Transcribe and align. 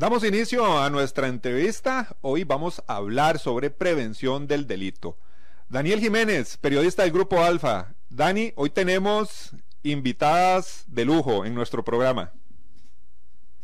Damos 0.00 0.24
inicio 0.24 0.78
a 0.78 0.88
nuestra 0.88 1.28
entrevista. 1.28 2.16
Hoy 2.22 2.44
vamos 2.44 2.82
a 2.86 2.96
hablar 2.96 3.38
sobre 3.38 3.68
prevención 3.68 4.46
del 4.46 4.66
delito. 4.66 5.18
Daniel 5.68 6.00
Jiménez, 6.00 6.56
periodista 6.56 7.02
del 7.02 7.12
Grupo 7.12 7.42
Alfa. 7.42 7.92
Dani, 8.08 8.54
hoy 8.56 8.70
tenemos 8.70 9.54
invitadas 9.82 10.86
de 10.88 11.04
lujo 11.04 11.44
en 11.44 11.54
nuestro 11.54 11.84
programa. 11.84 12.32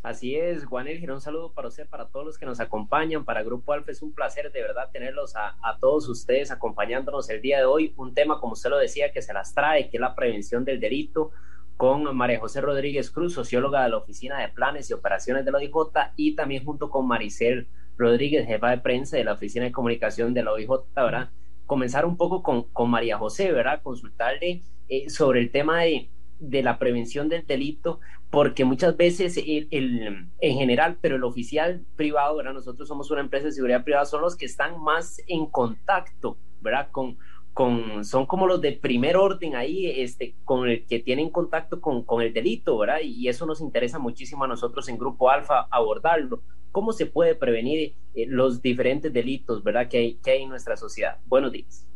Así 0.03 0.37
es, 0.37 0.67
Juan 0.67 0.89
Elgir, 0.89 1.11
un 1.11 1.23
saludo 1.23 1.55
para 1.55 1.69
usted, 1.69 1.89
para 1.89 2.07
todos 2.09 2.27
los 2.27 2.37
que 2.37 2.45
nos 2.45 2.61
acompañan, 2.61 3.25
para 3.25 3.43
Grupo 3.43 3.73
Alfa, 3.73 3.91
es 3.91 4.03
un 4.03 4.12
placer 4.12 4.53
de 4.53 4.61
verdad 4.61 4.91
tenerlos 4.93 5.37
a, 5.37 5.57
a, 5.62 5.79
todos 5.79 6.07
ustedes 6.07 6.51
acompañándonos 6.51 7.31
el 7.31 7.41
día 7.41 7.61
de 7.61 7.65
hoy, 7.65 7.95
un 7.97 8.12
tema, 8.12 8.39
como 8.41 8.53
usted 8.53 8.69
lo 8.69 8.77
decía, 8.77 9.11
que 9.11 9.23
se 9.23 9.33
las 9.33 9.55
trae, 9.55 9.89
que 9.89 9.97
es 9.97 10.01
la 10.03 10.15
prevención 10.15 10.67
del 10.67 10.81
delito, 10.81 11.33
con 11.77 12.16
María 12.16 12.41
José 12.41 12.61
Rodríguez 12.61 13.11
Cruz, 13.11 13.34
socióloga 13.34 13.84
de 13.84 13.91
la 13.91 13.98
Oficina 13.98 14.41
de 14.41 14.48
Planes 14.48 14.89
y 14.89 14.95
Operaciones 14.95 15.45
de 15.45 15.50
la 15.50 15.59
OIJ, 15.59 15.70
y 16.17 16.34
también 16.34 16.64
junto 16.64 16.91
con 16.91 17.06
Maricel 17.06 17.69
Rodríguez, 17.98 18.47
jefa 18.47 18.70
de 18.70 18.78
prensa 18.78 19.17
de 19.17 19.25
la 19.25 19.34
Oficina 19.34 19.67
de 19.67 19.73
Comunicación 19.73 20.33
de 20.33 20.42
la 20.42 20.53
OIJ, 20.53 20.69
¿verdad? 20.95 21.31
Comenzar 21.67 22.06
un 22.06 22.17
poco 22.17 22.42
con, 22.42 22.91
María 22.91 23.19
José, 23.19 23.53
¿verdad? 23.53 23.83
Consultarle 23.83 24.62
eh, 24.89 25.11
sobre 25.11 25.41
el 25.41 25.50
tema 25.50 25.83
de, 25.83 26.09
de, 26.39 26.62
la 26.62 26.78
prevención 26.78 27.28
del 27.28 27.47
delito, 27.47 28.00
porque 28.31 28.65
muchas 28.65 28.97
veces 28.97 29.37
el, 29.37 29.69
el, 29.70 30.28
en 30.41 30.56
general, 30.56 30.97
pero 31.00 31.17
el 31.17 31.25
oficial 31.25 31.84
privado, 31.97 32.37
¿verdad? 32.37 32.55
Nosotros 32.55 32.89
somos 32.89 33.11
una 33.11 33.20
empresa 33.20 33.47
de 33.47 33.53
seguridad 33.53 33.84
privada, 33.84 34.06
son 34.06 34.22
los 34.22 34.37
que 34.37 34.47
están 34.47 34.81
más 34.81 35.20
en 35.27 35.47
contacto, 35.47 36.39
¿verdad? 36.61 36.89
Con, 36.91 37.19
con, 37.57 38.05
son 38.05 38.27
como 38.27 38.47
los 38.47 38.61
de 38.61 38.73
primer 38.73 39.17
orden 39.17 39.57
ahí, 39.57 39.87
este, 39.87 40.37
con 40.45 40.69
el 40.69 40.87
que 40.87 40.99
tienen 40.99 41.31
contacto 41.31 41.81
con, 41.81 42.05
con, 42.05 42.21
el 42.21 42.35
delito, 42.35 42.77
¿verdad? 42.77 42.99
Y 43.03 43.29
eso 43.29 43.47
nos 43.47 43.62
interesa 43.62 43.99
muchísimo 43.99 44.45
a 44.45 44.47
nosotros 44.47 44.87
en 44.91 44.99
Grupo 44.99 45.31
Alfa 45.31 45.67
abordarlo. 45.71 46.43
¿Cómo 46.71 46.93
se 46.93 47.07
puede 47.07 47.34
prevenir 47.34 47.95
eh, 48.15 48.27
los 48.29 48.61
diferentes 48.61 49.11
delitos, 49.11 49.65
¿verdad? 49.65 49.89
Que 49.89 49.97
hay, 49.97 50.15
que 50.17 50.33
hay 50.33 50.43
en 50.43 50.51
nuestra 50.51 50.77
sociedad. 50.77 51.17
Buenos 51.25 51.51
días. 51.51 51.87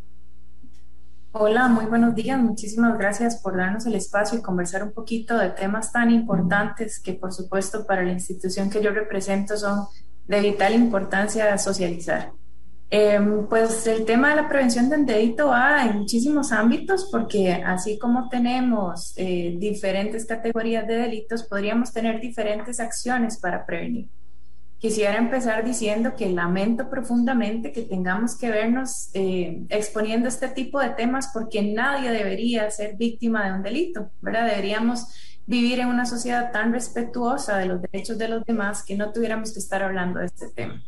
Hola, 1.32 1.68
muy 1.68 1.84
buenos 1.84 2.14
días. 2.14 2.40
Muchísimas 2.40 2.96
gracias 2.96 3.42
por 3.42 3.54
darnos 3.54 3.84
el 3.84 3.96
espacio 3.96 4.38
y 4.38 4.42
conversar 4.42 4.82
un 4.82 4.92
poquito 4.92 5.36
de 5.36 5.50
temas 5.50 5.92
tan 5.92 6.10
importantes 6.10 6.98
que, 6.98 7.12
por 7.12 7.34
supuesto, 7.34 7.86
para 7.86 8.02
la 8.02 8.12
institución 8.12 8.70
que 8.70 8.82
yo 8.82 8.92
represento 8.92 9.58
son 9.58 9.88
de 10.26 10.40
vital 10.40 10.72
importancia 10.72 11.58
socializar. 11.58 12.32
Eh, 12.92 13.20
pues 13.48 13.86
el 13.86 14.04
tema 14.04 14.30
de 14.30 14.36
la 14.36 14.48
prevención 14.48 14.90
del 14.90 15.06
delito 15.06 15.46
va 15.48 15.86
en 15.86 15.98
muchísimos 15.98 16.50
ámbitos 16.50 17.08
porque 17.10 17.52
así 17.52 18.00
como 18.00 18.28
tenemos 18.28 19.12
eh, 19.16 19.54
diferentes 19.58 20.26
categorías 20.26 20.88
de 20.88 20.96
delitos, 20.96 21.44
podríamos 21.44 21.92
tener 21.92 22.20
diferentes 22.20 22.80
acciones 22.80 23.38
para 23.38 23.64
prevenir. 23.64 24.08
Quisiera 24.78 25.18
empezar 25.18 25.64
diciendo 25.64 26.16
que 26.16 26.30
lamento 26.30 26.90
profundamente 26.90 27.70
que 27.70 27.82
tengamos 27.82 28.36
que 28.36 28.50
vernos 28.50 29.10
eh, 29.14 29.62
exponiendo 29.68 30.26
este 30.26 30.48
tipo 30.48 30.80
de 30.80 30.90
temas 30.90 31.30
porque 31.32 31.62
nadie 31.62 32.10
debería 32.10 32.68
ser 32.72 32.96
víctima 32.96 33.46
de 33.46 33.52
un 33.52 33.62
delito, 33.62 34.10
¿verdad? 34.20 34.46
Deberíamos 34.46 35.06
vivir 35.46 35.78
en 35.78 35.88
una 35.88 36.06
sociedad 36.06 36.50
tan 36.50 36.72
respetuosa 36.72 37.56
de 37.58 37.66
los 37.66 37.82
derechos 37.82 38.18
de 38.18 38.28
los 38.28 38.44
demás 38.44 38.82
que 38.82 38.96
no 38.96 39.12
tuviéramos 39.12 39.52
que 39.52 39.60
estar 39.60 39.82
hablando 39.82 40.18
de 40.18 40.26
este 40.26 40.48
tema. 40.48 40.82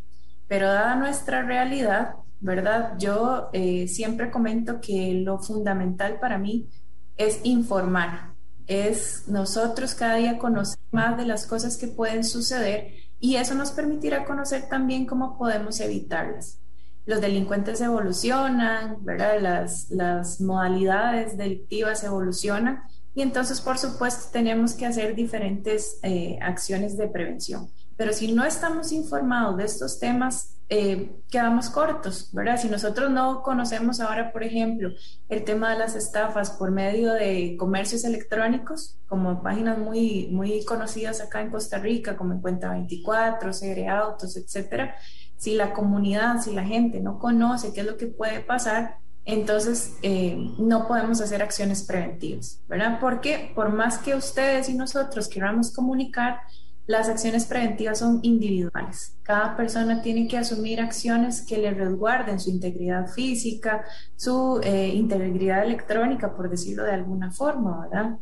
Pero 0.52 0.68
dada 0.68 0.96
nuestra 0.96 1.40
realidad, 1.40 2.16
¿verdad? 2.40 2.98
Yo 2.98 3.48
eh, 3.54 3.88
siempre 3.88 4.30
comento 4.30 4.82
que 4.82 5.14
lo 5.14 5.38
fundamental 5.38 6.18
para 6.20 6.36
mí 6.36 6.68
es 7.16 7.40
informar, 7.42 8.34
es 8.66 9.28
nosotros 9.28 9.94
cada 9.94 10.16
día 10.16 10.36
conocer 10.36 10.78
más 10.90 11.16
de 11.16 11.24
las 11.24 11.46
cosas 11.46 11.78
que 11.78 11.86
pueden 11.86 12.22
suceder 12.22 12.92
y 13.18 13.36
eso 13.36 13.54
nos 13.54 13.70
permitirá 13.70 14.26
conocer 14.26 14.68
también 14.68 15.06
cómo 15.06 15.38
podemos 15.38 15.80
evitarlas. 15.80 16.60
Los 17.06 17.22
delincuentes 17.22 17.80
evolucionan, 17.80 19.02
¿verdad? 19.06 19.40
Las, 19.88 20.38
modalidades 20.38 21.38
delictivas 21.38 22.04
evolucionan 22.04 22.82
y 23.14 23.22
entonces, 23.22 23.62
por 23.62 23.78
supuesto, 23.78 24.28
tenemos 24.30 24.74
que 24.74 24.84
hacer 24.84 25.14
diferentes 25.14 25.98
eh, 26.02 26.38
acciones 26.42 26.98
de 26.98 27.08
prevención. 27.08 27.70
Pero 28.02 28.14
si 28.14 28.32
no 28.32 28.44
estamos 28.44 28.90
informados 28.90 29.56
de 29.56 29.64
estos 29.64 30.00
temas, 30.00 30.56
eh, 30.68 31.12
quedamos 31.30 31.70
cortos, 31.70 32.30
¿verdad? 32.32 32.58
Si 32.60 32.68
nosotros 32.68 33.12
no 33.12 33.44
conocemos 33.44 34.00
ahora, 34.00 34.32
por 34.32 34.42
ejemplo, 34.42 34.90
el 35.28 35.44
tema 35.44 35.70
de 35.70 35.78
las 35.78 35.94
estafas 35.94 36.50
por 36.50 36.72
medio 36.72 37.12
de 37.12 37.56
comercios 37.56 38.02
electrónicos, 38.02 38.98
como 39.06 39.40
páginas 39.40 39.78
muy, 39.78 40.26
muy 40.32 40.64
conocidas 40.64 41.20
acá 41.20 41.42
en 41.42 41.52
Costa 41.52 41.78
Rica, 41.78 42.16
como 42.16 42.32
en 42.32 42.40
Cuenta 42.40 42.72
24, 42.72 43.52
Segre 43.52 43.86
Autos, 43.86 44.36
etcétera, 44.36 44.96
si 45.36 45.54
la 45.54 45.72
comunidad, 45.72 46.40
si 46.40 46.52
la 46.52 46.64
gente 46.64 46.98
no 46.98 47.20
conoce 47.20 47.72
qué 47.72 47.82
es 47.82 47.86
lo 47.86 47.96
que 47.96 48.08
puede 48.08 48.40
pasar, 48.40 48.96
entonces 49.24 49.94
eh, 50.02 50.36
no 50.58 50.88
podemos 50.88 51.20
hacer 51.20 51.40
acciones 51.40 51.84
preventivas, 51.84 52.60
¿verdad? 52.66 52.98
Porque 53.00 53.52
por 53.54 53.72
más 53.72 53.98
que 53.98 54.16
ustedes 54.16 54.68
y 54.68 54.74
nosotros 54.74 55.28
queramos 55.28 55.72
comunicar, 55.72 56.40
las 56.86 57.08
acciones 57.08 57.46
preventivas 57.46 57.98
son 58.00 58.18
individuales. 58.22 59.16
Cada 59.22 59.56
persona 59.56 60.02
tiene 60.02 60.26
que 60.26 60.38
asumir 60.38 60.80
acciones 60.80 61.42
que 61.42 61.58
le 61.58 61.70
resguarden 61.70 62.40
su 62.40 62.50
integridad 62.50 63.06
física, 63.06 63.84
su 64.16 64.60
eh, 64.62 64.88
integridad 64.88 65.64
electrónica, 65.64 66.34
por 66.34 66.50
decirlo 66.50 66.84
de 66.84 66.92
alguna 66.92 67.30
forma, 67.30 67.82
¿verdad? 67.82 68.16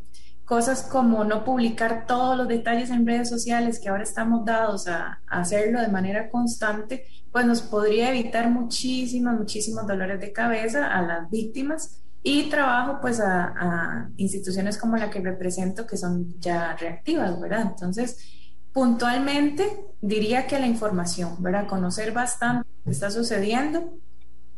Cosas 0.45 0.83
como 0.83 1.23
no 1.23 1.43
publicar 1.43 2.05
todos 2.05 2.37
los 2.37 2.47
detalles 2.47 2.91
en 2.91 3.07
redes 3.07 3.29
sociales 3.29 3.79
que 3.79 3.89
ahora 3.89 4.03
estamos 4.03 4.45
dados 4.45 4.87
a, 4.87 5.19
hacerlo 5.27 5.81
de 5.81 5.87
manera 5.87 6.29
constante, 6.29 7.05
pues 7.31 7.45
nos 7.45 7.61
podría 7.61 8.09
evitar 8.09 8.49
muchísimos, 8.49 9.33
muchísimos 9.39 9.87
dolores 9.87 10.19
de 10.19 10.33
cabeza 10.33 10.87
a 10.87 11.01
las 11.01 11.29
víctimas 11.31 12.03
y 12.21 12.49
trabajo 12.49 12.99
pues 13.01 13.19
a, 13.19 13.45
a 13.47 14.09
instituciones 14.17 14.77
como 14.77 14.97
la 14.97 15.09
que 15.09 15.21
represento 15.21 15.87
que 15.87 15.97
son 15.97 16.39
ya 16.39 16.75
reactivas, 16.75 17.39
¿verdad? 17.39 17.61
Entonces, 17.61 18.40
Puntualmente, 18.73 19.67
diría 20.01 20.47
que 20.47 20.57
la 20.57 20.67
información, 20.67 21.41
¿verdad? 21.43 21.67
Conocer 21.67 22.13
bastante 22.13 22.67
lo 22.69 22.83
que 22.85 22.91
está 22.91 23.11
sucediendo 23.11 23.97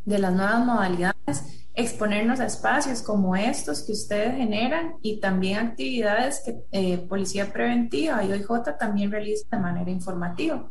de 0.05 0.19
las 0.19 0.33
nuevas 0.33 0.65
modalidades, 0.65 1.67
exponernos 1.73 2.39
a 2.39 2.45
espacios 2.45 3.01
como 3.01 3.35
estos 3.35 3.81
que 3.81 3.93
ustedes 3.93 4.35
generan 4.35 4.95
y 5.01 5.19
también 5.19 5.57
actividades 5.57 6.43
que 6.45 6.63
eh, 6.71 6.97
Policía 6.99 7.51
Preventiva 7.51 8.23
y 8.23 8.31
OIJ 8.31 8.77
también 8.79 9.11
realiza 9.11 9.47
de 9.51 9.57
manera 9.59 9.89
informativa. 9.89 10.69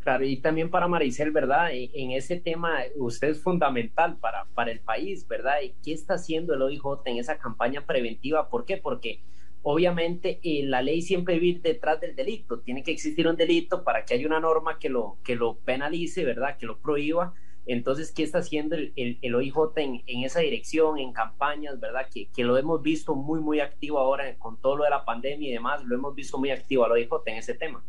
Claro, 0.00 0.24
y 0.24 0.36
también 0.36 0.70
para 0.70 0.86
Maricel, 0.86 1.32
¿verdad? 1.32 1.70
En 1.72 2.12
ese 2.12 2.36
tema, 2.36 2.78
usted 2.94 3.30
es 3.30 3.42
fundamental 3.42 4.16
para, 4.18 4.44
para 4.54 4.70
el 4.70 4.78
país, 4.78 5.26
¿verdad? 5.26 5.56
¿Y 5.64 5.74
qué 5.82 5.94
está 5.94 6.14
haciendo 6.14 6.54
el 6.54 6.62
OIJ 6.62 6.82
en 7.06 7.16
esa 7.16 7.36
campaña 7.38 7.84
preventiva? 7.84 8.48
¿Por 8.48 8.64
qué? 8.64 8.76
Porque 8.76 9.24
obviamente 9.62 10.40
eh, 10.42 10.64
la 10.64 10.82
ley 10.82 11.02
siempre 11.02 11.38
vive 11.38 11.60
detrás 11.60 12.00
del 12.00 12.14
delito. 12.14 12.60
Tiene 12.60 12.82
que 12.82 12.92
existir 12.92 13.26
un 13.26 13.36
delito 13.36 13.84
para 13.84 14.04
que 14.04 14.14
haya 14.14 14.26
una 14.26 14.40
norma 14.40 14.78
que 14.78 14.88
lo, 14.88 15.18
que 15.24 15.36
lo 15.36 15.58
penalice, 15.58 16.24
¿verdad? 16.24 16.56
Que 16.56 16.66
lo 16.66 16.78
prohíba. 16.78 17.34
Entonces, 17.66 18.12
¿qué 18.12 18.22
está 18.22 18.38
haciendo 18.38 18.76
el, 18.76 18.92
el, 18.94 19.34
OIJ 19.34 19.56
en, 19.76 20.24
esa 20.24 20.38
dirección, 20.38 20.98
en 20.98 21.12
campañas, 21.12 21.80
¿verdad? 21.80 22.06
Que, 22.12 22.44
lo 22.44 22.56
hemos 22.56 22.80
visto 22.80 23.16
muy, 23.16 23.40
muy 23.40 23.58
activo 23.58 23.98
ahora 23.98 24.32
con 24.38 24.60
todo 24.60 24.76
lo 24.76 24.84
de 24.84 24.90
la 24.90 25.04
pandemia 25.04 25.48
y 25.48 25.52
demás, 25.52 25.82
lo 25.84 25.96
hemos 25.96 26.14
visto 26.14 26.38
muy 26.38 26.50
activo 26.50 26.84
al 26.84 26.92
OIJ 26.92 27.10
en 27.26 27.36
ese 27.36 27.54
tema. 27.54 27.84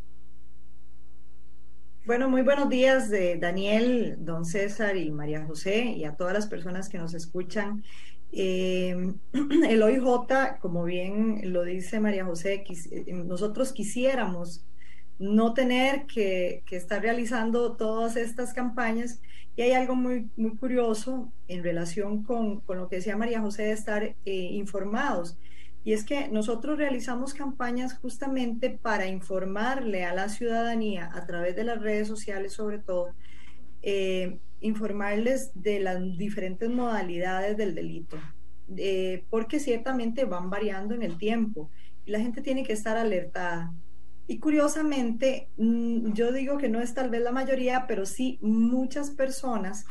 Bueno, 2.08 2.28
muy 2.28 2.42
buenos 2.42 2.69
días 2.69 3.10
de 3.12 3.38
Daniel, 3.38 4.16
don 4.19 4.46
César 4.46 4.98
y 4.98 5.12
María 5.12 5.46
José 5.46 5.84
y 5.86 6.06
a 6.06 6.16
todas 6.16 6.34
las 6.34 6.48
personas 6.48 6.90
que 6.90 6.98
nos 6.98 7.14
escuchan. 7.14 7.84
Eh, 8.31 9.13
el 9.69 9.83
OIJ, 9.83 10.59
como 10.59 10.83
bien 10.83 11.41
lo 11.53 11.63
dice 11.63 12.00
María 12.00 12.25
José, 12.25 12.63
eh, 12.68 13.13
nosotros 13.13 13.74
quisiéramos 13.74 14.65
no 15.19 15.53
tener 15.53 16.06
que, 16.06 16.63
estar 16.69 17.01
realizando 17.01 17.75
todas 17.75 18.15
estas 18.15 18.53
campañas. 18.53 19.21
Y 19.56 19.63
hay 19.63 19.71
algo 19.71 19.95
muy, 19.95 20.29
muy 20.35 20.56
curioso 20.56 21.31
en 21.47 21.63
relación 21.63 22.24
con, 22.24 22.62
lo 22.68 22.88
que 22.89 22.97
decía 22.97 23.18
María 23.18 23.41
José 23.41 23.63
de 23.63 23.71
estar 23.71 24.03
eh, 24.03 24.15
informados. 24.25 25.38
Y 25.83 25.94
es 25.94 26.03
que 26.03 26.27
nosotros 26.27 26.77
realizamos 26.77 27.33
campañas 27.33 27.97
justamente 27.97 28.69
para 28.69 29.07
informarle 29.07 30.03
a 30.03 30.13
la 30.13 30.30
ciudadanía 30.30 31.09
a 31.13 31.25
través 31.25 31.56
de 31.56 31.63
las 31.63 31.81
redes 31.81 32.07
sociales 32.07 32.53
sobre 32.53 32.80
todo, 32.80 33.13
eh, 33.81 34.38
informarles 34.59 35.51
de 35.54 35.80
las 35.80 36.18
diferentes 36.18 36.69
modalidades 36.69 37.57
del 37.57 37.75
delito, 37.75 38.18
eh, 38.75 39.24
porque 39.30 39.59
ciertamente 39.59 40.25
van 40.25 40.50
variando 40.50 40.95
en 40.95 41.04
el 41.04 41.18
tiempo 41.18 41.69
y 42.06 42.12
la 42.12 42.19
gente 42.19 42.42
tiene 42.42 42.63
que 42.63 42.74
estar 42.74 42.98
alertada. 42.98 43.74
Y 44.27 44.39
curiosamente, 44.39 45.50
mm, 45.57 46.13
yo 46.13 46.31
digo 46.31 46.57
que 46.57 46.69
no 46.69 46.81
es 46.81 46.94
tal 46.94 47.09
vez 47.09 47.21
la 47.21 47.31
mayoría, 47.31 47.86
pero 47.88 48.06
sí 48.06 48.39
muchas 48.42 49.12
personas 49.12 49.86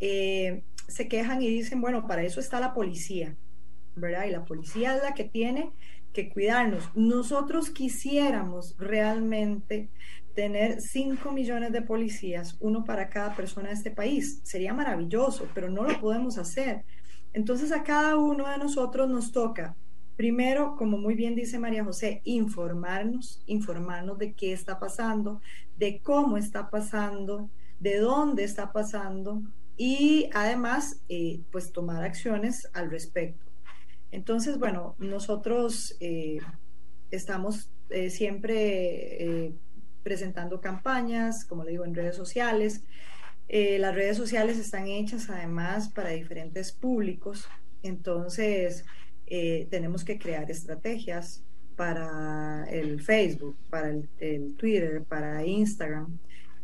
eh, 0.00 0.64
se 0.88 1.08
quejan 1.08 1.42
y 1.42 1.48
dicen, 1.48 1.80
bueno, 1.80 2.06
para 2.06 2.22
eso 2.22 2.40
está 2.40 2.58
la 2.60 2.74
policía, 2.74 3.36
¿verdad? 3.94 4.26
Y 4.26 4.30
la 4.30 4.44
policía 4.44 4.96
es 4.96 5.02
la 5.02 5.14
que 5.14 5.24
tiene 5.24 5.70
que 6.12 6.28
cuidarnos. 6.30 6.90
Nosotros 6.94 7.70
quisiéramos 7.70 8.76
realmente 8.78 9.88
tener 10.36 10.80
5 10.80 11.32
millones 11.32 11.72
de 11.72 11.82
policías, 11.82 12.56
uno 12.60 12.84
para 12.84 13.08
cada 13.08 13.34
persona 13.34 13.70
de 13.70 13.74
este 13.74 13.90
país. 13.90 14.40
Sería 14.44 14.72
maravilloso, 14.72 15.48
pero 15.52 15.68
no 15.68 15.82
lo 15.82 16.00
podemos 16.00 16.38
hacer. 16.38 16.84
Entonces 17.32 17.72
a 17.72 17.82
cada 17.82 18.16
uno 18.16 18.48
de 18.48 18.58
nosotros 18.58 19.08
nos 19.08 19.32
toca 19.32 19.74
Primero, 20.16 20.76
como 20.76 20.96
muy 20.96 21.14
bien 21.14 21.34
dice 21.34 21.58
María 21.58 21.84
José, 21.84 22.22
informarnos, 22.24 23.42
informarnos 23.44 24.18
de 24.18 24.32
qué 24.32 24.54
está 24.54 24.78
pasando, 24.78 25.42
de 25.76 26.00
cómo 26.00 26.38
está 26.38 26.70
pasando, 26.70 27.50
de 27.80 27.98
dónde 27.98 28.42
está 28.42 28.72
pasando 28.72 29.42
y 29.76 30.30
además, 30.32 31.02
eh, 31.10 31.40
pues 31.52 31.70
tomar 31.70 32.02
acciones 32.02 32.70
al 32.72 32.90
respecto. 32.90 33.44
Entonces, 34.10 34.58
bueno, 34.58 34.94
nosotros 34.98 35.94
eh, 36.00 36.38
estamos 37.10 37.68
eh, 37.90 38.08
siempre 38.08 39.52
presentando 40.06 40.60
campañas, 40.60 41.44
como 41.44 41.64
le 41.64 41.72
digo, 41.72 41.84
en 41.84 41.92
redes 41.92 42.14
sociales. 42.14 42.84
las 43.48 43.92
redes 43.92 44.16
sociales 44.16 44.56
están 44.56 44.86
hechas 44.86 45.28
además 45.30 45.88
para 45.88 46.10
diferentes 46.10 46.70
públicos. 46.70 47.48
Entonces, 47.82 48.84
eh, 49.26 49.66
tenemos 49.68 50.04
que 50.04 50.16
crear 50.16 50.48
estrategias 50.48 51.42
para 51.74 52.66
el 52.70 53.02
Facebook, 53.02 53.56
para 53.68 53.90
el, 54.20 54.54
Twitter, 54.56 55.02
para 55.02 55.44
Instagram, 55.44 56.16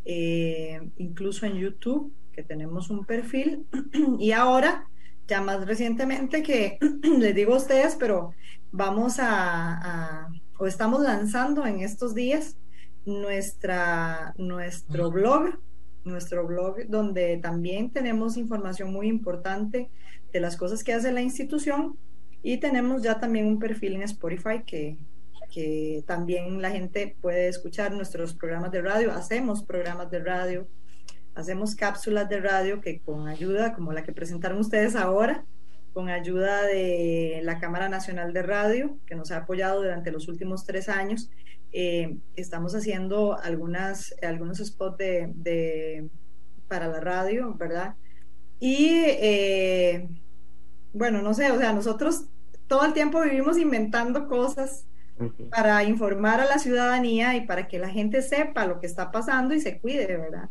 eh, 0.04 0.80
incluso 0.98 1.44
en 1.44 1.54
YouTube, 1.54 2.12
que 2.32 2.44
tenemos 2.44 2.90
un 2.90 3.04
perfil. 3.04 3.66
y 4.20 4.30
ahora, 4.30 4.86
ya 5.26 5.42
más 5.42 5.66
recientemente 5.66 6.44
que 6.44 6.78
les 7.18 7.34
digo 7.34 7.54
a 7.54 7.58
ustedes, 7.58 7.96
pero 7.98 8.34
vamos 8.70 9.16
a, 9.18 10.28
o 10.60 10.68
estamos 10.68 11.02
lanzando 11.02 11.66
en 11.66 11.80
estos 11.80 12.14
días 12.14 12.56
nuestra, 13.04 14.34
nuestro 14.37 15.10
blog, 15.10 15.58
nuestro 16.04 16.46
blog 16.46 16.87
donde 16.88 17.38
también 17.38 17.90
tenemos 17.90 18.37
información 18.37 18.93
muy 18.93 19.08
importante 19.08 19.90
de 20.32 20.40
las 20.40 20.56
cosas 20.56 20.82
que 20.82 20.93
hace 20.93 21.12
la 21.12 21.22
institución 21.22 21.96
y 22.43 22.58
tenemos 22.58 23.02
ya 23.02 23.20
también 23.20 23.46
un 23.46 23.58
perfil 23.58 23.94
en 23.94 24.02
Spotify 24.02 24.62
que, 24.66 24.96
que 25.52 26.02
también 26.06 26.60
la 26.60 26.70
gente 26.70 27.16
puede 27.20 27.49
escuchar 27.49 27.93
nuestros 27.93 28.34
programas 28.34 28.72
de 28.72 28.82
radio. 28.82 29.12
Hacemos 29.12 29.62
programas 29.62 30.10
de 30.10 30.19
radio, 30.19 30.66
hacemos 31.34 31.76
cápsulas 31.76 32.28
de 32.28 32.40
radio 32.40 32.81
que 32.81 33.00
con 33.00 33.28
ayuda, 33.28 33.75
como 33.75 33.93
la 33.93 34.02
que 34.02 34.12
presentaron 34.12 34.58
ustedes 34.58 34.96
ahora, 34.96 35.44
con 35.93 36.08
ayuda 36.08 36.62
de 36.62 37.40
la 37.44 37.58
Cámara 37.58 37.88
Nacional 37.88 38.32
de 38.32 38.43
Radio, 38.43 38.99
que 39.06 39.14
nos 39.14 39.31
ha 39.31 39.38
apoyado 39.38 39.82
durante 39.82 40.10
los 40.10 40.26
últimos 40.26 40.64
tres 40.64 40.88
años, 40.88 41.31
eh, 41.72 42.19
estamos 42.36 42.74
haciendo 42.74 43.38
algunas, 43.38 44.14
algunos 44.22 44.58
spots 44.58 44.98
de, 44.98 46.08
para 46.69 46.88
la 46.88 47.00
radio, 47.00 47.54
¿verdad? 47.54 47.94
Y 48.60 48.88
eh, 49.06 50.08
bueno, 50.92 51.22
no 51.22 51.34
sé, 51.34 51.50
o 51.50 51.58
sea, 51.58 51.72
nosotros 51.72 52.26
todo 52.66 52.84
el 52.84 52.92
tiempo 52.92 53.20
vivimos 53.20 53.58
inventando 53.58 54.28
cosas 54.28 54.86
para 55.50 55.84
informar 55.84 56.40
a 56.40 56.46
la 56.46 56.58
ciudadanía 56.58 57.36
y 57.36 57.46
para 57.46 57.69
que 57.69 57.78
la 57.78 57.88
gente 57.88 58.22
sepa 58.22 58.66
lo 58.66 58.80
que 58.80 58.86
está 58.86 59.10
pasando 59.10 59.54
y 59.54 59.60
se 59.60 59.78
cuide, 59.78 60.06
¿verdad? 60.16 60.50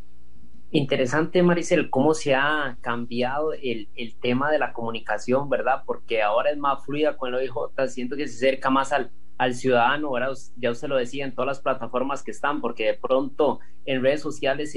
Interesante, 0.74 1.44
Maricel, 1.44 1.90
cómo 1.90 2.14
se 2.14 2.34
ha 2.34 2.78
cambiado 2.80 3.52
el, 3.52 3.90
el 3.96 4.16
tema 4.16 4.50
de 4.50 4.58
la 4.58 4.72
comunicación, 4.72 5.50
¿verdad? 5.50 5.84
Porque 5.86 6.22
ahora 6.22 6.50
es 6.50 6.58
más 6.58 6.86
fluida 6.86 7.18
con 7.18 7.28
el 7.30 7.36
OIJ, 7.36 7.90
siento 7.90 8.16
que 8.16 8.26
se 8.30 8.48
acerca 8.48 8.70
más 8.70 8.94
al, 8.94 9.12
al 9.38 9.54
ciudadano, 9.54 10.12
¿verdad? 10.12 10.32
ya 10.56 10.72
usted 10.72 10.88
lo 10.88 10.96
decía, 10.96 11.26
en 11.26 11.36
todas 11.36 11.48
las 11.48 11.60
plataformas 11.60 12.24
que 12.24 12.32
están, 12.32 12.62
porque 12.62 12.86
de 12.86 12.94
pronto 12.94 13.60
en 13.84 14.02
redes 14.02 14.22
sociales 14.22 14.74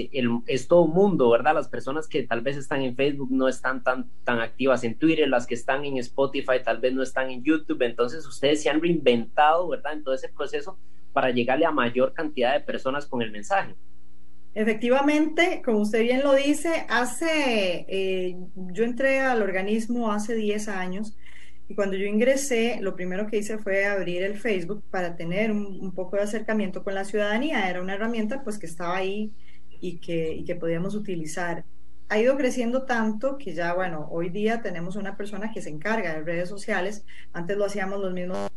es 0.47 0.67
todo 0.67 0.89
mundo, 0.89 1.31
¿verdad? 1.31 1.55
Las 1.55 1.69
personas 1.69 2.09
que 2.09 2.25
tal 2.25 2.41
vez 2.41 2.57
están 2.57 2.83
en 2.83 2.97
Facebook 2.97 3.31
no 3.31 3.47
están 3.47 3.85
tan, 3.85 4.11
tan 4.25 4.41
activas 4.41 4.83
en 4.83 4.99
Twitter, 4.99 5.29
las 5.29 5.47
que 5.47 5.55
están 5.55 5.85
en 5.85 5.99
Spotify 5.99 6.61
tal 6.65 6.79
vez 6.81 6.93
no 6.93 7.05
están 7.05 7.31
en 7.31 7.45
YouTube, 7.45 7.83
entonces 7.83 8.27
ustedes 8.27 8.65
se 8.65 8.69
han 8.69 8.81
reinventado, 8.81 9.69
¿verdad? 9.69 9.93
En 9.93 10.03
todo 10.03 10.15
ese 10.15 10.29
proceso 10.29 10.77
para 11.13 11.31
llegarle 11.31 11.67
a 11.67 11.71
mayor 11.71 12.15
cantidad 12.15 12.53
de 12.53 12.61
personas 12.61 13.07
con 13.07 13.23
el 13.23 13.31
mensaje. 13.31 13.77
Efectivamente, 14.55 15.63
como 15.65 15.81
usted 15.81 16.03
bien 16.03 16.23
lo 16.23 16.33
dice, 16.35 16.87
hace, 16.89 17.85
eh, 17.89 18.37
yo 18.55 18.85
entré 18.85 19.19
al 19.21 19.43
organismo 19.43 20.13
hace 20.13 20.37
10 20.37 20.69
años 20.69 21.17
y 21.69 21.75
cuando 21.75 21.97
yo 21.97 22.05
ingresé, 22.07 22.79
lo 22.81 22.95
primero 22.95 23.27
que 23.27 23.39
hice 23.39 23.59
fue 23.59 23.87
abrir 23.87 24.23
el 24.23 24.39
Facebook 24.39 24.85
para 24.91 25.17
tener 25.17 25.51
un, 25.51 25.93
poco 25.93 26.17
de 26.17 26.23
acercamiento 26.23 26.85
con 26.85 26.95
la 26.95 27.05
ciudadanía. 27.05 27.69
Era 27.69 27.81
una 27.81 27.95
herramienta 27.95 28.45
pues 28.45 28.59
que 28.59 28.67
estaba 28.67 28.97
ahí 28.97 29.33
y 29.81 29.99
que, 29.99 30.35
y 30.35 30.45
que 30.45 30.57
podíamos 30.57 30.95
utilizar. 30.95 31.65
Ha 32.11 32.19
ido 32.21 32.37
creciendo 32.37 32.85
tanto 32.85 33.39
que 33.39 33.55
ya, 33.55 33.73
bueno, 33.75 34.09
hoy 34.11 34.29
día 34.29 34.61
tenemos 34.61 34.97
una 34.97 35.17
persona 35.17 35.53
que 35.53 35.63
se 35.63 35.71
encarga 35.71 36.15
de 36.15 36.23
redes 36.23 36.51
sociales. 36.51 37.05
Antes 37.33 37.57
lo 37.57 37.65
hacíamos 37.65 38.01
los 38.01 38.13
mismos. 38.13 38.51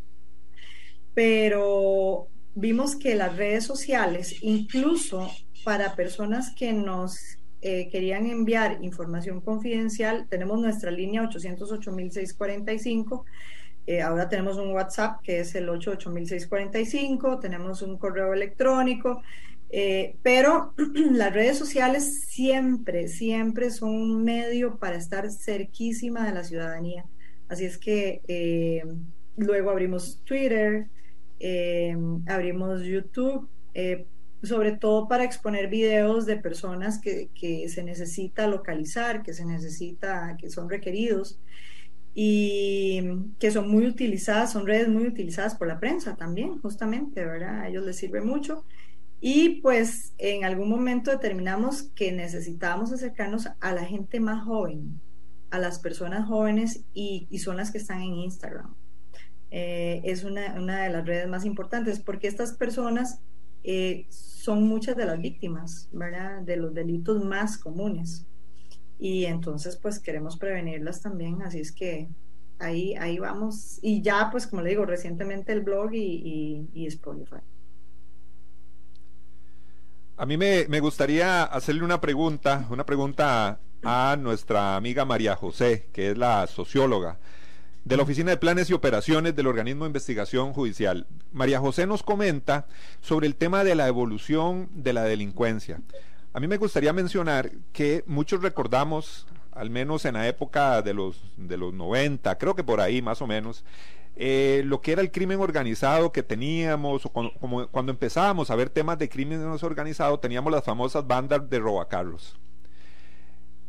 Pero 1.13 2.27
vimos 2.55 2.95
que 2.95 3.15
las 3.15 3.37
redes 3.37 3.63
sociales, 3.63 4.35
incluso 4.41 5.31
para 5.63 5.95
personas 5.95 6.53
que 6.55 6.73
nos 6.73 7.37
eh, 7.61 7.89
querían 7.89 8.27
enviar 8.27 8.83
información 8.83 9.41
confidencial, 9.41 10.27
tenemos 10.29 10.59
nuestra 10.59 10.91
línea 10.91 11.23
808-645. 11.23 13.23
Eh, 13.87 14.01
ahora 14.01 14.29
tenemos 14.29 14.57
un 14.57 14.71
WhatsApp 14.71 15.21
que 15.23 15.39
es 15.39 15.55
el 15.55 15.67
88645, 15.69 17.39
tenemos 17.39 17.81
un 17.81 17.97
correo 17.97 18.33
electrónico, 18.33 19.23
eh, 19.69 20.17
pero 20.21 20.73
las 21.11 21.33
redes 21.33 21.57
sociales 21.57 22.25
siempre, 22.27 23.07
siempre 23.07 23.71
son 23.71 23.89
un 23.89 24.23
medio 24.23 24.77
para 24.77 24.97
estar 24.97 25.31
cerquísima 25.31 26.27
de 26.27 26.33
la 26.33 26.43
ciudadanía. 26.43 27.05
Así 27.49 27.65
es 27.65 27.77
que 27.77 28.83
luego 29.37 29.69
abrimos 29.69 30.21
Twitter, 30.25 30.87
abrimos 32.27 32.83
YouTube 32.83 33.47
sobre 34.43 34.71
todo 34.73 35.07
para 35.07 35.23
exponer 35.23 35.67
videos 35.67 36.25
de 36.25 36.37
personas 36.37 36.99
que, 36.99 37.29
se 37.69 37.83
necesita 37.83 38.47
localizar, 38.47 39.23
que 39.23 39.33
se 39.33 39.45
necesita, 39.45 40.37
que 40.39 40.49
son 40.49 40.69
requeridos 40.69 41.39
y 42.13 43.01
que 43.39 43.51
son 43.51 43.69
muy 43.69 43.87
utilizadas, 43.87 44.51
son 44.51 44.67
redes 44.67 44.89
muy 44.89 45.07
utilizadas 45.07 45.55
por 45.55 45.67
la 45.67 45.79
prensa 45.79 46.15
también, 46.15 46.59
justamente, 46.61 47.25
¿verdad? 47.25 47.61
A 47.61 47.67
ellos 47.69 47.85
les 47.85 47.97
sirve 47.97 48.21
mucho. 48.21 48.63
Y 49.19 49.61
pues 49.61 50.13
en 50.19 50.45
algún 50.45 50.69
momento 50.69 51.09
determinamos 51.09 51.83
que 51.95 52.11
necesitábamos 52.11 52.91
acercarnos 52.91 53.49
a 53.59 53.73
la 53.73 53.85
gente 53.85 54.19
más 54.19 54.45
joven, 54.45 55.01
a 55.49 55.57
las 55.57 55.79
personas 55.79 56.27
jóvenes 56.27 56.81
y, 56.93 57.27
son 57.39 57.57
las 57.57 57.71
que 57.71 57.79
están 57.79 58.01
en 58.01 58.13
Instagram. 58.13 58.75
Eh, 59.49 60.01
es 60.03 60.23
una, 60.23 60.53
una 60.55 60.83
de 60.83 60.89
las 60.89 61.05
redes 61.05 61.27
más 61.27 61.45
importantes 61.45 61.99
porque 61.99 62.27
estas 62.27 62.53
personas 62.53 63.21
eh, 63.69 64.05
son 64.09 64.65
muchas 64.65 64.95
de 64.95 65.05
las 65.05 65.19
víctimas, 65.19 65.89
¿verdad? 65.91 66.41
De 66.41 66.55
los 66.55 66.73
delitos 66.73 67.21
más 67.25 67.57
comunes. 67.57 68.25
Y 68.97 69.25
entonces, 69.25 69.75
pues 69.75 69.99
queremos 69.99 70.37
prevenirlas 70.37 71.01
también, 71.01 71.41
así 71.41 71.59
es 71.59 71.73
que 71.73 72.07
ahí, 72.59 72.95
ahí 72.95 73.19
vamos. 73.19 73.79
Y 73.81 74.01
ya, 74.01 74.29
pues 74.31 74.47
como 74.47 74.61
le 74.61 74.69
digo, 74.69 74.85
recientemente 74.85 75.51
el 75.51 75.63
blog 75.63 75.93
y, 75.93 76.65
y, 76.73 76.87
Spotify. 76.87 77.41
A 80.15 80.25
mí 80.25 80.37
me, 80.37 80.65
me, 80.69 80.79
gustaría 80.79 81.43
hacerle 81.43 81.83
una 81.83 81.99
pregunta, 81.99 82.65
una 82.69 82.85
pregunta 82.85 83.59
a 83.83 84.15
nuestra 84.17 84.77
amiga 84.77 85.03
María 85.03 85.35
José, 85.35 85.89
que 85.91 86.11
es 86.11 86.17
la 86.17 86.47
socióloga 86.47 87.19
de 87.87 87.95
la 87.95 88.03
Oficina 88.03 88.31
de 88.31 88.37
Planes 88.37 88.69
y 88.69 88.73
Operaciones 88.73 89.33
del 89.33 89.47
Organismo 89.47 89.85
de 89.85 89.89
Investigación 89.89 90.51
Judicial. 90.51 91.07
María 91.31 91.61
José 91.61 91.87
nos 91.87 92.03
comenta 92.03 92.67
sobre 92.99 93.27
el 93.27 93.35
tema 93.35 93.63
de 93.63 93.75
la 93.75 93.87
evolución 93.87 94.67
de 94.73 94.91
la 94.91 95.03
delincuencia. 95.03 95.79
A 96.33 96.41
mí 96.41 96.47
me 96.47 96.57
gustaría 96.57 96.91
mencionar 96.91 97.49
que 97.71 98.03
muchos 98.05 98.41
recordamos, 98.41 99.25
al 99.53 99.69
menos 99.69 100.03
en 100.03 100.15
la 100.15 100.27
época 100.27 100.81
de 100.81 100.93
los, 100.93 101.23
de 101.37 101.55
los 101.55 101.73
90, 101.73 102.37
creo 102.37 102.55
que 102.55 102.63
por 102.65 102.81
ahí 102.81 103.01
más 103.01 103.21
o 103.21 103.27
menos, 103.27 103.63
eh, 104.17 104.63
lo 104.65 104.81
que 104.81 104.91
era 104.91 105.01
el 105.01 105.09
crimen 105.09 105.39
organizado 105.39 106.11
que 106.11 106.23
teníamos, 106.23 107.05
o 107.05 107.09
cuando, 107.09 107.33
como, 107.39 107.67
cuando 107.67 107.93
empezábamos 107.93 108.51
a 108.51 108.57
ver 108.57 108.69
temas 108.69 108.99
de 108.99 109.07
crimen 109.07 109.39
organizado, 109.61 110.19
teníamos 110.19 110.51
las 110.51 110.65
famosas 110.65 111.07
bandas 111.07 111.49
de 111.49 111.57
robacarros. 111.57 112.35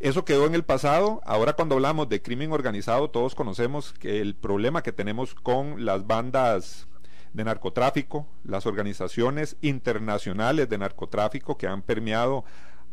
Eso 0.01 0.25
quedó 0.25 0.47
en 0.47 0.55
el 0.55 0.65
pasado. 0.65 1.21
Ahora 1.25 1.55
cuando 1.55 1.75
hablamos 1.75 2.09
de 2.09 2.23
crimen 2.23 2.53
organizado, 2.53 3.11
todos 3.11 3.35
conocemos 3.35 3.95
el 4.03 4.37
problema 4.37 4.83
que 4.83 4.93
tenemos 4.93 5.35
con 5.35 5.85
las 5.85 6.07
bandas 6.07 6.87
de 7.33 7.45
narcotráfico, 7.45 8.27
las 8.45 8.67
organizaciones 8.67 9.57
internacionales 9.61 10.69
de 10.69 10.79
narcotráfico 10.79 11.59
que 11.59 11.67
han 11.67 11.83
permeado 11.83 12.45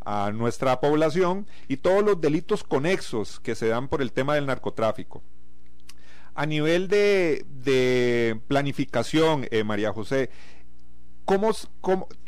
a 0.04 0.32
nuestra 0.32 0.80
población 0.80 1.48
y 1.68 1.78
todos 1.78 2.04
los 2.04 2.20
delitos 2.20 2.64
conexos 2.64 3.40
que 3.40 3.56
se 3.56 3.68
dan 3.68 3.88
por 3.88 4.02
el 4.02 4.12
tema 4.12 4.36
del 4.36 4.48
narcotráfico. 4.48 5.22
A 6.34 6.46
nivel 6.46 6.90
de, 6.90 8.40
planificación, 8.48 9.48
eh, 9.52 9.64
María 9.64 9.94
José, 9.94 10.30
¿cómo, 11.26 11.52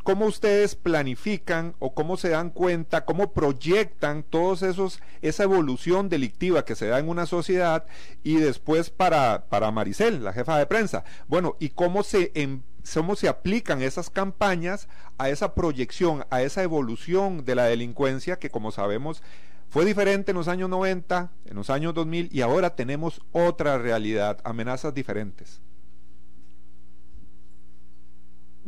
cómo, 0.03 0.25
ustedes 0.25 0.75
planifican 0.75 1.75
o 1.79 1.93
cómo 1.93 2.17
se 2.17 2.29
dan 2.29 2.49
cuenta, 2.49 3.05
cómo 3.05 3.31
proyectan 3.31 4.23
todos 4.23 4.63
esos, 4.63 4.99
esa 5.21 5.43
evolución 5.43 6.09
delictiva 6.09 6.65
que 6.65 6.75
se 6.75 6.87
da 6.87 6.99
en 6.99 7.07
una 7.07 7.25
sociedad 7.25 7.85
y 8.23 8.35
después 8.35 8.89
para, 8.89 9.45
para 9.49 9.71
Maricel, 9.71 10.23
la 10.23 10.33
jefa 10.33 10.57
de 10.57 10.65
prensa? 10.65 11.03
Bueno, 11.27 11.55
¿y 11.59 11.69
cómo 11.69 12.03
se, 12.03 12.31
em, 12.35 12.61
cómo 12.93 13.15
se 13.15 13.29
aplican 13.29 13.81
esas 13.81 14.09
campañas 14.09 14.87
a 15.17 15.29
esa 15.29 15.53
proyección, 15.53 16.25
a 16.29 16.41
esa 16.41 16.63
evolución 16.63 17.45
de 17.45 17.55
la 17.55 17.65
delincuencia 17.65 18.39
que 18.39 18.49
como 18.49 18.71
sabemos 18.71 19.21
fue 19.69 19.83
diferente 19.83 20.31
en 20.31 20.37
los 20.37 20.47
años 20.47 20.69
90, 20.69 21.29
en 21.45 21.55
los 21.55 21.69
años 21.69 21.93
2000 21.93 22.29
y 22.31 22.41
ahora 22.41 22.75
tenemos 22.75 23.21
otra 23.31 23.77
realidad, 23.77 24.39
amenazas 24.43 24.93
diferentes. 24.93 25.61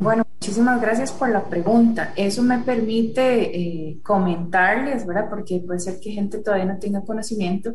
Bueno, 0.00 0.26
muchísimas 0.32 0.80
gracias 0.80 1.12
por 1.12 1.28
la 1.28 1.44
pregunta. 1.44 2.14
Eso 2.16 2.42
me 2.42 2.58
permite 2.60 3.54
eh, 3.54 3.98
comentarles, 4.02 5.06
¿verdad? 5.06 5.28
Porque 5.28 5.62
puede 5.64 5.78
ser 5.78 6.00
que 6.00 6.12
gente 6.12 6.38
todavía 6.38 6.64
no 6.64 6.78
tenga 6.78 7.02
conocimiento. 7.02 7.74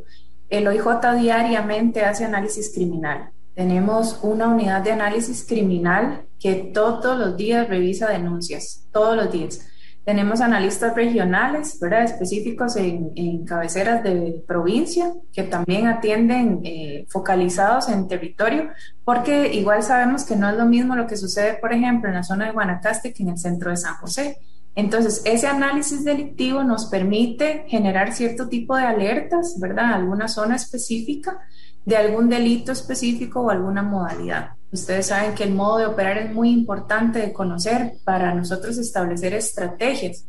El 0.49 0.67
OIJ 0.67 1.19
diariamente 1.19 2.03
hace 2.03 2.25
análisis 2.25 2.73
criminal. 2.73 3.29
Tenemos 3.53 4.19
una 4.23 4.47
unidad 4.47 4.81
de 4.81 4.93
análisis 4.93 5.45
criminal 5.47 6.23
que 6.39 6.71
todos 6.73 7.15
los 7.15 7.37
días 7.37 7.69
revisa 7.69 8.09
denuncias, 8.09 8.87
todos 8.91 9.15
los 9.15 9.31
días. 9.31 9.59
Tenemos 10.05 10.39
analistas 10.39 10.95
regionales, 10.95 11.79
¿verdad? 11.79 12.03
específicos 12.03 12.75
en, 12.75 13.43
cabeceras 13.43 14.03
de 14.03 14.43
provincia, 14.47 15.11
que 15.33 15.41
también 15.43 15.87
atienden 15.87 16.61
eh, 16.63 17.07
focalizados 17.09 17.89
en 17.89 18.07
territorio, 18.07 18.69
porque 19.03 19.51
igual 19.53 19.81
sabemos 19.81 20.23
que 20.23 20.35
no 20.35 20.47
es 20.47 20.55
lo 20.57 20.65
mismo 20.65 20.95
lo 20.95 21.07
que 21.07 21.17
sucede, 21.17 21.55
por 21.55 21.73
ejemplo, 21.73 22.07
en 22.07 22.15
la 22.15 22.23
zona 22.23 22.45
de 22.45 22.51
Guanacaste 22.51 23.13
que 23.13 23.23
en 23.23 23.29
el 23.29 23.39
centro 23.39 23.71
de 23.71 23.77
San 23.77 23.95
José. 23.95 24.37
Entonces, 24.75 25.23
ese 25.25 25.47
análisis 25.47 26.03
delictivo 26.03 26.63
nos 26.63 26.85
permite 26.85 27.65
generar 27.67 28.13
cierto 28.13 28.47
tipo 28.47 28.75
de 28.75 28.83
alertas, 28.83 29.55
¿verdad? 29.59 29.93
Alguna 29.93 30.27
zona 30.27 30.55
específica 30.55 31.39
de 31.83 31.97
algún 31.97 32.29
delito 32.29 32.71
específico 32.73 33.41
o 33.41 33.49
alguna 33.49 33.81
modalidad. 33.81 34.51
Ustedes 34.75 35.07
saben 35.07 35.33
que 35.35 35.45
el 35.45 35.53
modo 35.53 35.77
de 35.77 35.85
operar 35.85 36.17
es 36.17 36.33
muy 36.33 36.49
importante 36.51 37.19
de 37.19 37.31
conocer 37.31 37.93
para 38.03 38.35
nosotros 38.35 38.77
establecer 38.77 39.33
estrategias. 39.33 40.25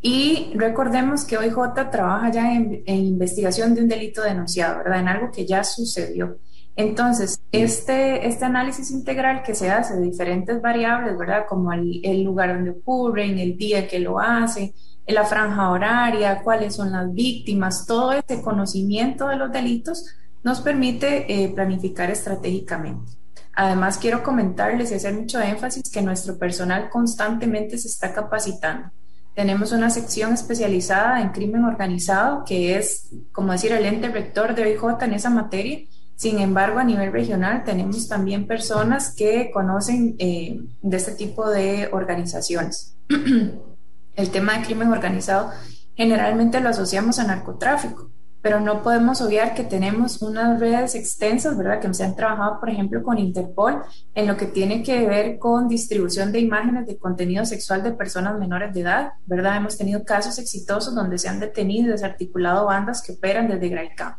Y 0.00 0.52
recordemos 0.54 1.24
que 1.24 1.36
OIJ 1.36 1.90
trabaja 1.90 2.30
ya 2.30 2.54
en, 2.54 2.82
investigación 2.86 3.74
de 3.74 3.82
un 3.82 3.88
delito 3.88 4.22
denunciado, 4.22 4.78
¿verdad? 4.78 5.00
En 5.00 5.08
algo 5.08 5.30
que 5.32 5.44
ya 5.44 5.64
sucedió. 5.64 6.38
Entonces, 6.76 7.42
este, 7.50 8.26
este 8.28 8.44
análisis 8.44 8.92
integral 8.92 9.42
que 9.42 9.56
se 9.56 9.70
hace 9.70 9.96
de 9.96 10.02
diferentes 10.02 10.62
variables, 10.62 11.18
¿verdad? 11.18 11.44
Como 11.48 11.72
el, 11.72 12.00
el 12.04 12.22
lugar 12.22 12.54
donde 12.54 12.70
ocurre, 12.70 13.24
en 13.26 13.38
el 13.38 13.56
día 13.56 13.88
que 13.88 13.98
lo 13.98 14.20
hace, 14.20 14.72
en 15.04 15.14
la 15.14 15.24
franja 15.24 15.70
horaria, 15.70 16.42
cuáles 16.44 16.76
son 16.76 16.92
las 16.92 17.12
víctimas, 17.12 17.86
todo 17.86 18.12
ese 18.12 18.40
conocimiento 18.40 19.26
de 19.26 19.36
los 19.36 19.50
delitos 19.50 20.06
nos 20.44 20.60
permite 20.60 21.26
eh, 21.28 21.48
planificar 21.48 22.08
estratégicamente. 22.10 23.19
Además, 23.60 23.98
quiero 23.98 24.22
comentarles 24.22 24.90
y 24.90 24.94
hacer 24.94 25.12
mucho 25.12 25.38
énfasis 25.38 25.90
que 25.92 26.00
nuestro 26.00 26.38
personal 26.38 26.88
constantemente 26.88 27.76
se 27.76 27.88
está 27.88 28.14
capacitando. 28.14 28.88
Tenemos 29.34 29.72
una 29.72 29.90
sección 29.90 30.32
especializada 30.32 31.20
en 31.20 31.28
crimen 31.28 31.66
organizado, 31.66 32.42
que 32.46 32.78
es, 32.78 33.10
como 33.32 33.52
decir, 33.52 33.72
el 33.72 33.84
ente 33.84 34.08
rector 34.08 34.54
de 34.54 34.62
OIJ 34.62 35.02
en 35.02 35.12
esa 35.12 35.28
materia. 35.28 35.80
Sin 36.16 36.38
embargo, 36.38 36.78
a 36.78 36.84
nivel 36.84 37.12
regional 37.12 37.62
tenemos 37.62 38.08
también 38.08 38.46
personas 38.46 39.14
que 39.14 39.50
conocen 39.52 40.16
eh, 40.18 40.58
de 40.80 40.96
este 40.96 41.12
tipo 41.12 41.50
de 41.50 41.90
organizaciones. 41.92 42.96
el 44.16 44.30
tema 44.30 44.56
de 44.56 44.64
crimen 44.64 44.88
organizado 44.88 45.50
generalmente 45.94 46.60
lo 46.60 46.70
asociamos 46.70 47.18
a 47.18 47.24
narcotráfico 47.24 48.10
pero 48.42 48.60
no 48.60 48.82
podemos 48.82 49.20
obviar 49.20 49.54
que 49.54 49.64
tenemos 49.64 50.22
unas 50.22 50.58
redes 50.58 50.94
extensas, 50.94 51.56
¿verdad? 51.56 51.80
Que 51.80 51.92
se 51.92 52.04
han 52.04 52.16
trabajado, 52.16 52.58
por 52.58 52.70
ejemplo, 52.70 53.02
con 53.02 53.18
Interpol 53.18 53.82
en 54.14 54.26
lo 54.26 54.36
que 54.36 54.46
tiene 54.46 54.82
que 54.82 55.06
ver 55.06 55.38
con 55.38 55.68
distribución 55.68 56.32
de 56.32 56.40
imágenes 56.40 56.86
de 56.86 56.96
contenido 56.96 57.44
sexual 57.44 57.82
de 57.82 57.92
personas 57.92 58.38
menores 58.38 58.72
de 58.72 58.80
edad, 58.80 59.12
¿verdad? 59.26 59.56
Hemos 59.56 59.76
tenido 59.76 60.04
casos 60.04 60.38
exitosos 60.38 60.94
donde 60.94 61.18
se 61.18 61.28
han 61.28 61.40
detenido 61.40 61.88
y 61.88 61.92
desarticulado 61.92 62.66
bandas 62.66 63.02
que 63.02 63.12
operan 63.12 63.48
desde 63.48 63.68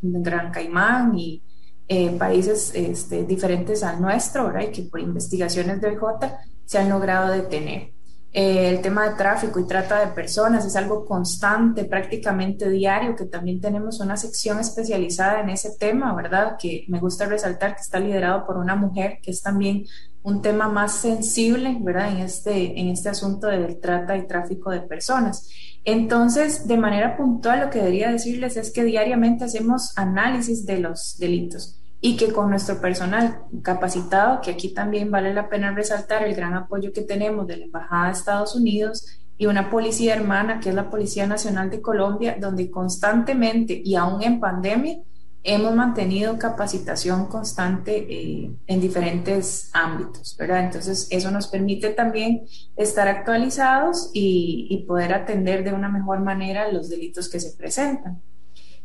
Gran 0.02 0.52
Caimán 0.52 1.18
y 1.18 1.44
eh, 1.88 2.12
países 2.18 2.72
este, 2.76 3.24
diferentes 3.26 3.84
al 3.84 4.02
nuestro, 4.02 4.48
¿verdad? 4.48 4.70
Y 4.70 4.72
que 4.72 4.84
por 4.84 5.00
investigaciones 5.00 5.82
de 5.82 5.88
OIJ 5.88 6.32
se 6.66 6.78
han 6.78 6.90
logrado 6.90 7.34
detener. 7.34 7.92
Eh, 8.34 8.70
el 8.70 8.82
tema 8.82 9.10
de 9.10 9.16
tráfico 9.16 9.60
y 9.60 9.68
trata 9.68 10.00
de 10.00 10.14
personas 10.14 10.66
es 10.66 10.78
algo 10.78 11.06
constante, 11.06 11.84
prácticamente 11.84 12.70
diario, 12.70 13.16
que 13.16 13.26
también 13.26 13.60
tenemos 13.60 14.00
una 14.00 14.16
sección 14.16 14.60
especializada 14.60 15.42
en 15.42 15.50
ese 15.50 15.72
tema, 15.78 16.16
¿verdad? 16.16 16.56
Que 16.58 16.86
me 16.88 17.00
gusta 17.00 17.26
resaltar 17.26 17.76
que 17.76 17.82
está 17.82 18.00
liderado 18.00 18.46
por 18.46 18.58
una 18.58 18.76
mujer, 18.76 19.20
que 19.22 19.32
es 19.32 19.42
también 19.42 19.86
un 20.24 20.42
tema 20.42 20.70
más 20.70 20.94
sensible, 20.94 21.78
¿verdad? 21.82 22.12
En 22.12 22.18
este, 22.20 22.80
en 22.80 22.88
este 22.88 23.10
asunto 23.10 23.48
del 23.48 23.80
trata 23.82 24.16
y 24.16 24.28
tráfico 24.28 24.72
de 24.72 24.82
personas. 24.82 25.50
Entonces, 25.84 26.68
de 26.68 26.78
manera 26.78 27.18
puntual, 27.18 27.62
lo 27.62 27.70
que 27.70 27.80
debería 27.80 28.12
decirles 28.12 28.56
es 28.56 28.72
que 28.72 28.86
diariamente 28.86 29.44
hacemos 29.44 29.92
análisis 29.98 30.66
de 30.66 30.80
los 30.80 31.18
delitos 31.20 31.81
y 32.02 32.18
que 32.18 32.34
con 32.34 32.50
nuestro 32.50 32.82
personal 32.82 33.44
capacitado, 33.62 34.42
que 34.42 34.52
aquí 34.52 34.74
también 34.74 35.12
vale 35.12 35.34
la 35.34 35.48
pena 35.50 35.72
resaltar 35.72 36.24
el 36.24 36.36
gran 36.36 36.56
apoyo 36.56 36.92
que 36.92 37.02
tenemos 37.02 37.46
de 37.46 37.58
la 37.58 37.66
Embajada 37.66 38.08
de 38.08 38.14
Estados 38.14 38.56
Unidos 38.56 39.20
y 39.38 39.46
una 39.46 39.70
policía 39.70 40.16
hermana 40.16 40.60
que 40.60 40.70
es 40.70 40.76
la 40.76 40.90
Policía 40.90 41.28
Nacional 41.28 41.70
de 41.70 41.82
Colombia, 41.82 42.38
donde 42.40 42.72
constantemente 42.72 43.80
y 43.84 43.96
aún 43.96 44.24
en 44.24 44.40
pandemia 44.40 44.98
hemos 45.44 45.76
mantenido 45.76 46.38
capacitación 46.38 47.28
constante 47.28 48.06
eh, 48.10 48.52
en 48.68 48.82
diferentes 48.82 49.70
ámbitos, 49.74 50.36
¿verdad? 50.38 50.66
Entonces, 50.66 51.08
eso 51.10 51.32
nos 51.32 51.48
permite 51.48 51.90
también 51.90 52.44
estar 52.76 53.08
actualizados 53.08 54.12
y, 54.14 54.68
y 54.70 54.86
poder 54.86 55.14
atender 55.14 55.64
de 55.64 55.74
una 55.74 55.90
mejor 55.90 56.20
manera 56.20 56.72
los 56.72 56.90
delitos 56.90 57.30
que 57.30 57.40
se 57.40 57.58
presentan. 57.58 58.22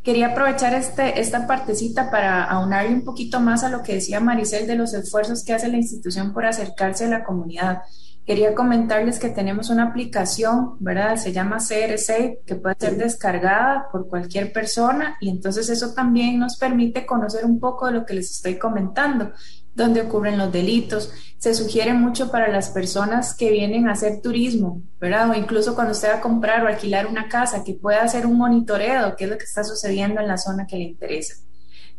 Quería 0.07 0.29
aprovechar 0.29 0.73
este, 0.73 1.21
esta 1.21 1.49
partecita 1.49 2.13
para 2.13 2.45
aunarle 2.45 2.95
un 2.95 3.05
poquito 3.05 3.41
más 3.41 3.65
a 3.65 3.71
lo 3.71 3.83
que 3.83 3.95
decía 3.95 4.21
Maricel 4.21 4.69
de 4.69 4.77
los 4.77 4.95
esfuerzos 4.95 5.43
que 5.45 5.53
hace 5.53 5.67
la 5.67 5.79
institución 5.79 6.33
por 6.33 6.47
acercarse 6.47 7.07
a 7.07 7.09
la 7.09 7.25
comunidad. 7.25 7.83
Quería 8.25 8.55
comentarles 8.55 9.19
que 9.19 9.31
tenemos 9.31 9.69
una 9.69 9.89
aplicación, 9.89 10.77
¿verdad? 10.79 11.17
Se 11.17 11.33
llama 11.33 11.57
CRC, 11.57 12.43
que 12.47 12.55
puede 12.55 12.77
ser 12.79 12.97
descargada 12.99 13.89
por 13.91 14.07
cualquier 14.07 14.53
persona 14.53 15.17
y 15.21 15.29
entonces 15.29 15.69
eso 15.71 15.93
también 15.93 16.39
nos 16.39 16.57
permite 16.57 17.05
conocer 17.05 17.45
un 17.45 17.59
poco 17.59 17.87
de 17.87 17.93
lo 17.95 18.07
que 18.07 18.15
les 18.15 18.31
estoy 18.31 18.61
comentando 18.61 19.33
dónde 19.77 20.01
ocurren 20.01 20.39
los 20.39 20.51
delitos. 20.51 21.13
Se 21.39 21.55
sugiere 21.55 21.93
mucho 21.93 22.31
para 22.31 22.49
las 22.49 22.71
personas 22.71 23.35
que 23.35 23.51
vienen 23.51 23.87
a 23.87 23.93
hacer 23.93 24.23
turismo, 24.23 24.83
¿verdad? 24.99 25.31
O 25.31 25.35
incluso 25.35 25.75
cuando 25.75 25.93
usted 25.93 26.09
va 26.09 26.15
a 26.17 26.21
comprar 26.21 26.65
o 26.65 26.69
alquilar 26.69 27.07
una 27.07 27.29
casa, 27.29 27.63
que 27.63 27.75
pueda 27.75 28.03
hacer 28.03 28.27
un 28.27 28.39
monitoreo, 28.39 29.15
qué 29.17 29.25
es 29.25 29.31
lo 29.31 29.39
que 29.39 29.45
está 29.45 29.63
sucediendo 29.63 30.21
en 30.21 30.29
la 30.29 30.39
zona 30.39 30.67
que 30.67 30.77
le 30.77 30.85
interesa. 30.85 31.35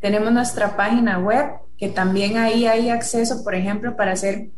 Tenemos 0.02 0.32
nuestra 0.34 0.76
página 0.76 1.20
web, 1.20 1.46
que 1.78 1.88
también 1.88 2.38
ahí 2.38 2.66
hay 2.66 2.90
acceso, 2.90 3.44
por 3.44 3.56
ejemplo, 3.56 3.96
para 3.96 4.14
hacer 4.14 4.50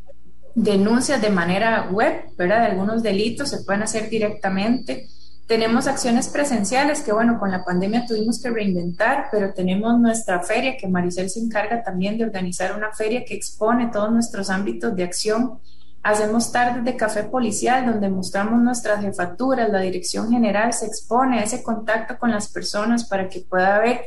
denuncias 0.56 1.22
de 1.22 1.30
manera 1.30 1.90
web, 1.92 2.32
¿verdad? 2.38 2.62
De 2.62 2.68
algunos 2.68 3.04
delitos 3.04 3.50
se 3.50 3.64
pueden 3.64 3.84
hacer 3.84 4.10
directamente 4.10 5.08
tenemos 5.50 5.88
acciones 5.88 6.28
presenciales 6.28 7.02
que, 7.02 7.12
bueno, 7.12 7.40
con 7.40 7.50
la 7.50 7.66
pandemia 7.66 8.06
tuvimos 8.06 8.40
que 8.40 8.52
reinventar, 8.52 9.30
pero 9.32 9.52
tenemos 9.52 10.00
nuestra 10.00 10.44
feria, 10.44 10.78
que 10.78 10.88
Maricel 10.88 11.28
se 11.28 11.40
encarga 11.40 11.82
también 11.82 12.20
de 12.20 12.24
organizar 12.24 12.78
una 12.78 12.92
feria 12.92 13.26
que 13.26 13.34
expone 13.34 13.88
todos 13.88 14.12
nuestros 14.12 14.52
ámbitos 14.52 14.96
de 14.96 15.04
acción. 15.04 15.58
Hacemos 16.04 16.52
tardes 16.52 16.84
de 16.86 16.96
café 16.96 17.24
policial 17.24 17.88
donde 17.88 18.10
mostramos 18.10 18.62
nuestras 18.62 19.02
jefaturas, 19.02 19.72
la 19.72 19.80
dirección 19.80 20.30
general 20.30 20.72
se 20.72 20.86
expone 20.86 21.40
a 21.40 21.44
ese 21.44 21.64
contacto 21.64 22.20
con 22.20 22.30
las 22.30 22.50
personas 22.50 23.06
para 23.06 23.28
que 23.28 23.40
pueda 23.40 23.78
haber 23.78 24.02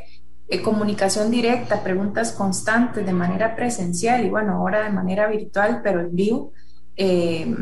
eh, 0.47 0.63
comunicación 0.63 1.29
directa, 1.29 1.83
preguntas 1.83 2.31
constantes 2.31 3.05
de 3.05 3.13
manera 3.13 3.57
presencial 3.57 4.25
y 4.25 4.31
bueno, 4.31 4.53
ahora 4.53 4.85
de 4.85 4.91
manera 4.91 5.27
virtual, 5.27 5.81
pero 5.83 6.03
en 6.03 6.15
vivo, 6.15 6.53
eh, 6.97 7.53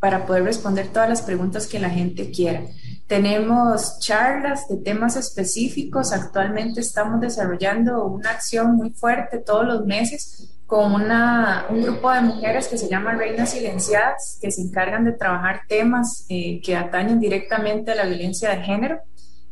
para 0.00 0.26
poder 0.26 0.42
responder 0.42 0.88
todas 0.88 1.08
las 1.08 1.22
preguntas 1.22 1.68
que 1.68 1.78
la 1.78 1.90
gente 1.90 2.32
quiera. 2.32 2.62
Tenemos 3.08 3.98
charlas 4.00 4.68
de 4.68 4.76
temas 4.76 5.16
específicos. 5.16 6.12
Actualmente 6.12 6.80
estamos 6.80 7.22
desarrollando 7.22 8.04
una 8.04 8.32
acción 8.32 8.76
muy 8.76 8.90
fuerte 8.90 9.38
todos 9.38 9.66
los 9.66 9.86
meses 9.86 10.50
con 10.66 10.92
una, 10.92 11.64
un 11.70 11.80
grupo 11.80 12.12
de 12.12 12.20
mujeres 12.20 12.68
que 12.68 12.76
se 12.76 12.86
llama 12.86 13.14
Reinas 13.14 13.52
Silenciadas, 13.52 14.38
que 14.42 14.50
se 14.50 14.60
encargan 14.60 15.06
de 15.06 15.12
trabajar 15.12 15.62
temas 15.66 16.26
eh, 16.28 16.60
que 16.62 16.76
atañen 16.76 17.18
directamente 17.18 17.92
a 17.92 17.94
la 17.94 18.04
violencia 18.04 18.50
de 18.50 18.62
género. 18.62 19.00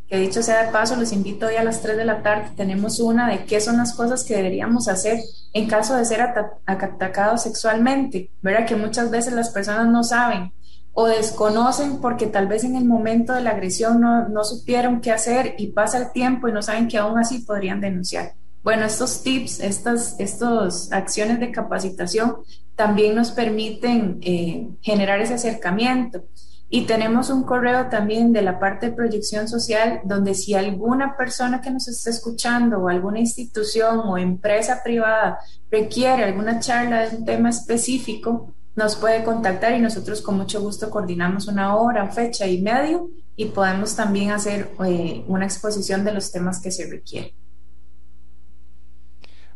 Que 0.06 0.18
dicho 0.18 0.42
sea 0.42 0.66
de 0.66 0.70
paso, 0.70 0.94
los 0.94 1.12
invito 1.12 1.46
hoy 1.46 1.56
a 1.56 1.64
las 1.64 1.80
3 1.80 1.96
de 1.96 2.04
la 2.04 2.22
tarde. 2.22 2.50
Tenemos 2.58 3.00
una 3.00 3.30
de 3.30 3.46
qué 3.46 3.62
son 3.62 3.78
las 3.78 3.94
cosas 3.94 4.22
que 4.22 4.36
deberíamos 4.36 4.86
hacer 4.86 5.18
en 5.54 5.66
caso 5.66 5.96
de 5.96 6.04
ser 6.04 6.20
atacados 6.66 7.44
sexualmente. 7.44 8.30
Verá 8.42 8.66
que 8.66 8.76
muchas 8.76 9.10
veces 9.10 9.32
las 9.32 9.48
personas 9.48 9.86
no 9.88 10.04
saben 10.04 10.52
o 10.99 11.07
desconocen 11.07 11.99
porque 12.00 12.26
tal 12.26 12.47
vez 12.47 12.65
en 12.65 12.75
el 12.75 12.87
momento 12.87 13.35
de 13.35 13.43
la 13.43 13.50
agresión 13.50 14.00
no, 14.00 14.29
no 14.31 14.45
supieron 14.45 15.03
qué 15.03 15.12
hacer 15.12 15.55
y 15.59 15.67
pasa 15.69 15.99
el 15.99 16.11
tiempo 16.11 16.49
y 16.49 16.53
no 16.53 16.62
saben 16.62 16.88
que 16.88 16.97
aún 16.97 17.19
así 17.19 17.41
podrían 17.41 17.83
denunciar. 17.83 18.33
Bueno, 18.62 18.87
estos 18.87 19.23
tips, 19.23 19.61
estas 19.61 20.17
estos 20.19 20.91
acciones 20.93 21.38
de 21.38 21.53
capacitación 21.53 22.37
también 22.76 23.15
nos 23.15 23.31
permiten 23.31 24.21
eh, 24.23 24.71
generar 24.81 25.21
ese 25.21 25.35
acercamiento. 25.35 26.25
Y 26.71 26.87
tenemos 26.87 27.29
un 27.29 27.45
correo 27.45 27.91
también 27.91 28.33
de 28.33 28.41
la 28.41 28.59
parte 28.59 28.87
de 28.87 28.97
proyección 28.97 29.49
social, 29.49 30.00
donde 30.05 30.35
si 30.35 30.55
alguna 30.55 31.15
persona 31.15 31.61
que 31.61 31.71
nos 31.71 31.88
está 31.88 32.09
escuchando 32.09 32.79
o 32.79 32.88
alguna 32.88 33.21
institución 33.21 34.00
o 34.00 34.17
empresa 34.17 34.81
privada 34.83 35.38
requiere 35.71 36.25
alguna 36.25 36.59
charla 36.59 37.07
de 37.07 37.19
un 37.19 37.25
tema 37.26 37.50
específico, 37.50 38.55
nos 38.76 38.95
puede 38.97 39.25
contactar 39.25 39.75
y 39.75 39.80
nosotros 39.80 40.21
con 40.21 40.37
mucho 40.37 40.61
gusto 40.61 40.90
coordinamos 40.90 41.49
una 41.49 41.75
hora, 41.75 42.11
fecha 42.11 42.47
y 42.47 42.61
medio 42.61 43.09
y 43.35 43.47
podemos 43.47 43.97
también 43.97 44.30
hacer 44.30 44.71
eh, 44.87 45.25
una 45.26 45.47
exposición 45.47 46.04
de 46.04 46.12
los 46.12 46.30
temas 46.30 46.61
que 46.61 46.71
se 46.71 46.88
requieren. 46.88 47.33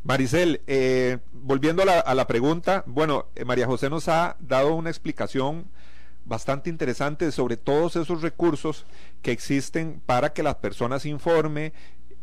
Maricel, 0.03 0.63
eh, 0.67 1.19
volviendo 1.33 1.83
a 1.83 2.15
la, 2.15 2.27
pregunta, 2.27 2.83
bueno, 2.87 3.27
eh, 3.37 3.45
María 3.45 3.67
José 3.67 3.91
nos 3.91 4.09
ha 4.09 4.37
dado 4.41 4.75
una 4.75 4.89
explicación 4.89 5.67
bastante 6.25 6.71
interesante 6.71 7.31
sobre 7.33 7.59
todos 7.59 7.97
esos 7.97 8.23
recursos 8.23 8.87
que 9.21 9.33
existen 9.33 10.01
para 10.07 10.33
que 10.33 10.43
las 10.43 10.57
personas 10.57 11.05
informe 11.05 11.75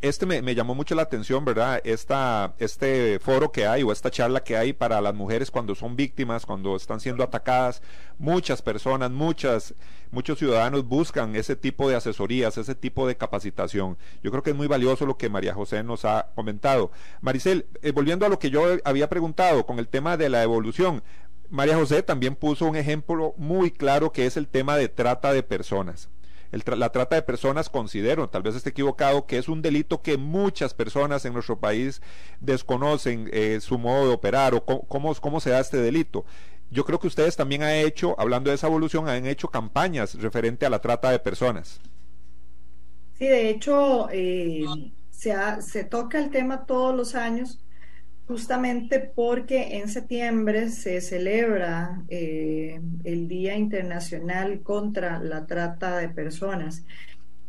este 0.02 0.26
me, 0.26 0.56
llamó 0.56 0.76
mucho 0.76 0.94
la 0.96 1.02
atención, 1.04 1.44
¿verdad? 1.44 1.82
Esta, 1.84 2.54
este 2.60 3.20
foro 3.20 3.52
que 3.52 3.66
hay 3.66 3.84
o 3.84 3.92
esta 3.92 4.12
charla 4.12 4.44
que 4.44 4.56
hay 4.56 4.74
para 4.74 5.02
las 5.02 5.16
mujeres 5.16 5.50
cuando 5.50 5.74
son 5.76 5.96
víctimas, 5.96 6.46
cuando 6.46 6.76
están 6.76 7.00
siendo 7.00 7.24
atacadas. 7.24 7.82
Muchas 8.20 8.62
personas, 8.62 9.10
muchas, 9.10 9.74
muchos 10.12 10.38
ciudadanos 10.38 10.86
buscan 10.86 11.36
ese 11.36 11.56
tipo 11.56 11.90
de 11.90 11.96
asesorías, 11.96 12.58
ese 12.58 12.76
tipo 12.76 13.08
de 13.08 13.18
capacitación. 13.18 13.98
Yo 14.24 14.30
creo 14.32 14.44
que 14.44 14.52
es 14.52 14.56
muy 14.56 14.68
valioso 14.68 15.06
lo 15.06 15.18
que 15.18 15.30
María 15.30 15.54
José 15.54 15.84
nos 15.84 16.06
ha 16.06 16.30
comentado. 16.36 16.92
Maricel, 17.22 17.66
eh, 17.82 17.92
volviendo 17.92 18.26
a 18.26 18.30
lo 18.30 18.40
que 18.40 18.52
yo 18.52 18.64
había 18.84 19.10
preguntado 19.10 19.66
con 19.66 19.80
el 19.80 19.88
tema 19.88 20.16
de 20.16 20.30
la 20.30 20.44
evolución, 20.44 21.02
María 21.50 21.76
José 21.76 22.04
también 22.04 22.36
puso 22.36 22.66
un 22.66 22.76
ejemplo 22.76 23.34
muy 23.38 23.72
claro 23.72 24.12
que 24.12 24.26
es 24.26 24.38
el 24.38 24.48
tema 24.48 24.78
de 24.78 24.90
trata 24.90 25.34
de 25.34 25.44
personas 25.44 26.10
la 26.52 26.92
trata 26.92 27.16
de 27.16 27.22
personas 27.22 27.70
considero, 27.70 28.30
tal 28.30 28.44
vez 28.44 28.56
esté 28.56 28.70
equivocado, 28.70 29.26
que 29.26 29.38
es 29.38 29.50
un 29.50 29.62
delito 29.62 30.02
que 30.02 30.18
muchas 30.18 30.74
personas 30.74 31.26
en 31.26 31.34
nuestro 31.34 31.60
país 31.60 32.02
desconocen 32.40 33.30
eh, 33.32 33.60
su 33.62 33.78
modo 33.78 34.08
de 34.08 34.14
operar 34.14 34.56
o 34.56 34.64
cómo, 34.64 35.16
cómo, 35.16 35.40
se 35.40 35.50
da 35.50 35.60
este 35.60 35.78
delito. 35.78 36.26
Yo 36.70 36.86
creo 36.86 37.00
que 37.00 37.08
ustedes 37.08 37.36
también 37.36 37.64
han 37.64 37.72
hecho, 37.72 38.16
hablando 38.20 38.50
de 38.50 38.56
esa 38.56 38.68
evolución, 38.68 39.08
han 39.08 39.26
hecho 39.26 39.50
campañas 39.50 40.16
referente 40.16 40.66
a 40.66 40.70
la 40.70 40.80
trata 40.80 41.12
de 41.12 41.20
personas. 41.20 41.80
Sí, 43.18 43.26
de 43.26 43.50
hecho, 43.50 44.10
eh, 44.12 44.66
se, 45.10 45.34
se 45.62 45.84
toca 45.84 46.20
el 46.20 46.30
tema 46.30 46.66
todos 46.66 46.96
los 46.96 47.16
años 47.16 47.60
justamente 48.28 49.00
porque 49.00 49.78
en 49.78 49.88
septiembre 49.88 50.70
se 50.70 51.00
celebra 51.00 52.04
eh, 52.10 52.82
el 53.06 53.28
Día 53.30 53.56
Internacional 53.56 54.62
contra 54.62 55.20
la 55.20 55.46
Trata 55.46 55.98
de 55.98 56.10
Personas. 56.10 56.84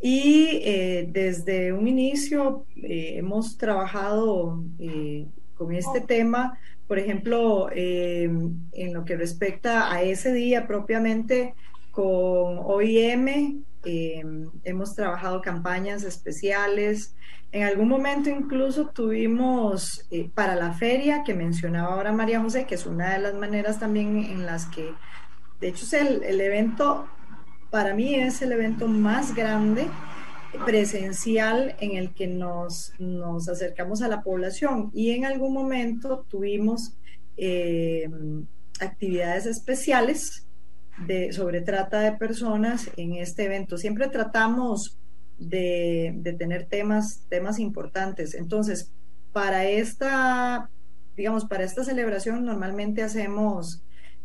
Y 0.00 0.60
eh, 0.62 1.08
desde 1.10 1.72
un 1.72 1.88
inicio 1.88 2.64
eh, 2.76 3.14
hemos 3.16 3.58
trabajado 3.58 4.62
con 5.56 5.74
este 5.74 6.00
tema, 6.00 6.56
por 6.86 7.00
ejemplo, 7.00 7.68
en 7.72 8.92
lo 8.92 9.04
que 9.04 9.16
respecta 9.16 9.92
a 9.92 10.02
ese 10.02 10.32
día 10.32 10.68
propiamente 10.68 11.54
con 11.90 12.58
OIM, 12.58 13.64
hemos 14.64 14.94
trabajado 14.94 15.40
campañas 15.40 16.02
especiales, 16.02 17.14
en 17.50 17.62
algún 17.62 17.88
momento 17.88 18.28
incluso 18.28 18.88
tuvimos 18.88 20.06
eh, 20.10 20.30
para 20.34 20.54
la 20.54 20.74
feria 20.74 21.22
que 21.24 21.32
mencionaba 21.32 21.94
ahora 21.94 22.12
María 22.12 22.40
José, 22.40 22.66
que 22.66 22.74
es 22.74 22.84
una 22.84 23.14
de 23.14 23.20
las 23.20 23.34
maneras 23.34 23.80
también 23.80 24.18
en 24.18 24.44
las 24.44 24.66
que, 24.66 24.92
de 25.60 25.68
hecho, 25.68 25.86
es 25.86 25.94
el, 25.94 26.40
evento, 26.40 27.08
para 27.70 27.94
mí 27.94 28.14
es 28.14 28.42
el 28.42 28.52
evento 28.52 28.86
más 28.86 29.34
grande 29.34 29.88
presencial 30.66 31.74
en 31.80 31.96
el 31.96 32.12
que 32.12 32.26
nos, 32.26 32.92
nos 32.98 33.48
acercamos 33.48 34.02
a 34.02 34.08
la 34.08 34.22
población. 34.22 34.90
Y 34.92 35.12
en 35.12 35.24
algún 35.24 35.54
momento 35.54 36.26
tuvimos 36.28 36.98
eh, 37.38 38.10
actividades 38.80 39.46
especiales 39.46 40.47
de, 41.06 41.32
sobre 41.32 41.60
trata 41.60 42.00
de 42.00 42.12
personas 42.12 42.90
en 42.96 43.14
este 43.14 43.44
evento. 43.44 43.78
Siempre 43.78 44.08
tratamos 44.08 44.98
de, 45.38 46.36
tener 46.38 46.66
temas, 46.66 47.24
temas 47.28 47.58
importantes. 47.58 48.34
Entonces, 48.34 48.92
para 49.32 49.66
esta, 49.66 50.70
digamos, 51.16 51.44
para 51.44 51.64
esta 51.64 51.84
celebración 51.84 52.44
normalmente 52.44 53.02
hacemos, 53.02 53.82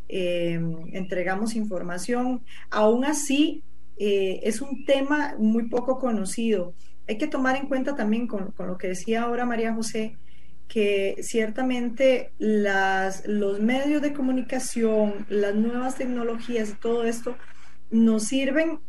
eh, 0.09 0.59
entregamos 0.91 1.55
información. 1.55 2.43
Aún 2.69 3.05
así, 3.05 3.63
eh, 3.97 4.39
es 4.43 4.61
un 4.61 4.85
tema 4.85 5.35
muy 5.37 5.69
poco 5.69 5.99
conocido. 5.99 6.73
Hay 7.07 7.17
que 7.17 7.27
tomar 7.27 7.55
en 7.57 7.67
cuenta 7.67 7.95
también 7.95 8.27
con, 8.27 8.51
con 8.51 8.67
lo 8.67 8.77
que 8.77 8.87
decía 8.87 9.23
ahora 9.23 9.45
María 9.45 9.73
José, 9.73 10.17
que 10.67 11.17
ciertamente 11.21 12.31
las, 12.37 13.27
los 13.27 13.59
medios 13.59 14.01
de 14.01 14.13
comunicación, 14.13 15.25
las 15.29 15.55
nuevas 15.55 15.95
tecnologías 15.95 16.69
y 16.69 16.73
todo 16.73 17.03
esto 17.03 17.35
nos 17.91 18.23
sirven 18.23 18.79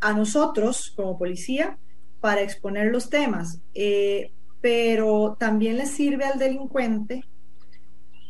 a 0.00 0.12
nosotros 0.12 0.92
como 0.96 1.18
policía 1.18 1.78
para 2.20 2.42
exponer 2.42 2.90
los 2.90 3.10
temas, 3.10 3.60
eh, 3.74 4.32
pero 4.60 5.36
también 5.38 5.76
le 5.76 5.86
sirve 5.86 6.24
al 6.24 6.38
delincuente 6.38 7.22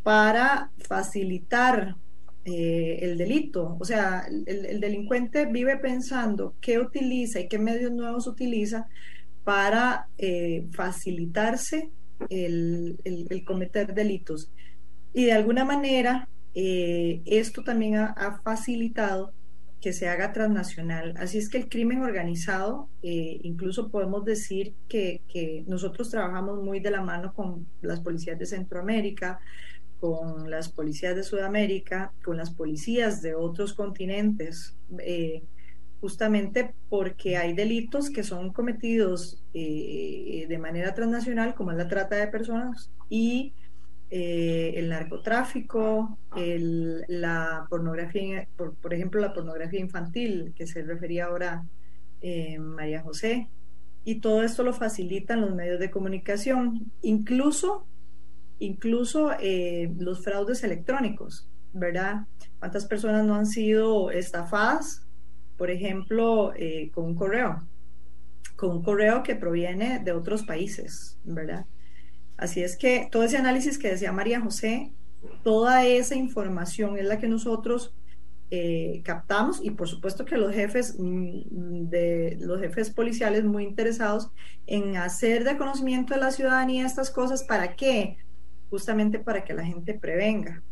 para 0.03 0.71
facilitar 0.87 1.97
eh, 2.45 2.99
el 3.01 3.17
delito. 3.17 3.77
O 3.81 3.85
sea, 3.85 4.27
el, 4.47 4.81
delincuente 4.81 5.47
vive 5.47 5.79
pensando 5.79 6.55
qué 6.61 6.79
utiliza 6.79 7.41
y 7.41 7.49
qué 7.49 7.59
medios 7.59 7.93
nuevos 7.93 8.27
utiliza 8.27 8.87
para 9.45 10.09
eh, 10.19 10.67
facilitarse 10.73 11.91
el, 12.29 13.44
cometer 13.46 13.94
delitos. 13.94 14.50
Y 15.12 15.24
de 15.27 15.33
alguna 15.33 15.64
manera, 15.64 16.29
esto 16.55 17.62
también 17.64 17.96
ha 17.96 18.40
facilitado 18.42 19.33
que 19.85 19.92
se 19.92 20.09
haga 20.09 20.33
transnacional. 20.33 21.12
Así 21.18 21.37
es 21.37 21.50
que 21.50 21.59
el 21.59 21.68
crimen 21.68 22.00
organizado, 22.00 22.88
eh, 23.03 23.38
incluso 23.42 23.90
podemos 23.90 24.24
decir 24.24 24.72
que, 24.88 25.20
nosotros 25.66 26.09
trabajamos 26.09 26.62
muy 26.62 26.81
de 26.81 26.90
la 26.90 27.03
mano 27.03 27.35
con 27.35 27.66
las 27.83 28.00
policías 28.00 28.38
de 28.38 28.46
Centroamérica, 28.46 29.40
con 30.00 30.48
las 30.48 30.70
policías 30.70 31.14
de 31.14 31.22
Sudamérica, 31.22 32.14
con 32.24 32.38
las 32.38 32.48
policías 32.48 33.20
de 33.20 33.35
otros 33.35 33.74
continentes, 33.74 34.74
eh, 35.00 35.42
justamente 36.00 36.74
porque 36.88 37.37
hay 37.37 37.54
delitos 37.54 38.11
que 38.11 38.22
son 38.22 38.52
cometidos 38.52 39.42
eh, 39.54 40.46
de 40.48 40.59
manera 40.59 40.94
transnacional, 40.94 41.54
como 41.54 41.72
es 41.72 41.78
la 41.78 41.88
trata 41.88 42.16
de 42.16 42.28
personas, 42.28 42.90
y 43.09 43.54
eh, 44.11 44.74
el 44.76 44.90
narcotráfico, 44.90 46.18
la 46.37 47.66
pornografía, 47.70 48.46
por, 48.57 48.94
ejemplo, 48.94 49.20
la 49.20 49.33
pornografía 49.33 49.80
infantil, 49.80 50.52
que 50.54 50.66
se 50.66 50.83
refería 50.83 51.26
ahora 51.26 51.64
eh, 52.20 52.59
María 52.59 53.02
José, 53.02 53.48
y 54.04 54.16
todo 54.16 54.42
esto 54.42 54.62
lo 54.62 54.74
facilitan 54.74 55.40
los 55.40 55.54
medios 55.54 55.80
de 55.80 55.90
comunicación, 55.90 56.92
incluso, 57.00 57.87
incluso 58.59 59.30
los 59.98 60.22
fraudes 60.22 60.62
electrónicos, 60.62 61.48
¿verdad? 61.72 62.26
¿Cuántas 62.59 62.85
personas 62.85 63.24
no 63.24 63.35
han 63.35 63.46
sido 63.46 64.11
estafadas, 64.11 65.04
por 65.57 65.71
ejemplo, 65.71 66.53
con 66.93 67.05
un 67.05 67.14
correo? 67.14 67.62
con 68.57 68.71
un 68.71 68.83
correo 68.83 69.23
que 69.23 69.35
proviene 69.35 69.99
de 69.99 70.12
otros 70.12 70.45
países, 70.45 71.19
¿verdad? 71.25 71.67
Así 72.37 72.62
es 72.62 72.77
que 72.77 73.09
todo 73.11 73.25
ese 73.25 73.37
análisis 73.37 73.79
que 73.79 73.90
decía 73.90 74.12
María 74.12 74.40
José, 74.40 74.93
toda 75.43 75.85
esa 75.85 76.14
información 76.14 76.99
es 76.99 77.07
la 77.07 77.19
que 77.19 77.29
nosotros 77.29 77.95
eh, 78.51 79.01
captamos 79.05 79.61
y 79.62 79.71
por 79.71 79.88
supuesto 79.88 80.25
que 80.25 80.37
los 80.37 80.55
jefes 80.55 80.97
mm, 80.99 81.88
de 81.88 82.37
los 82.40 82.61
jefes 82.61 82.90
policiales 82.90 83.45
muy 83.45 83.64
interesados 83.64 84.31
en 84.67 84.97
hacer 84.97 85.45
de 85.45 85.57
conocimiento 85.57 86.14
de 86.14 86.21
la 86.21 86.31
ciudadanía 86.31 86.87
estas 86.87 87.11
cosas 87.11 87.43
para 87.43 87.75
qué 87.75 88.19
justamente 88.69 89.19
para 89.19 89.45
que 89.45 89.55
la 89.55 89.64
gente 89.64 89.95
prevenga 89.95 90.62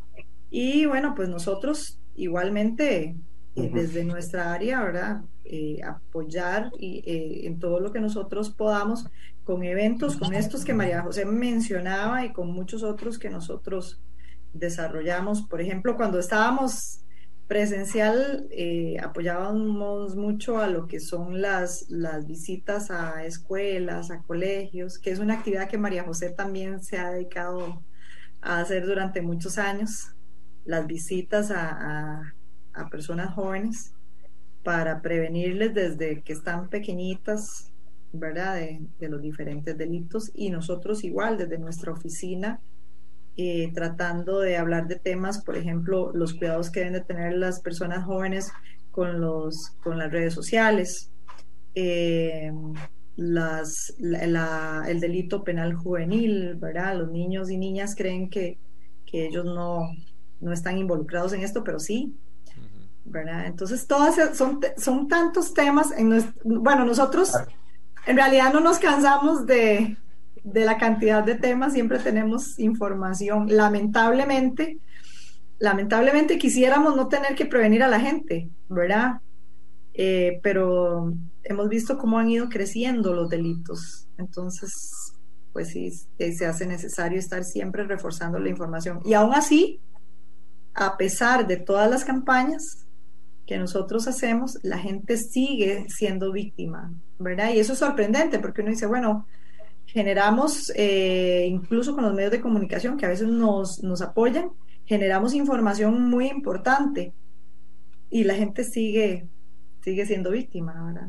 y 0.50 0.84
bueno 0.84 1.14
pues 1.16 1.30
nosotros 1.30 1.98
igualmente 2.14 3.16
eh, 3.54 3.70
desde 3.72 4.04
nuestra 4.04 4.52
área 4.52 4.82
verdad 4.82 5.22
eh, 5.44 5.80
apoyar 5.84 6.70
y, 6.78 7.02
en 7.46 7.58
todo 7.58 7.80
lo 7.80 7.92
que 7.92 8.00
nosotros 8.00 8.50
podamos 8.50 9.06
con 9.44 9.62
eventos 9.62 10.16
con 10.16 10.32
estos 10.34 10.64
que 10.64 10.72
María 10.72 11.02
José 11.02 11.26
mencionaba 11.26 12.24
y 12.24 12.32
con 12.32 12.50
muchos 12.50 12.82
otros 12.82 13.18
que 13.18 13.28
nosotros 13.28 14.00
desarrollamos. 14.54 15.42
Por 15.42 15.60
ejemplo 15.60 15.96
cuando 15.96 16.18
estábamos 16.18 17.02
presencial 17.46 18.46
eh, 18.50 18.96
apoyábamos 19.02 20.16
mucho 20.16 20.58
a 20.58 20.68
lo 20.68 20.86
que 20.86 21.00
son 21.00 21.42
las, 21.42 21.84
las 21.90 22.26
visitas 22.26 22.90
a 22.90 23.26
escuelas, 23.26 24.10
a 24.10 24.22
colegios, 24.22 24.98
que 24.98 25.10
es 25.10 25.18
una 25.18 25.34
actividad 25.34 25.68
que 25.68 25.76
María 25.76 26.04
José 26.04 26.30
también 26.30 26.82
se 26.82 26.96
ha 26.96 27.10
dedicado 27.10 27.82
a 28.40 28.60
hacer 28.60 28.86
durante 28.86 29.20
muchos 29.20 29.58
años, 29.58 30.14
las 30.64 30.86
visitas 30.86 31.50
a, 31.50 31.68
a, 31.70 32.34
personas 32.90 33.34
jóvenes 33.34 33.94
para 34.62 35.02
prevenirles 35.02 35.74
desde 35.74 36.22
que 36.22 36.32
están 36.32 36.68
pequeñitas, 36.68 37.72
¿verdad?, 38.12 38.56
de, 38.56 39.08
los 39.08 39.20
diferentes 39.20 39.76
delitos 39.76 40.30
y 40.34 40.50
nosotros 40.50 41.04
igual 41.04 41.38
desde 41.38 41.58
nuestra 41.58 41.92
oficina 41.92 42.60
eh, 43.36 43.72
tratando 43.72 44.40
de 44.40 44.56
hablar 44.56 44.86
de 44.88 44.96
temas, 44.96 45.42
por 45.42 45.56
ejemplo, 45.56 46.12
los 46.14 46.34
cuidados 46.34 46.70
que 46.70 46.80
deben 46.80 46.94
de 46.94 47.00
tener 47.00 47.32
las 47.34 47.60
personas 47.60 48.04
jóvenes 48.04 48.52
con, 48.90 49.20
los, 49.20 49.70
con 49.82 49.98
las 49.98 50.12
redes 50.12 50.34
sociales, 50.34 51.10
eh, 51.74 52.52
el 53.16 55.00
delito 55.00 55.44
penal 55.44 55.74
juvenil, 55.74 56.56
¿verdad? 56.56 56.98
Los 56.98 57.10
niños 57.10 57.50
y 57.50 57.56
niñas 57.56 57.94
creen 57.96 58.28
que, 58.28 58.58
que 59.06 59.26
ellos 59.26 59.44
no, 59.44 59.88
no 60.40 60.52
están 60.52 60.78
involucrados 60.78 61.32
en 61.32 61.42
esto, 61.42 61.64
pero 61.64 61.78
sí, 61.78 62.14
¿verdad? 63.04 63.46
Entonces, 63.46 63.86
todas 63.86 64.36
son, 64.36 64.60
son 64.76 65.08
tantos 65.08 65.54
temas. 65.54 65.90
En 65.92 66.32
bueno, 66.44 66.84
nosotros 66.84 67.32
en 68.06 68.16
realidad 68.16 68.52
no 68.52 68.60
nos 68.60 68.78
cansamos 68.78 69.46
de, 69.46 69.96
de 70.44 70.64
la 70.64 70.78
cantidad 70.78 71.22
de 71.22 71.36
temas 71.36 71.72
siempre 71.72 71.98
tenemos 71.98 72.58
información. 72.58 73.46
Lamentablemente, 73.48 74.78
lamentablemente 75.58 76.38
quisiéramos 76.38 76.96
no 76.96 77.08
tener 77.08 77.34
que 77.34 77.46
prevenir 77.46 77.82
a 77.82 77.88
la 77.88 78.00
gente, 78.00 78.50
¿verdad? 78.68 79.20
Eh, 79.94 80.40
pero 80.42 81.12
hemos 81.44 81.68
visto 81.68 81.98
cómo 81.98 82.18
han 82.18 82.30
ido 82.30 82.48
creciendo 82.48 83.12
los 83.14 83.28
delitos. 83.28 84.08
Entonces, 84.18 84.72
pues 85.52 85.68
sí, 85.68 85.92
se 86.18 86.46
hace 86.46 86.66
necesario 86.66 87.18
estar 87.18 87.44
siempre 87.44 87.84
reforzando 87.84 88.38
la 88.38 88.48
información. 88.48 89.00
Y 89.04 89.14
aún 89.14 89.34
así, 89.34 89.80
a 90.74 90.96
pesar 90.96 91.46
de 91.46 91.58
todas 91.58 91.90
las 91.90 92.04
campañas 92.04 92.86
que 93.46 93.58
nosotros 93.58 94.06
hacemos, 94.06 94.58
la 94.62 94.78
gente 94.78 95.16
sigue 95.16 95.86
siendo 95.88 96.32
víctima, 96.32 96.92
¿verdad? 97.18 97.52
Y 97.52 97.58
eso 97.58 97.72
es 97.72 97.78
sorprendente 97.78 98.38
porque 98.38 98.62
uno 98.62 98.70
dice, 98.70 98.86
bueno, 98.86 99.26
generamos, 99.86 100.72
eh, 100.76 101.46
incluso 101.48 101.94
con 101.94 102.04
los 102.04 102.14
medios 102.14 102.32
de 102.32 102.40
comunicación 102.40 102.96
que 102.96 103.06
a 103.06 103.10
veces 103.10 103.28
nos, 103.28 103.82
nos 103.82 104.00
apoyan, 104.00 104.50
generamos 104.84 105.34
información 105.34 106.08
muy 106.08 106.28
importante 106.28 107.12
y 108.10 108.24
la 108.24 108.34
gente 108.34 108.64
sigue, 108.64 109.26
sigue 109.80 110.06
siendo 110.06 110.30
víctima, 110.30 110.84
¿verdad? 110.84 111.08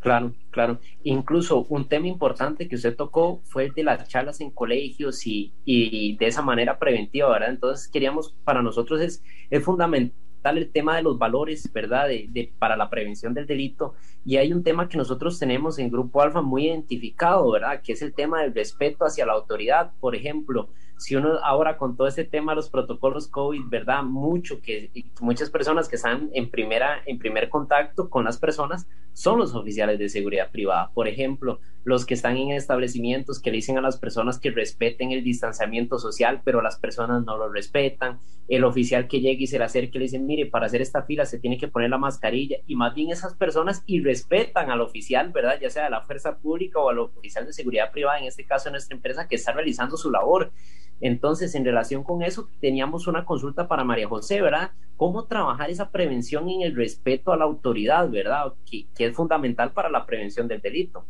Claro, 0.00 0.32
claro. 0.50 0.80
Incluso 1.02 1.66
un 1.68 1.88
tema 1.88 2.06
importante 2.06 2.68
que 2.68 2.76
usted 2.76 2.94
tocó 2.94 3.42
fue 3.44 3.66
el 3.66 3.72
de 3.72 3.82
las 3.82 4.08
charlas 4.08 4.40
en 4.40 4.52
colegios 4.52 5.26
y, 5.26 5.52
y 5.64 6.16
de 6.16 6.26
esa 6.28 6.40
manera 6.40 6.78
preventiva, 6.78 7.28
¿verdad? 7.30 7.50
Entonces 7.50 7.88
queríamos, 7.88 8.34
para 8.44 8.62
nosotros 8.62 9.00
es, 9.00 9.22
es 9.50 9.62
fundamental 9.62 10.16
el 10.44 10.70
tema 10.70 10.96
de 10.96 11.02
los 11.02 11.18
valores, 11.18 11.70
¿verdad? 11.72 12.08
De, 12.08 12.52
para 12.58 12.76
la 12.76 12.90
prevención 12.90 13.34
del 13.34 13.46
delito. 13.46 13.94
Y 14.24 14.36
hay 14.36 14.52
un 14.52 14.62
tema 14.62 14.88
que 14.88 14.96
nosotros 14.96 15.38
tenemos 15.38 15.78
en 15.78 15.90
Grupo 15.90 16.22
Alfa 16.22 16.42
muy 16.42 16.66
identificado, 16.66 17.50
¿verdad? 17.50 17.82
Que 17.82 17.92
es 17.92 18.02
el 18.02 18.14
tema 18.14 18.42
del 18.42 18.54
respeto 18.54 19.04
hacia 19.04 19.26
la 19.26 19.34
autoridad. 19.34 19.92
Por 20.00 20.14
ejemplo, 20.14 20.68
si 20.98 21.16
uno 21.16 21.38
ahora 21.42 21.78
con 21.78 21.96
todo 21.96 22.06
este 22.08 22.24
tema 22.24 22.54
los 22.54 22.70
protocolos 22.70 23.28
COVID, 23.28 23.62
¿verdad? 23.68 24.02
Mucho 24.02 24.60
que 24.60 24.90
muchas 25.20 25.48
personas 25.48 25.88
que 25.88 25.96
están 25.96 26.30
en 26.34 26.50
primera 26.50 27.02
en 27.06 27.18
primer 27.18 27.48
contacto 27.48 28.10
con 28.10 28.24
las 28.24 28.38
personas 28.38 28.86
son 29.12 29.38
los 29.38 29.54
oficiales 29.54 29.98
de 29.98 30.08
seguridad 30.08 30.50
privada. 30.50 30.90
Por 30.94 31.08
ejemplo, 31.08 31.60
los 31.84 32.06
que 32.06 32.14
están 32.14 32.36
en 32.36 32.52
establecimientos 32.52 33.40
que 33.40 33.50
le 33.50 33.56
dicen 33.56 33.78
a 33.78 33.80
las 33.80 33.98
personas 33.98 34.38
que 34.38 34.50
respeten 34.50 35.10
el 35.10 35.24
distanciamiento 35.24 35.98
social, 35.98 36.42
pero 36.44 36.62
las 36.62 36.78
personas 36.78 37.24
no 37.24 37.36
lo 37.36 37.48
respetan. 37.48 38.18
El 38.46 38.64
oficial 38.64 39.08
que 39.08 39.20
llega 39.20 39.42
y 39.42 39.46
se 39.46 39.58
le 39.58 39.64
acerca 39.64 39.92
y 39.94 39.98
le 39.98 40.04
dice, 40.04 40.18
mire, 40.18 40.46
para 40.46 40.66
hacer 40.66 40.82
esta 40.82 41.02
fila 41.02 41.26
se 41.26 41.38
tiene 41.38 41.58
que 41.58 41.68
poner 41.68 41.90
la 41.90 41.98
mascarilla. 41.98 42.58
Y 42.66 42.76
más 42.76 42.94
bien 42.94 43.10
esas 43.10 43.34
personas 43.34 43.82
y 43.86 44.00
respetan 44.02 44.70
al 44.70 44.80
oficial, 44.80 45.30
¿verdad? 45.30 45.58
Ya 45.60 45.70
sea 45.70 45.84
de 45.84 45.90
la 45.90 46.02
fuerza 46.02 46.38
pública 46.38 46.78
o 46.78 46.88
al 46.88 46.98
oficial 46.98 47.44
de 47.44 47.52
seguridad 47.52 47.90
privada, 47.90 48.18
en 48.18 48.26
este 48.26 48.44
caso 48.44 48.70
nuestra 48.70 48.94
empresa, 48.94 49.26
que 49.28 49.36
está 49.36 49.52
realizando 49.52 49.96
su 49.96 50.10
labor. 50.10 50.52
Entonces, 51.00 51.54
en 51.54 51.64
relación 51.64 52.02
con 52.02 52.22
eso, 52.22 52.48
teníamos 52.60 53.06
una 53.06 53.24
consulta 53.24 53.68
para 53.68 53.84
María 53.84 54.08
José, 54.08 54.40
¿verdad? 54.40 54.72
¿Cómo 54.96 55.24
trabajar 55.24 55.70
esa 55.70 55.90
prevención 55.90 56.48
en 56.48 56.62
el 56.62 56.74
respeto 56.74 57.32
a 57.32 57.36
la 57.36 57.44
autoridad, 57.44 58.08
¿verdad? 58.10 58.52
Que, 58.68 58.86
es 58.98 59.14
fundamental 59.14 59.72
para 59.72 59.90
la 59.90 60.04
prevención 60.04 60.48
del 60.48 60.60
delito. 60.60 61.06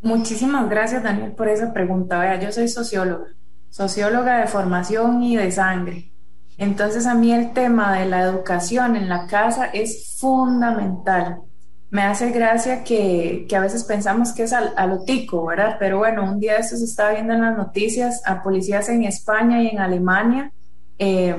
Muchísimas 0.00 0.70
gracias, 0.70 1.02
Daniel, 1.02 1.32
por 1.32 1.48
esa 1.48 1.72
pregunta. 1.72 2.20
Vea, 2.20 2.40
yo 2.40 2.52
soy 2.52 2.68
socióloga, 2.68 3.26
socióloga 3.68 4.40
de 4.40 4.46
formación 4.46 5.22
y 5.24 5.36
de 5.36 5.50
sangre. 5.50 6.12
Entonces, 6.56 7.04
a 7.06 7.14
mí 7.14 7.32
el 7.32 7.52
tema 7.52 7.98
de 7.98 8.06
la 8.06 8.22
educación 8.22 8.94
en 8.94 9.08
la 9.08 9.26
casa 9.26 9.66
es 9.66 10.16
fundamental 10.20 11.47
me 11.90 12.02
hace 12.02 12.30
gracia 12.30 12.84
que, 12.84 13.46
que, 13.48 13.56
a 13.56 13.60
veces 13.60 13.84
pensamos 13.84 14.32
que 14.32 14.42
es 14.42 14.52
al, 14.52 14.74
a 14.76 14.86
lo 14.86 15.04
tico, 15.04 15.46
¿verdad? 15.46 15.76
Pero 15.78 15.98
bueno, 15.98 16.24
un 16.24 16.38
día 16.38 16.56
esto 16.56 16.76
se 16.76 16.84
estaba 16.84 17.12
viendo 17.12 17.32
en 17.32 17.42
las 17.42 17.56
noticias 17.56 18.22
a 18.26 18.42
policías 18.42 18.88
en 18.88 19.04
España 19.04 19.62
y 19.62 19.68
en 19.68 19.78
Alemania 19.78 20.52
eh, 21.00 21.36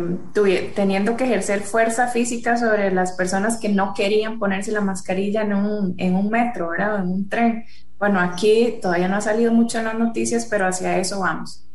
teniendo 0.74 1.18
que 1.18 1.26
ejercer 1.26 1.62
fuerza 1.62 2.08
física 2.08 2.56
sobre 2.56 2.92
las 2.92 3.12
personas 3.12 3.58
que 3.58 3.68
no 3.68 3.94
querían 3.94 4.40
ponerse 4.40 4.72
la 4.72 4.80
mascarilla 4.80 5.42
en 5.42 5.54
un, 5.54 5.96
en 5.98 6.16
un 6.16 6.30
metro, 6.30 6.70
¿verdad? 6.70 6.96
O 6.96 6.98
en 7.00 7.10
un 7.10 7.30
tren. 7.30 7.66
Bueno, 7.98 8.22
aquí 8.22 8.80
todavía 8.82 9.10
no 9.10 9.18
ha 9.18 9.22
salido 9.22 9.52
mucho 9.52 9.80
en 9.80 9.86
las 9.86 10.00
noticias, 10.00 10.48
pero 10.50 10.66
hacia 10.66 10.98
eso 10.98 11.20
vamos. 11.20 11.66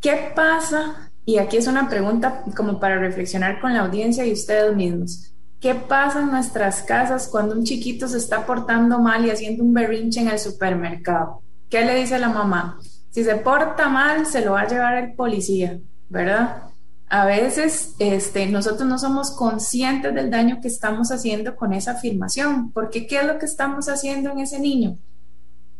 ¿Qué 0.00 0.30
pasa? 0.34 1.10
Y 1.24 1.38
aquí 1.38 1.56
es 1.56 1.66
una 1.66 1.88
pregunta 1.88 2.44
como 2.54 2.78
para 2.78 2.98
reflexionar 2.98 3.60
con 3.60 3.72
la 3.72 3.80
audiencia 3.80 4.26
y 4.26 4.32
ustedes 4.32 4.76
mismos. 4.76 5.32
¿Qué 5.60 5.74
pasa 5.74 6.20
en 6.20 6.30
nuestras 6.30 6.82
casas 6.82 7.28
cuando 7.28 7.54
un 7.54 7.64
chiquito 7.64 8.06
se 8.08 8.18
está 8.18 8.44
portando 8.44 8.98
mal 8.98 9.24
y 9.24 9.30
haciendo 9.30 9.64
un 9.64 9.72
berrinche 9.72 10.20
en 10.20 10.28
el 10.28 10.38
supermercado? 10.38 11.42
¿Qué 11.70 11.84
le 11.84 11.94
dice 11.94 12.18
la 12.18 12.28
mamá? 12.28 12.78
Si 13.10 13.24
se 13.24 13.36
porta 13.36 13.88
mal, 13.88 14.26
se 14.26 14.44
lo 14.44 14.52
va 14.52 14.62
a 14.62 14.68
llevar 14.68 14.94
el 14.96 15.14
policía, 15.14 15.78
¿verdad? 16.10 16.64
A 17.08 17.24
veces 17.24 17.94
este, 17.98 18.46
nosotros 18.46 18.86
no 18.86 18.98
somos 18.98 19.30
conscientes 19.30 20.14
del 20.14 20.30
daño 20.30 20.60
que 20.60 20.68
estamos 20.68 21.10
haciendo 21.10 21.56
con 21.56 21.72
esa 21.72 21.92
afirmación, 21.92 22.72
porque 22.72 23.06
¿qué 23.06 23.20
es 23.20 23.26
lo 23.26 23.38
que 23.38 23.46
estamos 23.46 23.88
haciendo 23.88 24.30
en 24.32 24.40
ese 24.40 24.60
niño? 24.60 24.98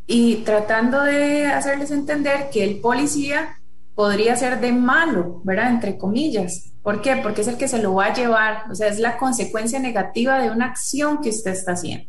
Y 0.07 0.37
tratando 0.37 1.03
de 1.03 1.47
hacerles 1.47 1.91
entender 1.91 2.49
que 2.51 2.65
el 2.65 2.81
policía 2.81 3.59
podría 3.95 4.37
ser 4.37 4.61
de 4.61 4.73
malo, 4.73 5.41
¿verdad? 5.45 5.71
Entre 5.71 5.99
comillas. 5.99 6.73
¿Por 6.87 7.03
qué? 7.03 7.16
Porque 7.16 7.40
es 7.40 7.49
el 7.49 7.57
que 7.57 7.66
se 7.66 7.83
lo 7.83 7.94
va 7.94 8.05
a 8.05 8.14
llevar, 8.14 8.70
o 8.70 8.75
sea, 8.77 8.87
es 8.87 9.01
la 9.01 9.18
consecuencia 9.18 9.81
negativa 9.81 10.38
de 10.38 10.53
una 10.53 10.66
acción 10.66 11.20
que 11.20 11.31
usted 11.31 11.51
está 11.51 11.72
haciendo. 11.72 12.09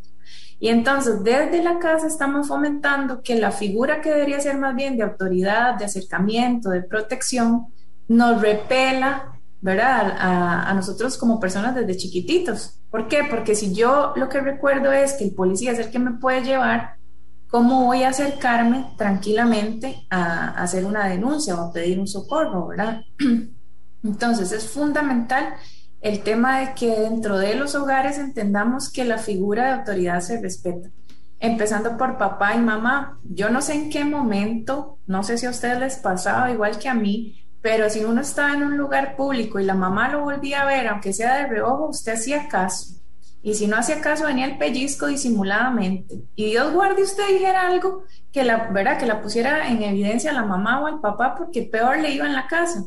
Y 0.59 0.67
entonces, 0.67 1.23
desde 1.23 1.63
la 1.63 1.79
casa 1.79 2.05
estamos 2.05 2.47
fomentando 2.47 3.23
que 3.23 3.39
la 3.39 3.49
figura 3.49 4.01
que 4.01 4.11
debería 4.11 4.39
ser 4.39 4.55
más 4.59 4.75
bien 4.75 4.95
de 4.95 5.01
autoridad, 5.01 5.79
de 5.79 5.85
acercamiento, 5.85 6.69
de 6.69 6.83
protección, 6.83 7.73
nos 8.07 8.39
repela, 8.39 9.39
¿verdad? 9.61 10.15
A, 10.15 10.69
a, 10.69 10.73
nosotros 10.75 11.17
como 11.17 11.39
personas 11.39 11.73
desde 11.73 11.97
chiquititos. 11.97 12.79
¿Por 12.91 13.07
qué? 13.07 13.23
Porque 13.27 13.55
si 13.55 13.73
yo 13.73 14.13
lo 14.15 14.29
que 14.29 14.41
recuerdo 14.41 14.91
es 14.91 15.13
que 15.13 15.23
el 15.23 15.33
policía 15.33 15.71
es 15.71 15.79
el 15.79 15.89
que 15.89 15.97
me 15.97 16.19
puede 16.19 16.43
llevar, 16.43 16.97
¿cómo 17.47 17.85
voy 17.85 18.03
a 18.03 18.09
acercarme 18.09 18.93
tranquilamente 18.95 20.05
a, 20.11 20.49
hacer 20.49 20.85
una 20.85 21.07
denuncia 21.07 21.55
o 21.55 21.67
a 21.67 21.73
pedir 21.73 21.99
un 21.99 22.07
socorro, 22.07 22.67
verdad? 22.67 23.01
Entonces 24.07 24.53
es 24.53 24.69
fundamental 24.69 25.53
el 26.01 26.23
tema 26.23 26.59
de 26.59 26.73
que 26.73 26.97
dentro 26.97 27.37
de 27.37 27.55
los 27.55 27.75
hogares 27.75 28.17
entendamos 28.17 28.89
que 28.89 29.03
la 29.03 29.17
figura 29.17 29.65
de 29.65 29.79
autoridad 29.79 30.21
se 30.21 30.41
respeta. 30.41 30.89
empezando 31.39 31.97
por 31.97 32.17
papá 32.17 32.55
y 32.55 32.59
mamá. 32.59 33.19
Yo 33.23 33.49
no 33.49 33.61
sé 33.61 33.73
en 33.75 33.91
qué 33.91 34.03
momento, 34.03 34.97
no 35.05 35.21
sé 35.21 35.37
si 35.37 35.45
a 35.45 35.51
ustedes 35.51 35.79
les 35.79 35.97
pasaba 35.97 36.49
igual 36.51 36.79
que 36.79 36.89
a 36.89 36.95
mí, 36.95 37.45
pero 37.61 37.91
si 37.91 38.03
uno 38.03 38.21
estaba 38.21 38.53
en 38.53 38.63
un 38.63 38.75
lugar 38.75 39.15
público 39.15 39.59
y 39.59 39.65
la 39.65 39.75
mamá 39.75 40.09
lo 40.09 40.21
volvía 40.21 40.63
a 40.63 40.65
ver, 40.65 40.87
aunque 40.87 41.13
sea 41.13 41.37
de 41.37 41.47
reojo, 41.47 41.89
usted 41.89 42.13
hacía 42.13 42.47
caso. 42.47 42.95
Y 43.43 43.53
si 43.53 43.67
no 43.67 43.77
hacía 43.77 44.01
caso, 44.01 44.25
venía 44.25 44.47
el 44.47 44.57
pellizco 44.57 45.05
disimuladamente. 45.05 46.23
Y 46.35 46.45
Dios 46.45 46.73
guarde 46.73 47.03
usted 47.03 47.27
dijera 47.27 47.67
algo 47.67 48.03
que 48.31 48.43
la, 48.43 48.69
¿verdad? 48.71 48.97
que 48.97 49.05
la 49.05 49.21
pusiera 49.21 49.67
en 49.69 49.83
evidencia 49.83 50.31
a 50.31 50.33
la 50.33 50.43
mamá 50.43 50.81
o 50.81 50.87
al 50.87 51.01
papá 51.01 51.35
porque 51.37 51.61
peor 51.61 51.99
le 51.99 52.11
iba 52.11 52.25
en 52.25 52.33
la 52.33 52.47
casa. 52.47 52.83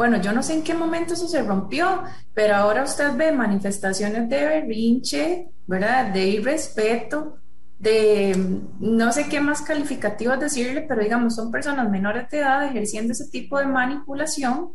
Bueno, 0.00 0.18
yo 0.18 0.32
no 0.32 0.42
sé 0.42 0.54
en 0.54 0.62
qué 0.62 0.72
momento 0.72 1.12
eso 1.12 1.28
se 1.28 1.42
rompió, 1.42 2.04
pero 2.32 2.56
ahora 2.56 2.84
usted 2.84 3.14
ve 3.16 3.32
manifestaciones 3.32 4.30
de 4.30 4.46
berrinche, 4.46 5.50
¿verdad? 5.66 6.10
De 6.10 6.26
irrespeto, 6.26 7.36
de 7.78 8.62
no 8.80 9.12
sé 9.12 9.28
qué 9.28 9.42
más 9.42 9.60
calificativos 9.60 10.40
decirle, 10.40 10.86
pero 10.88 11.02
digamos, 11.02 11.34
son 11.34 11.50
personas 11.50 11.90
menores 11.90 12.30
de 12.30 12.38
edad 12.38 12.64
ejerciendo 12.64 13.12
ese 13.12 13.28
tipo 13.28 13.58
de 13.58 13.66
manipulación 13.66 14.70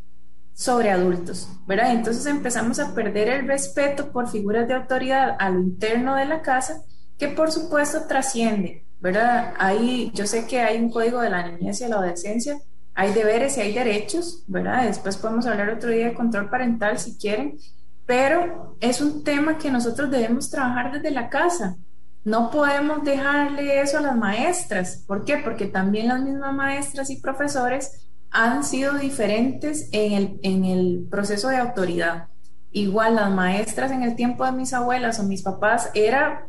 sobre 0.54 0.92
adultos, 0.92 1.50
¿verdad? 1.66 1.94
Entonces 1.94 2.28
empezamos 2.28 2.78
a 2.78 2.94
perder 2.94 3.30
el 3.30 3.48
respeto 3.48 4.12
por 4.12 4.30
figuras 4.30 4.68
de 4.68 4.76
autoridad 4.76 5.38
a 5.40 5.50
lo 5.50 5.60
interno 5.60 6.16
de 6.16 6.26
la 6.26 6.44
casa, 6.44 6.84
que 7.18 7.30
por 7.30 7.52
supuesto 7.52 8.06
trasciende, 8.08 8.86
¿verdad? 9.00 9.56
Ahí 9.58 10.12
yo 10.14 10.28
sé 10.28 10.46
que 10.46 10.62
hay 10.62 10.78
un 10.78 10.92
código 10.92 11.20
de 11.20 11.32
la 11.32 11.50
niñez 11.50 11.82
y 11.82 11.88
la 11.88 11.96
adolescencia, 11.96 12.60
hay 12.96 13.14
deberes 13.14 13.58
y 13.58 13.62
hay 13.62 13.74
derechos, 13.74 14.44
¿verdad? 14.48 14.86
Después 14.86 15.18
podemos 15.18 15.46
hablar 15.46 15.70
otro 15.70 15.90
día 15.90 16.08
de 16.08 16.14
control 16.14 16.50
parental 16.50 16.98
si 16.98 17.18
quieren, 17.18 17.58
pero 18.06 18.78
es 18.80 19.02
un 19.02 19.24
tema 19.24 19.58
que 19.58 19.70
nosotros 19.70 20.10
debemos 20.10 20.50
trabajar 20.50 20.94
desde 20.94 21.12
la 21.12 21.30
casa. 21.30 21.76
No 22.24 22.50
podemos 22.50 23.04
dejarle 23.04 23.82
eso 23.82 23.98
a 23.98 24.02
las 24.02 24.16
maestras. 24.16 25.04
¿Por 25.06 25.26
qué? 25.26 25.38
Porque 25.38 25.68
también 25.68 26.08
las 26.08 26.22
mismas 26.22 26.54
maestras 26.54 27.10
y 27.10 27.20
profesores 27.20 28.10
han 28.32 28.64
sido 28.64 28.94
diferentes 28.94 29.90
en 29.92 30.14
el, 30.14 30.40
en 30.42 30.66
el 30.66 31.08
proceso 31.12 31.50
de 31.50 31.58
autoridad. 31.58 32.30
Igual 32.72 33.16
las 33.16 33.32
maestras 33.32 33.92
en 33.92 34.04
el 34.04 34.16
tiempo 34.16 34.46
de 34.46 34.54
mis 34.54 34.74
abuelas 34.74 35.20
o 35.20 35.24
mis 35.24 35.44
papás 35.44 35.90
era 35.94 36.48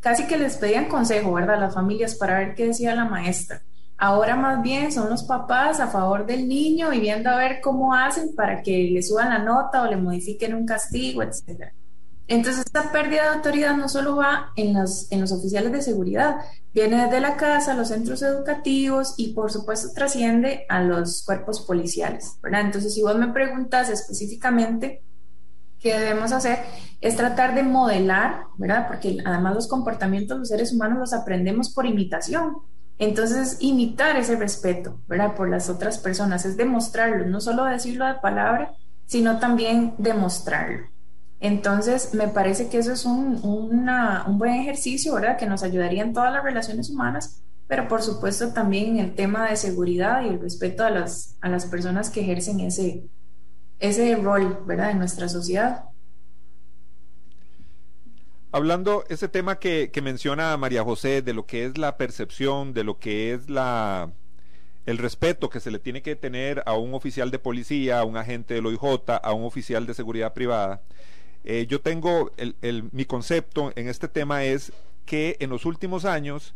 casi 0.00 0.26
que 0.26 0.36
les 0.36 0.56
pedían 0.56 0.88
consejo, 0.88 1.32
¿verdad? 1.32 1.58
Las 1.58 1.74
familias 1.74 2.16
para 2.16 2.38
ver 2.38 2.54
qué 2.54 2.66
decía 2.66 2.94
la 2.94 3.04
maestra. 3.04 3.62
Ahora 3.96 4.36
más 4.36 4.62
bien 4.62 4.90
son 4.92 5.08
los 5.08 5.22
papás 5.22 5.80
a 5.80 5.86
favor 5.86 6.26
del 6.26 6.48
niño 6.48 6.92
y 6.92 7.00
viendo 7.00 7.30
a 7.30 7.36
ver 7.36 7.60
cómo 7.62 7.94
hacen 7.94 8.34
para 8.34 8.62
que 8.62 8.90
le 8.92 9.02
suban 9.02 9.30
la 9.30 9.38
nota 9.38 9.82
o 9.82 9.86
le 9.86 9.96
modifiquen 9.96 10.54
un 10.54 10.66
castigo, 10.66 11.22
etc. 11.22 11.72
Entonces, 12.26 12.64
esta 12.64 12.90
pérdida 12.90 13.22
de 13.22 13.36
autoridad 13.36 13.76
no 13.76 13.88
solo 13.88 14.16
va 14.16 14.52
en 14.56 14.72
los, 14.72 15.10
en 15.12 15.20
los 15.20 15.30
oficiales 15.30 15.72
de 15.72 15.82
seguridad, 15.82 16.36
viene 16.72 17.04
desde 17.04 17.20
la 17.20 17.36
casa, 17.36 17.74
los 17.74 17.88
centros 17.88 18.22
educativos 18.22 19.14
y 19.18 19.34
por 19.34 19.52
supuesto 19.52 19.88
trasciende 19.94 20.64
a 20.70 20.80
los 20.80 21.22
cuerpos 21.24 21.60
policiales, 21.60 22.38
¿verdad? 22.42 22.62
Entonces, 22.62 22.94
si 22.94 23.02
vos 23.02 23.16
me 23.16 23.28
preguntas 23.28 23.90
específicamente 23.90 25.02
qué 25.78 25.98
debemos 25.98 26.32
hacer, 26.32 26.60
es 27.02 27.14
tratar 27.14 27.54
de 27.54 27.62
modelar, 27.62 28.44
¿verdad? 28.56 28.86
Porque 28.88 29.18
además 29.24 29.54
los 29.54 29.68
comportamientos 29.68 30.36
de 30.36 30.38
los 30.40 30.48
seres 30.48 30.72
humanos 30.72 30.98
los 30.98 31.12
aprendemos 31.12 31.74
por 31.74 31.84
imitación. 31.84 32.56
Entonces, 32.98 33.58
imitar 33.60 34.16
ese 34.16 34.36
respeto, 34.36 35.00
¿verdad? 35.08 35.34
Por 35.34 35.48
las 35.48 35.68
otras 35.68 35.98
personas, 35.98 36.44
es 36.44 36.56
demostrarlo, 36.56 37.26
no 37.26 37.40
solo 37.40 37.64
decirlo 37.64 38.06
de 38.06 38.14
palabra, 38.14 38.74
sino 39.06 39.38
también 39.38 39.94
demostrarlo. 39.98 40.86
Entonces, 41.40 42.14
me 42.14 42.28
parece 42.28 42.68
que 42.68 42.78
eso 42.78 42.92
es 42.92 43.04
un, 43.04 43.40
un 43.42 44.38
buen 44.38 44.54
ejercicio, 44.54 45.14
¿verdad? 45.14 45.36
Que 45.36 45.46
nos 45.46 45.62
ayudaría 45.62 46.02
en 46.02 46.12
todas 46.12 46.32
las 46.32 46.44
relaciones 46.44 46.88
humanas, 46.88 47.42
pero 47.66 47.88
por 47.88 48.02
supuesto 48.02 48.52
también 48.52 48.96
en 48.96 48.98
el 49.04 49.14
tema 49.14 49.48
de 49.48 49.56
seguridad 49.56 50.22
y 50.22 50.28
el 50.28 50.40
respeto 50.40 50.84
a 50.84 50.90
las, 50.90 51.36
a 51.40 51.48
las 51.48 51.66
personas 51.66 52.10
que 52.10 52.20
ejercen 52.20 52.60
ese, 52.60 53.08
ese 53.78 54.14
rol, 54.16 54.64
¿verdad? 54.66 54.92
En 54.92 54.98
nuestra 54.98 55.28
sociedad. 55.28 55.84
Hablando 58.54 59.04
ese 59.08 59.26
tema 59.26 59.58
que, 59.58 59.90
menciona 60.00 60.56
María 60.56 60.84
José 60.84 61.22
de 61.22 61.34
lo 61.34 61.44
que 61.44 61.64
es 61.64 61.76
la 61.76 61.96
percepción, 61.96 62.72
de 62.72 62.84
lo 62.84 63.00
que 63.00 63.32
es 63.32 63.50
la 63.50 64.12
el 64.86 64.98
respeto 64.98 65.50
que 65.50 65.58
se 65.58 65.72
le 65.72 65.80
tiene 65.80 66.02
que 66.02 66.14
tener 66.14 66.62
a 66.64 66.74
un 66.74 66.94
oficial 66.94 67.32
de 67.32 67.40
policía, 67.40 67.98
a 67.98 68.04
un 68.04 68.16
agente 68.16 68.54
del 68.54 68.66
OIJ, 68.66 69.10
a 69.20 69.32
un 69.32 69.44
oficial 69.44 69.86
de 69.86 69.94
seguridad 69.94 70.34
privada. 70.34 70.82
Eh, 71.42 71.66
yo 71.68 71.80
tengo 71.80 72.30
el, 72.36 72.88
mi 72.92 73.06
concepto 73.06 73.72
en 73.74 73.88
este 73.88 74.06
tema 74.06 74.44
es 74.44 74.72
que 75.04 75.36
en 75.40 75.50
los 75.50 75.66
últimos 75.66 76.04
años 76.04 76.54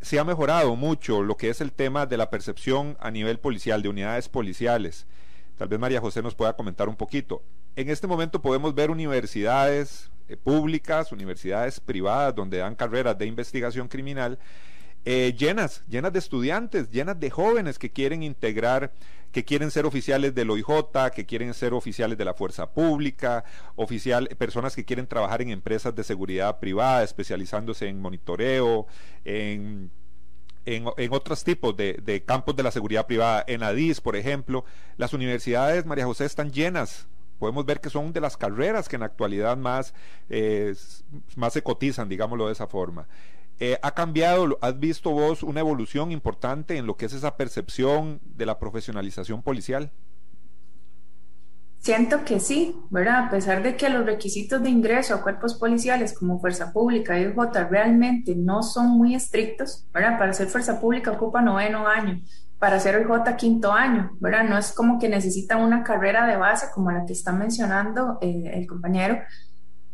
se 0.00 0.18
ha 0.18 0.24
mejorado 0.24 0.74
mucho 0.74 1.22
lo 1.22 1.36
que 1.36 1.50
es 1.50 1.60
el 1.60 1.70
tema 1.70 2.06
de 2.06 2.16
la 2.16 2.28
percepción 2.28 2.96
a 2.98 3.12
nivel 3.12 3.38
policial, 3.38 3.82
de 3.82 3.88
unidades 3.88 4.28
policiales. 4.28 5.06
Tal 5.56 5.68
vez 5.68 5.78
María 5.78 6.00
José 6.00 6.22
nos 6.22 6.34
pueda 6.34 6.56
comentar 6.56 6.88
un 6.88 6.96
poquito. 6.96 7.44
En 7.76 7.88
este 7.88 8.08
momento 8.08 8.42
podemos 8.42 8.74
ver 8.74 8.90
universidades, 8.90 10.10
eh, 10.30 10.36
públicas, 10.36 11.12
universidades 11.12 11.80
privadas 11.80 12.34
donde 12.34 12.58
dan 12.58 12.76
carreras 12.76 13.18
de 13.18 13.26
investigación 13.26 13.88
criminal, 13.88 14.38
eh, 15.04 15.34
llenas, 15.36 15.82
llenas 15.88 16.12
de 16.12 16.18
estudiantes, 16.18 16.90
llenas 16.90 17.18
de 17.18 17.30
jóvenes 17.30 17.78
que 17.78 17.90
quieren 17.90 18.22
integrar, 18.22 18.92
que 19.32 19.44
quieren 19.44 19.70
ser 19.70 19.86
oficiales 19.86 20.34
del 20.34 20.50
OIJ, 20.50 21.10
que 21.14 21.26
quieren 21.26 21.52
ser 21.54 21.74
oficiales 21.74 22.16
de 22.16 22.24
la 22.24 22.34
fuerza 22.34 22.70
pública, 22.70 23.44
oficial, 23.76 24.28
personas 24.38 24.76
que 24.76 24.84
quieren 24.84 25.06
trabajar 25.06 25.42
en 25.42 25.50
empresas 25.50 25.94
de 25.94 26.04
seguridad 26.04 26.60
privada, 26.60 27.02
especializándose 27.02 27.88
en 27.88 28.00
monitoreo, 28.00 28.86
en 29.24 29.90
en, 30.66 31.12
otros 31.12 31.42
tipos 31.42 31.76
de, 31.76 31.94
de, 31.94 32.22
campos 32.22 32.54
de 32.54 32.62
la 32.62 32.70
seguridad 32.70 33.06
privada, 33.06 33.44
en 33.48 33.62
ADIS, 33.62 34.00
por 34.00 34.14
ejemplo, 34.14 34.64
las 34.98 35.12
universidades, 35.14 35.86
María 35.86 36.04
José, 36.04 36.26
están 36.26 36.52
llenas 36.52 37.08
podemos 37.40 37.66
ver 37.66 37.80
que 37.80 37.90
son 37.90 38.12
de 38.12 38.20
las 38.20 38.36
carreras 38.36 38.88
que 38.88 38.94
en 38.96 39.00
la 39.00 39.06
actualidad 39.06 39.56
más, 39.56 39.94
eh, 40.28 40.74
más 41.34 41.54
se 41.54 41.62
cotizan, 41.62 42.08
digámoslo 42.08 42.46
de 42.46 42.52
esa 42.52 42.68
forma. 42.68 43.08
Eh, 43.58 43.78
¿Ha 43.82 43.92
cambiado, 43.92 44.58
has 44.60 44.78
visto 44.78 45.10
vos 45.10 45.42
una 45.42 45.60
evolución 45.60 46.12
importante 46.12 46.76
en 46.76 46.86
lo 46.86 46.96
que 46.96 47.06
es 47.06 47.12
esa 47.14 47.36
percepción 47.36 48.20
de 48.24 48.46
la 48.46 48.58
profesionalización 48.58 49.42
policial? 49.42 49.90
Siento 51.78 52.24
que 52.26 52.40
sí, 52.40 52.76
¿verdad? 52.90 53.24
A 53.24 53.30
pesar 53.30 53.62
de 53.62 53.74
que 53.74 53.88
los 53.88 54.04
requisitos 54.04 54.62
de 54.62 54.68
ingreso 54.68 55.14
a 55.14 55.22
cuerpos 55.22 55.54
policiales 55.54 56.16
como 56.16 56.38
Fuerza 56.38 56.74
Pública 56.74 57.18
y 57.18 57.32
J 57.34 57.68
realmente 57.68 58.36
no 58.36 58.62
son 58.62 58.88
muy 58.88 59.14
estrictos, 59.14 59.86
¿verdad? 59.92 60.18
Para 60.18 60.34
ser 60.34 60.48
Fuerza 60.48 60.78
Pública 60.78 61.12
ocupa 61.12 61.40
noveno 61.40 61.88
año, 61.88 62.20
para 62.60 62.76
hacer 62.76 62.94
el 62.94 63.06
J 63.06 63.36
quinto 63.36 63.72
año, 63.72 64.12
¿verdad? 64.20 64.44
No 64.44 64.58
es 64.58 64.70
como 64.72 64.98
que 64.98 65.08
necesitan 65.08 65.62
una 65.62 65.82
carrera 65.82 66.26
de 66.26 66.36
base 66.36 66.66
como 66.74 66.92
la 66.92 67.06
que 67.06 67.14
está 67.14 67.32
mencionando 67.32 68.18
eh, 68.20 68.50
el 68.52 68.66
compañero, 68.66 69.18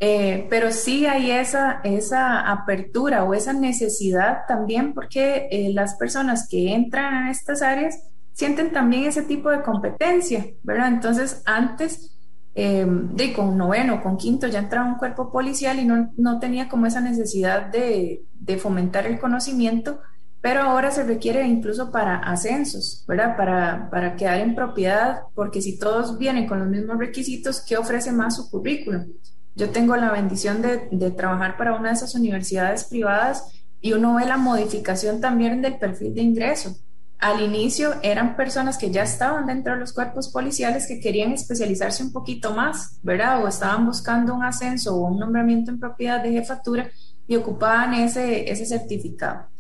eh, 0.00 0.48
pero 0.50 0.72
sí 0.72 1.06
hay 1.06 1.30
esa, 1.30 1.80
esa 1.84 2.40
apertura 2.40 3.22
o 3.22 3.34
esa 3.34 3.52
necesidad 3.52 4.40
también 4.48 4.94
porque 4.94 5.46
eh, 5.50 5.70
las 5.72 5.94
personas 5.94 6.48
que 6.48 6.74
entran 6.74 7.22
en 7.22 7.28
estas 7.28 7.62
áreas 7.62 8.02
sienten 8.32 8.72
también 8.72 9.04
ese 9.04 9.22
tipo 9.22 9.48
de 9.48 9.62
competencia, 9.62 10.44
¿verdad? 10.62 10.88
Entonces 10.88 11.42
antes... 11.46 12.12
de 12.56 13.34
con 13.34 13.58
noveno, 13.58 14.02
con 14.02 14.16
quinto 14.16 14.46
ya 14.48 14.60
entraba 14.60 14.88
un 14.88 14.94
cuerpo 14.94 15.30
policial 15.30 15.78
y 15.78 15.84
no, 15.84 16.10
no 16.16 16.38
tenía 16.38 16.70
como 16.70 16.86
esa 16.86 17.02
necesidad 17.02 17.66
de, 17.66 18.22
de 18.32 18.56
fomentar 18.56 19.06
el 19.06 19.18
conocimiento, 19.18 20.00
pero 20.46 20.62
ahora 20.62 20.92
se 20.92 21.02
requiere 21.02 21.44
incluso 21.44 21.90
para 21.90 22.18
ascensos, 22.18 23.04
¿verdad? 23.08 23.36
Para, 23.36 23.90
para 23.90 24.14
quedar 24.14 24.38
en 24.38 24.54
propiedad, 24.54 25.22
porque 25.34 25.60
si 25.60 25.76
todos 25.76 26.18
vienen 26.18 26.46
con 26.46 26.60
los 26.60 26.68
mismos 26.68 26.98
requisitos, 26.98 27.60
¿qué 27.60 27.76
ofrece 27.76 28.12
más 28.12 28.36
su 28.36 28.48
currículum? 28.48 29.08
Yo 29.56 29.70
tengo 29.70 29.96
la 29.96 30.12
bendición 30.12 30.62
de, 30.62 30.86
de 30.92 31.10
trabajar 31.10 31.56
para 31.56 31.74
una 31.74 31.88
de 31.88 31.96
esas 31.96 32.14
universidades 32.14 32.84
privadas 32.84 33.42
y 33.80 33.92
uno 33.92 34.14
ve 34.14 34.24
la 34.24 34.36
modificación 34.36 35.20
también 35.20 35.62
del 35.62 35.80
perfil 35.80 36.14
de 36.14 36.22
ingreso. 36.22 36.76
Al 37.18 37.40
inicio 37.40 37.94
eran 38.04 38.36
personas 38.36 38.78
que 38.78 38.92
ya 38.92 39.02
estaban 39.02 39.46
dentro 39.46 39.72
de 39.72 39.80
los 39.80 39.92
cuerpos 39.92 40.28
policiales 40.28 40.86
que 40.86 41.00
querían 41.00 41.32
especializarse 41.32 42.04
un 42.04 42.12
poquito 42.12 42.54
más, 42.54 43.00
¿verdad? 43.02 43.42
O 43.42 43.48
estaban 43.48 43.84
buscando 43.84 44.32
un 44.32 44.44
ascenso 44.44 44.94
o 44.94 45.08
un 45.08 45.18
nombramiento 45.18 45.72
en 45.72 45.80
propiedad 45.80 46.22
de 46.22 46.30
jefatura 46.30 46.88
y 47.26 47.34
ocupaban 47.34 47.94
ese, 47.94 48.48
ese 48.48 48.64
certificado. 48.64 49.55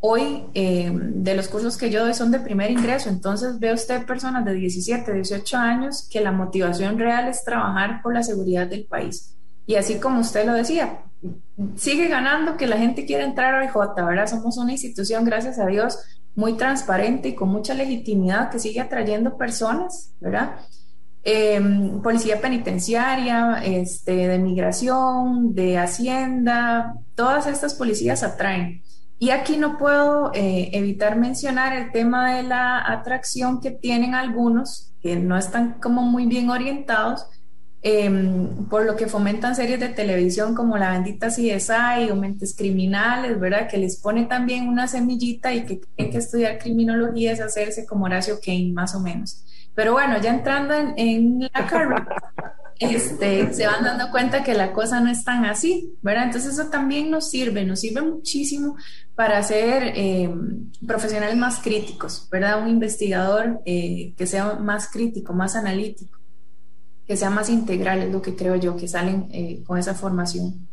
Hoy, 0.00 0.44
eh, 0.54 0.92
de 0.92 1.34
los 1.34 1.48
cursos 1.48 1.76
que 1.76 1.90
yo 1.90 2.04
doy 2.04 2.14
son 2.14 2.30
de 2.30 2.38
primer 2.38 2.70
ingreso, 2.70 3.08
entonces 3.08 3.58
ve 3.58 3.72
usted 3.72 4.06
personas 4.06 4.44
de 4.44 4.54
17, 4.54 5.12
18 5.12 5.56
años 5.56 6.08
que 6.08 6.20
la 6.20 6.30
motivación 6.30 6.98
real 6.98 7.26
es 7.28 7.44
trabajar 7.44 8.00
por 8.02 8.14
la 8.14 8.22
seguridad 8.22 8.68
del 8.68 8.84
país. 8.84 9.34
Y 9.66 9.74
así 9.74 9.98
como 9.98 10.20
usted 10.20 10.46
lo 10.46 10.54
decía, 10.54 11.00
sigue 11.76 12.06
ganando 12.06 12.56
que 12.56 12.68
la 12.68 12.78
gente 12.78 13.06
quiere 13.06 13.24
entrar 13.24 13.54
a 13.54 13.64
IJ, 13.64 13.74
¿verdad? 13.96 14.28
Somos 14.28 14.56
una 14.56 14.72
institución, 14.72 15.24
gracias 15.24 15.58
a 15.58 15.66
Dios, 15.66 15.98
muy 16.36 16.52
transparente 16.52 17.30
y 17.30 17.34
con 17.34 17.48
mucha 17.48 17.74
legitimidad 17.74 18.50
que 18.50 18.60
sigue 18.60 18.80
atrayendo 18.80 19.36
personas, 19.36 20.12
¿verdad? 20.20 20.60
Em, 21.24 22.00
policía 22.00 22.40
penitenciaria, 22.40 23.60
este, 23.64 24.28
de 24.28 24.38
migración, 24.38 25.54
de 25.54 25.76
hacienda, 25.76 26.94
todas 27.16 27.48
estas 27.48 27.74
policías 27.74 28.22
atraen. 28.22 28.82
Y 29.20 29.30
aquí 29.30 29.56
no 29.56 29.78
puedo 29.78 30.32
eh, 30.32 30.70
evitar 30.72 31.16
mencionar 31.16 31.72
el 31.72 31.90
tema 31.90 32.36
de 32.36 32.44
la 32.44 32.90
atracción 32.90 33.60
que 33.60 33.72
tienen 33.72 34.14
algunos, 34.14 34.92
que 35.02 35.16
no 35.16 35.36
están 35.36 35.80
como 35.80 36.02
muy 36.02 36.26
bien 36.26 36.50
orientados, 36.50 37.26
em, 37.82 38.66
por 38.68 38.84
lo 38.84 38.94
que 38.94 39.06
fomentan 39.08 39.56
series 39.56 39.80
de 39.80 39.88
televisión 39.88 40.54
como 40.54 40.78
La 40.78 40.92
Bendita 40.92 41.28
CSI 41.30 42.10
o 42.10 42.16
Mentes 42.16 42.54
Criminales, 42.56 43.38
¿verdad? 43.40 43.68
Que 43.68 43.78
les 43.78 44.00
pone 44.00 44.24
también 44.26 44.68
una 44.68 44.86
semillita 44.86 45.52
y 45.52 45.64
que 45.64 45.80
tienen 45.96 46.12
que 46.12 46.18
estudiar 46.18 46.58
criminología 46.58 47.32
es 47.32 47.40
hacerse 47.40 47.86
como 47.86 48.04
Horacio 48.04 48.38
Kane, 48.44 48.72
más 48.72 48.94
o 48.94 49.00
menos. 49.00 49.44
Pero 49.78 49.92
bueno, 49.92 50.20
ya 50.20 50.34
entrando 50.34 50.74
en, 50.96 51.40
la 51.40 51.66
carrera, 51.70 52.32
este, 52.78 53.52
se 53.52 53.66
van 53.66 53.84
dando 53.84 54.10
cuenta 54.10 54.44
que 54.44 54.54
la 54.54 54.72
cosa 54.72 55.00
no 55.00 55.10
es 55.10 55.24
tan 55.24 55.44
así, 55.44 55.94
¿verdad? 56.02 56.24
Entonces 56.24 56.54
eso 56.54 56.70
también 56.70 57.10
nos 57.10 57.30
sirve, 57.30 57.64
nos 57.64 57.80
sirve 57.80 58.02
muchísimo 58.02 58.76
para 59.14 59.42
ser 59.42 59.92
eh, 59.96 60.32
profesionales 60.86 61.36
más 61.36 61.58
críticos, 61.58 62.28
¿verdad? 62.30 62.62
Un 62.62 62.68
investigador 62.68 63.60
eh, 63.64 64.14
que 64.16 64.26
sea 64.26 64.54
más 64.54 64.90
crítico, 64.90 65.32
más 65.32 65.56
analítico, 65.56 66.18
que 67.04 67.16
sea 67.16 67.30
más 67.30 67.50
integral, 67.50 68.00
es 68.00 68.12
lo 68.12 68.22
que 68.22 68.36
creo 68.36 68.54
yo, 68.54 68.76
que 68.76 68.86
salen 68.86 69.28
eh, 69.32 69.62
con 69.66 69.78
esa 69.78 69.94
formación. 69.94 70.68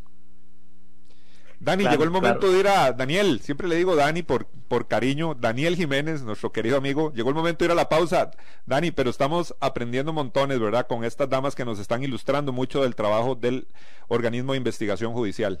Dani, 1.60 1.84
llegó 1.88 2.04
el 2.04 2.10
momento 2.10 2.50
de 2.50 2.60
ir 2.60 2.68
a 2.68 2.92
Daniel, 2.92 3.40
siempre 3.40 3.66
le 3.68 3.76
digo 3.76 3.96
Dani 3.96 4.22
por, 4.22 4.46
por 4.46 4.88
cariño, 4.88 5.34
Daniel 5.34 5.76
Jiménez, 5.76 6.22
nuestro 6.22 6.52
querido 6.52 6.76
amigo, 6.76 7.12
llegó 7.12 7.30
el 7.30 7.34
momento 7.34 7.60
de 7.60 7.66
ir 7.66 7.70
a 7.72 7.74
la 7.74 7.88
pausa, 7.88 8.30
Dani, 8.66 8.90
pero 8.90 9.10
estamos 9.10 9.54
aprendiendo 9.60 10.12
montones, 10.12 10.60
¿verdad? 10.60 10.86
Con 10.86 11.04
estas 11.04 11.28
damas 11.28 11.54
que 11.54 11.64
nos 11.64 11.78
están 11.78 12.02
ilustrando 12.02 12.52
mucho 12.52 12.82
del 12.82 12.94
trabajo 12.94 13.34
del 13.34 13.68
organismo 14.08 14.52
de 14.52 14.58
investigación 14.58 15.12
judicial. 15.12 15.60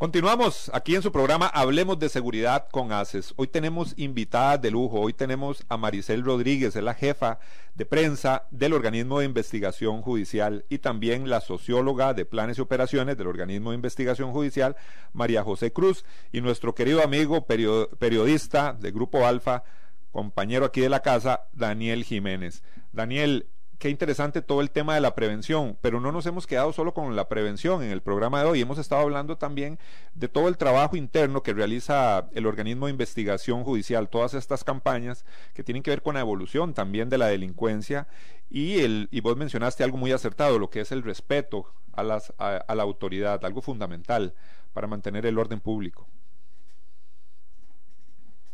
Continuamos 0.00 0.70
aquí 0.72 0.94
en 0.94 1.02
su 1.02 1.12
programa 1.12 1.46
Hablemos 1.46 1.98
de 1.98 2.08
Seguridad 2.08 2.68
con 2.70 2.90
ACES. 2.90 3.34
Hoy 3.36 3.48
tenemos 3.48 3.92
invitadas 3.98 4.62
de 4.62 4.70
lujo. 4.70 4.98
Hoy 4.98 5.12
tenemos 5.12 5.62
a 5.68 5.76
Maricel 5.76 6.24
Rodríguez, 6.24 6.74
es 6.74 6.82
la 6.82 6.94
jefa 6.94 7.38
de 7.74 7.84
prensa 7.84 8.46
del 8.50 8.72
organismo 8.72 9.18
de 9.18 9.26
investigación 9.26 10.00
judicial 10.00 10.64
y 10.70 10.78
también 10.78 11.28
la 11.28 11.42
socióloga 11.42 12.14
de 12.14 12.24
planes 12.24 12.56
y 12.56 12.62
operaciones 12.62 13.18
del 13.18 13.26
organismo 13.26 13.72
de 13.72 13.76
investigación 13.76 14.32
judicial, 14.32 14.74
María 15.12 15.44
José 15.44 15.70
Cruz, 15.70 16.06
y 16.32 16.40
nuestro 16.40 16.74
querido 16.74 17.04
amigo 17.04 17.44
periodista 17.44 18.72
de 18.72 18.92
Grupo 18.92 19.26
Alfa, 19.26 19.64
compañero 20.12 20.64
aquí 20.64 20.80
de 20.80 20.88
la 20.88 21.00
casa, 21.00 21.42
Daniel 21.52 22.04
Jiménez. 22.04 22.62
Daniel, 22.94 23.48
qué 23.80 23.88
interesante 23.88 24.42
todo 24.42 24.60
el 24.60 24.70
tema 24.70 24.94
de 24.94 25.00
la 25.00 25.14
prevención, 25.14 25.76
pero 25.80 26.00
no 26.00 26.12
nos 26.12 26.26
hemos 26.26 26.46
quedado 26.46 26.70
solo 26.74 26.92
con 26.92 27.16
la 27.16 27.28
prevención 27.28 27.82
en 27.82 27.90
el 27.90 28.02
programa 28.02 28.42
de 28.42 28.46
hoy, 28.46 28.60
hemos 28.60 28.76
estado 28.78 29.00
hablando 29.00 29.38
también 29.38 29.78
de 30.14 30.28
todo 30.28 30.48
el 30.48 30.58
trabajo 30.58 30.96
interno 30.96 31.42
que 31.42 31.54
realiza 31.54 32.28
el 32.34 32.46
organismo 32.46 32.86
de 32.86 32.92
investigación 32.92 33.64
judicial, 33.64 34.10
todas 34.10 34.34
estas 34.34 34.64
campañas 34.64 35.24
que 35.54 35.64
tienen 35.64 35.82
que 35.82 35.90
ver 35.90 36.02
con 36.02 36.14
la 36.14 36.20
evolución 36.20 36.74
también 36.74 37.08
de 37.08 37.16
la 37.16 37.28
delincuencia 37.28 38.06
y, 38.50 38.80
el, 38.80 39.08
y 39.10 39.22
vos 39.22 39.38
mencionaste 39.38 39.82
algo 39.82 39.96
muy 39.96 40.12
acertado, 40.12 40.58
lo 40.58 40.68
que 40.68 40.80
es 40.80 40.92
el 40.92 41.02
respeto 41.02 41.72
a, 41.94 42.02
las, 42.02 42.34
a, 42.36 42.74
la 42.74 42.82
autoridad, 42.82 43.42
algo 43.46 43.62
fundamental 43.62 44.34
para 44.74 44.88
mantener 44.88 45.24
el 45.24 45.38
orden 45.38 45.58
público. 45.58 46.06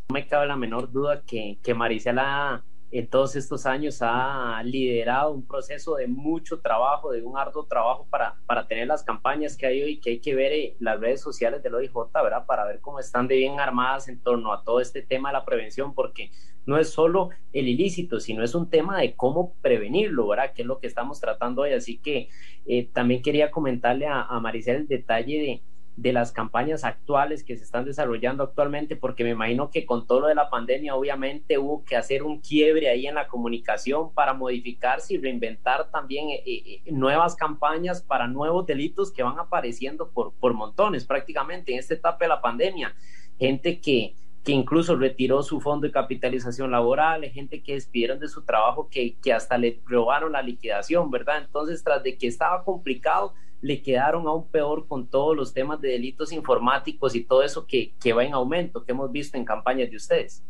No 0.08 0.14
me 0.14 0.24
cabe 0.28 0.46
la 0.46 0.56
menor 0.56 0.92
duda 0.92 1.22
que, 1.26 1.58
que 1.64 1.74
Maricela 1.74 2.62
en 2.92 3.09
todos 3.09 3.35
estos 3.35 3.66
años 3.66 3.99
ha 4.01 4.62
liderado 4.62 5.33
un 5.33 5.46
proceso 5.46 5.96
de 5.96 6.07
mucho 6.07 6.61
trabajo, 6.61 7.11
de 7.11 7.22
un 7.22 7.37
arduo 7.37 7.66
trabajo 7.66 8.07
para, 8.09 8.37
para 8.46 8.66
tener 8.68 8.87
las 8.87 9.03
campañas 9.03 9.57
que 9.57 9.66
hay 9.66 9.83
hoy, 9.83 10.01
que 10.01 10.11
hay 10.11 10.20
que 10.20 10.35
ver 10.35 10.77
las 10.79 11.01
redes 11.01 11.20
sociales 11.20 11.62
del 11.62 11.75
OIJ, 11.75 11.92
¿verdad? 12.14 12.46
Para 12.46 12.64
ver 12.64 12.81
cómo 12.81 13.01
están 13.01 13.27
de 13.27 13.37
bien 13.37 13.59
armadas 13.59 14.09
en 14.09 14.20
torno 14.20 14.53
a 14.53 14.62
todo 14.62 14.81
este 14.81 15.03
tema 15.03 15.31
de 15.31 15.35
la 15.35 15.44
prevención, 15.44 15.94
porque 15.94 16.31
no 16.64 16.79
es 16.79 16.90
solo 16.90 17.31
el 17.53 17.68
ilícito, 17.68 18.20
sino 18.20 18.42
es 18.42 18.55
un 18.55 18.70
tema 18.70 19.01
de 19.01 19.14
cómo 19.14 19.55
prevenirlo, 19.62 20.29
¿verdad? 20.29 20.53
Que 20.53 20.62
es 20.62 20.68
lo 20.68 20.79
que 20.79 20.87
estamos 20.87 21.20
tratando 21.20 21.62
hoy. 21.62 21.72
Así 21.72 21.99
que 21.99 22.29
eh, 22.66 22.88
también 22.92 23.22
quería 23.22 23.51
comentarle 23.51 24.07
a, 24.07 24.22
a 24.22 24.40
Maricel 24.40 24.77
el 24.77 24.88
detalle 24.88 25.38
de 25.40 25.62
de 25.96 26.12
las 26.12 26.30
campañas 26.30 26.85
actuales 26.85 27.42
que 27.42 27.56
se 27.56 27.64
están 27.64 27.87
desarrollando 27.87 28.44
actualmente, 28.44 28.96
porque 28.96 29.24
me 29.24 29.30
imagino 29.30 29.70
que 29.70 29.87
con 29.87 30.06
todo 30.06 30.20
lo 30.20 30.26
de 30.28 30.35
la 30.35 30.50
pandemia 30.50 30.94
obviamente 30.94 31.56
hubo 31.56 31.85
que 31.85 31.96
hacer 31.96 32.22
un 32.22 32.40
quiebre 32.40 32.90
ahí 32.90 33.06
en 33.06 33.14
la 33.14 33.28
comunicación 33.28 34.12
para 34.12 34.35
modificarse 34.35 35.14
y 35.14 35.18
reinventar 35.18 35.90
también 35.90 36.28
eh, 36.28 36.42
eh, 36.46 36.82
eh, 36.85 36.92
nuevas 36.92 37.35
campañas 37.35 38.02
para 38.02 38.28
nuevos 38.28 38.66
delitos 38.66 39.11
que 39.11 39.22
van 39.22 39.38
apareciendo 39.38 40.11
por, 40.11 40.35
por 40.35 40.52
montones 40.52 41.06
prácticamente 41.06 41.72
en 41.72 41.78
esta 41.78 41.94
etapa 41.94 42.26
de 42.26 42.28
la 42.28 42.42
pandemia. 42.42 42.94
Gente 43.38 43.80
que, 43.80 44.14
que 44.44 44.52
incluso 44.52 44.96
retiró 44.96 45.42
su 45.42 45.62
fondo 45.62 45.87
de 45.87 45.92
capitalización 45.92 46.70
laboral, 46.70 47.24
gente 47.24 47.62
que 47.62 47.72
despidieron 47.72 48.20
de 48.20 48.28
su 48.28 48.44
trabajo, 48.44 48.88
que, 48.90 49.16
que 49.22 49.32
hasta 49.32 49.56
le 49.56 49.80
robaron 49.87 50.32
la 50.32 50.42
liquidación, 50.42 51.11
¿verdad? 51.11 51.38
Entonces, 51.38 51.82
tras 51.82 52.02
de 52.02 52.18
que 52.18 52.26
estaba 52.26 52.62
complicado, 52.64 53.32
le 53.66 53.83
quedaron 53.83 54.29
aún 54.29 54.46
peor 54.48 54.87
con 54.87 55.09
todos 55.09 55.37
los 55.37 55.52
temas 55.52 55.81
de 55.81 55.88
delitos 55.88 56.33
informáticos 56.33 57.16
y 57.16 57.24
todo 57.24 57.42
eso 57.42 57.66
que, 57.66 57.92
va 58.12 58.24
en 58.24 58.33
aumento, 58.33 58.85
que 58.85 58.92
hemos 58.92 59.11
visto 59.11 59.37
en 59.37 59.44
campañas 59.44 59.90
de 59.90 59.96
ustedes. 59.96 60.44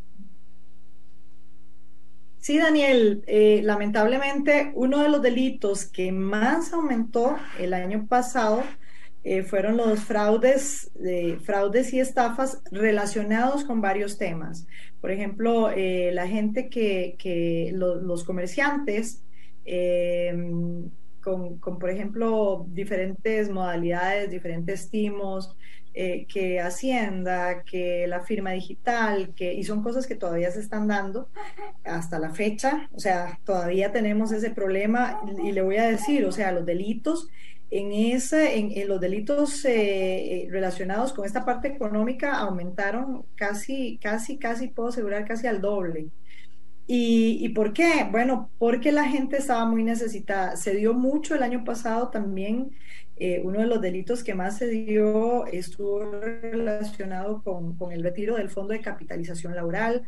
Sí, 2.38 2.58
Daniel, 2.58 3.24
eh, 3.26 3.62
lamentablemente 3.64 4.70
uno 4.74 5.02
de 5.02 5.08
los 5.08 5.22
delitos 5.22 5.86
que 5.86 6.12
más 6.12 6.74
aumentó 6.74 7.36
el 7.58 7.72
año 7.72 8.06
pasado 8.06 8.62
eh, 9.24 9.42
fueron 9.42 9.78
los 9.78 10.00
fraudes, 10.00 10.92
fraudes 11.42 11.92
y 11.94 12.00
estafas 12.00 12.62
relacionados 12.70 13.64
con 13.64 13.80
varios 13.80 14.18
temas. 14.18 14.68
Por 15.00 15.10
ejemplo, 15.10 15.70
eh, 15.70 16.10
la 16.12 16.28
gente 16.28 16.68
que, 16.68 17.72
los 17.72 18.24
comerciantes 18.24 19.22
con, 21.26 21.58
por 21.58 21.90
ejemplo, 21.90 22.66
diferentes 22.68 23.50
modalidades, 23.50 24.30
diferentes 24.30 24.88
timos, 24.90 25.56
eh, 25.92 26.24
que 26.28 26.60
Hacienda, 26.60 27.64
que 27.64 28.06
la 28.06 28.20
firma 28.20 28.52
digital, 28.52 29.34
que, 29.34 29.52
y 29.52 29.64
son 29.64 29.82
cosas 29.82 30.06
que 30.06 30.14
todavía 30.14 30.52
se 30.52 30.60
están 30.60 30.86
dando 30.86 31.28
hasta 31.84 32.20
la 32.20 32.30
fecha, 32.30 32.88
o 32.92 33.00
sea, 33.00 33.40
todavía 33.44 33.90
tenemos 33.90 34.30
ese 34.30 34.50
problema 34.50 35.20
y, 35.42 35.50
le 35.50 35.62
voy 35.62 35.78
a 35.78 35.88
decir, 35.88 36.24
o 36.26 36.32
sea, 36.32 36.52
los 36.52 36.64
delitos 36.64 37.28
en, 37.70 37.90
ese, 37.90 38.56
en, 38.56 38.86
los 38.86 39.00
delitos 39.00 39.64
eh, 39.64 40.44
eh, 40.44 40.48
relacionados 40.48 41.12
con 41.12 41.24
esta 41.24 41.44
parte 41.44 41.68
económica 41.68 42.34
aumentaron 42.34 43.24
casi, 43.34 43.98
casi, 44.00 44.38
casi, 44.38 44.68
puedo 44.68 44.90
asegurar, 44.90 45.26
casi 45.26 45.48
al 45.48 45.60
doble. 45.60 46.08
¿Y, 46.88 47.48
por 47.48 47.72
qué? 47.72 48.06
Bueno, 48.10 48.50
porque 48.58 48.92
la 48.92 49.04
gente 49.04 49.38
estaba 49.38 49.64
muy 49.66 49.82
necesitada. 49.82 50.56
Se 50.56 50.74
dio 50.74 50.94
mucho 50.94 51.34
el 51.34 51.42
año 51.42 51.64
pasado 51.64 52.10
también. 52.10 52.70
Eh, 53.16 53.40
uno 53.42 53.60
de 53.60 53.66
los 53.66 53.80
delitos 53.80 54.22
que 54.22 54.34
más 54.34 54.58
se 54.58 54.68
dio 54.68 55.46
estuvo 55.46 56.04
relacionado 56.10 57.42
con, 57.42 57.76
el 57.90 58.02
retiro 58.02 58.36
del 58.36 58.50
fondo 58.50 58.72
de 58.72 58.80
capitalización 58.80 59.56
laboral. 59.56 60.06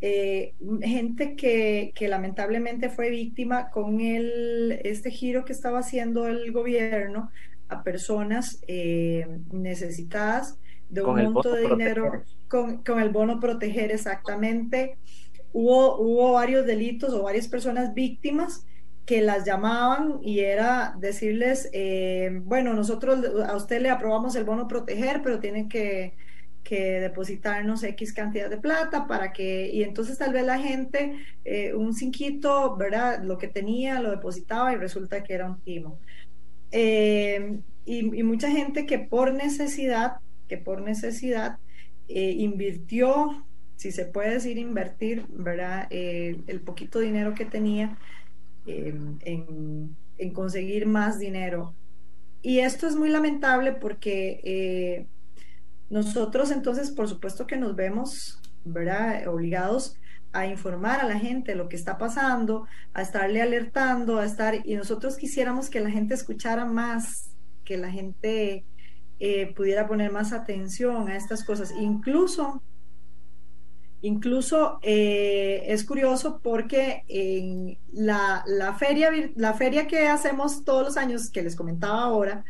Eh, 0.00 0.54
gente 0.82 1.36
que, 1.36 1.92
lamentablemente 2.08 2.90
fue 2.90 3.10
víctima 3.10 3.70
con 3.70 4.00
el, 4.00 4.80
este 4.82 5.10
giro 5.12 5.44
que 5.44 5.52
estaba 5.52 5.78
haciendo 5.78 6.26
el 6.26 6.50
gobierno 6.50 7.30
a 7.68 7.84
personas 7.84 8.60
eh, 8.66 9.26
necesitadas 9.52 10.58
de 10.88 11.02
un 11.02 11.32
monto 11.32 11.52
de 11.52 11.68
dinero 11.68 12.24
con, 12.48 12.78
con, 12.84 13.00
el 13.00 13.10
bono 13.10 13.40
proteger 13.40 13.90
exactamente 13.90 14.98
hubo, 15.56 16.32
varios 16.32 16.66
delitos 16.66 17.14
o 17.14 17.22
varias 17.22 17.48
personas 17.48 17.94
víctimas 17.94 18.66
que 19.06 19.22
las 19.22 19.44
llamaban 19.46 20.18
y 20.22 20.40
era 20.40 20.94
decirles, 20.98 21.70
eh, 21.72 22.40
bueno, 22.42 22.74
nosotros 22.74 23.24
a 23.46 23.56
usted 23.56 23.80
le 23.80 23.88
aprobamos 23.88 24.36
el 24.36 24.44
bono 24.44 24.68
proteger, 24.68 25.22
pero 25.22 25.38
tiene 25.38 25.68
que, 25.68 26.14
que 26.62 27.00
depositarnos 27.00 27.84
X 27.84 28.12
cantidad 28.12 28.50
de 28.50 28.58
plata 28.58 29.06
para 29.06 29.32
que, 29.32 29.70
y 29.72 29.82
entonces 29.82 30.18
tal 30.18 30.32
vez 30.32 30.44
la 30.44 30.58
gente, 30.58 31.14
eh, 31.44 31.72
un 31.72 31.94
cinquito, 31.94 32.76
¿verdad? 32.76 33.22
Lo 33.22 33.38
que 33.38 33.48
tenía 33.48 34.00
lo 34.00 34.10
depositaba 34.10 34.72
y 34.72 34.76
resulta 34.76 35.22
que 35.22 35.34
era 35.34 35.46
un 35.46 35.60
timo. 35.60 35.98
Eh, 36.72 37.60
y, 37.86 38.02
mucha 38.24 38.50
gente 38.50 38.84
que 38.84 38.98
por 38.98 39.32
necesidad, 39.32 40.16
que 40.48 40.58
por 40.58 40.82
necesidad 40.82 41.58
invirtió, 42.08 43.46
si 43.76 43.92
se 43.92 44.06
puede 44.06 44.34
decir 44.34 44.58
invertir, 44.58 45.26
¿verdad? 45.28 45.86
el 45.90 46.60
poquito 46.64 46.98
dinero 46.98 47.34
que 47.34 47.44
tenía 47.44 47.98
en, 48.66 49.18
en, 50.18 50.32
conseguir 50.32 50.86
más 50.86 51.18
dinero. 51.18 51.74
Y 52.42 52.60
esto 52.60 52.86
es 52.86 52.96
muy 52.96 53.10
lamentable 53.10 53.72
porque 53.72 55.06
nosotros 55.90 56.50
entonces, 56.50 56.90
por 56.90 57.08
supuesto 57.08 57.46
que 57.46 57.56
nos 57.56 57.76
vemos, 57.76 58.40
¿verdad? 58.64 59.26
Obligados 59.28 59.96
a 60.32 60.46
informar 60.46 61.00
a 61.00 61.06
la 61.06 61.18
gente 61.18 61.54
lo 61.54 61.68
que 61.68 61.76
está 61.76 61.96
pasando, 61.96 62.66
a 62.92 63.02
estarle 63.02 63.40
alertando, 63.40 64.18
a 64.18 64.26
estar, 64.26 64.54
y 64.64 64.74
nosotros 64.74 65.16
quisiéramos 65.16 65.70
que 65.70 65.80
la 65.80 65.90
gente 65.90 66.14
escuchara 66.14 66.66
más, 66.66 67.30
que 67.64 67.76
la 67.76 67.90
gente 67.90 68.64
eh, 69.18 69.54
pudiera 69.54 69.86
poner 69.86 70.12
más 70.12 70.32
atención 70.32 71.08
a 71.08 71.16
estas 71.16 71.42
cosas. 71.42 71.72
Incluso, 71.78 72.62
incluso 74.06 74.78
eh, 74.82 75.64
es 75.66 75.84
curioso 75.84 76.40
porque 76.42 77.04
en 77.08 77.78
la, 77.92 78.44
feria, 78.78 79.10
la 79.34 79.54
feria 79.54 79.86
que 79.86 80.06
hacemos 80.06 80.64
todos 80.64 80.84
los 80.84 80.96
años, 80.96 81.30
que 81.30 81.42
les 81.42 81.56
comentaba 81.56 82.02
ahora, 82.02 82.44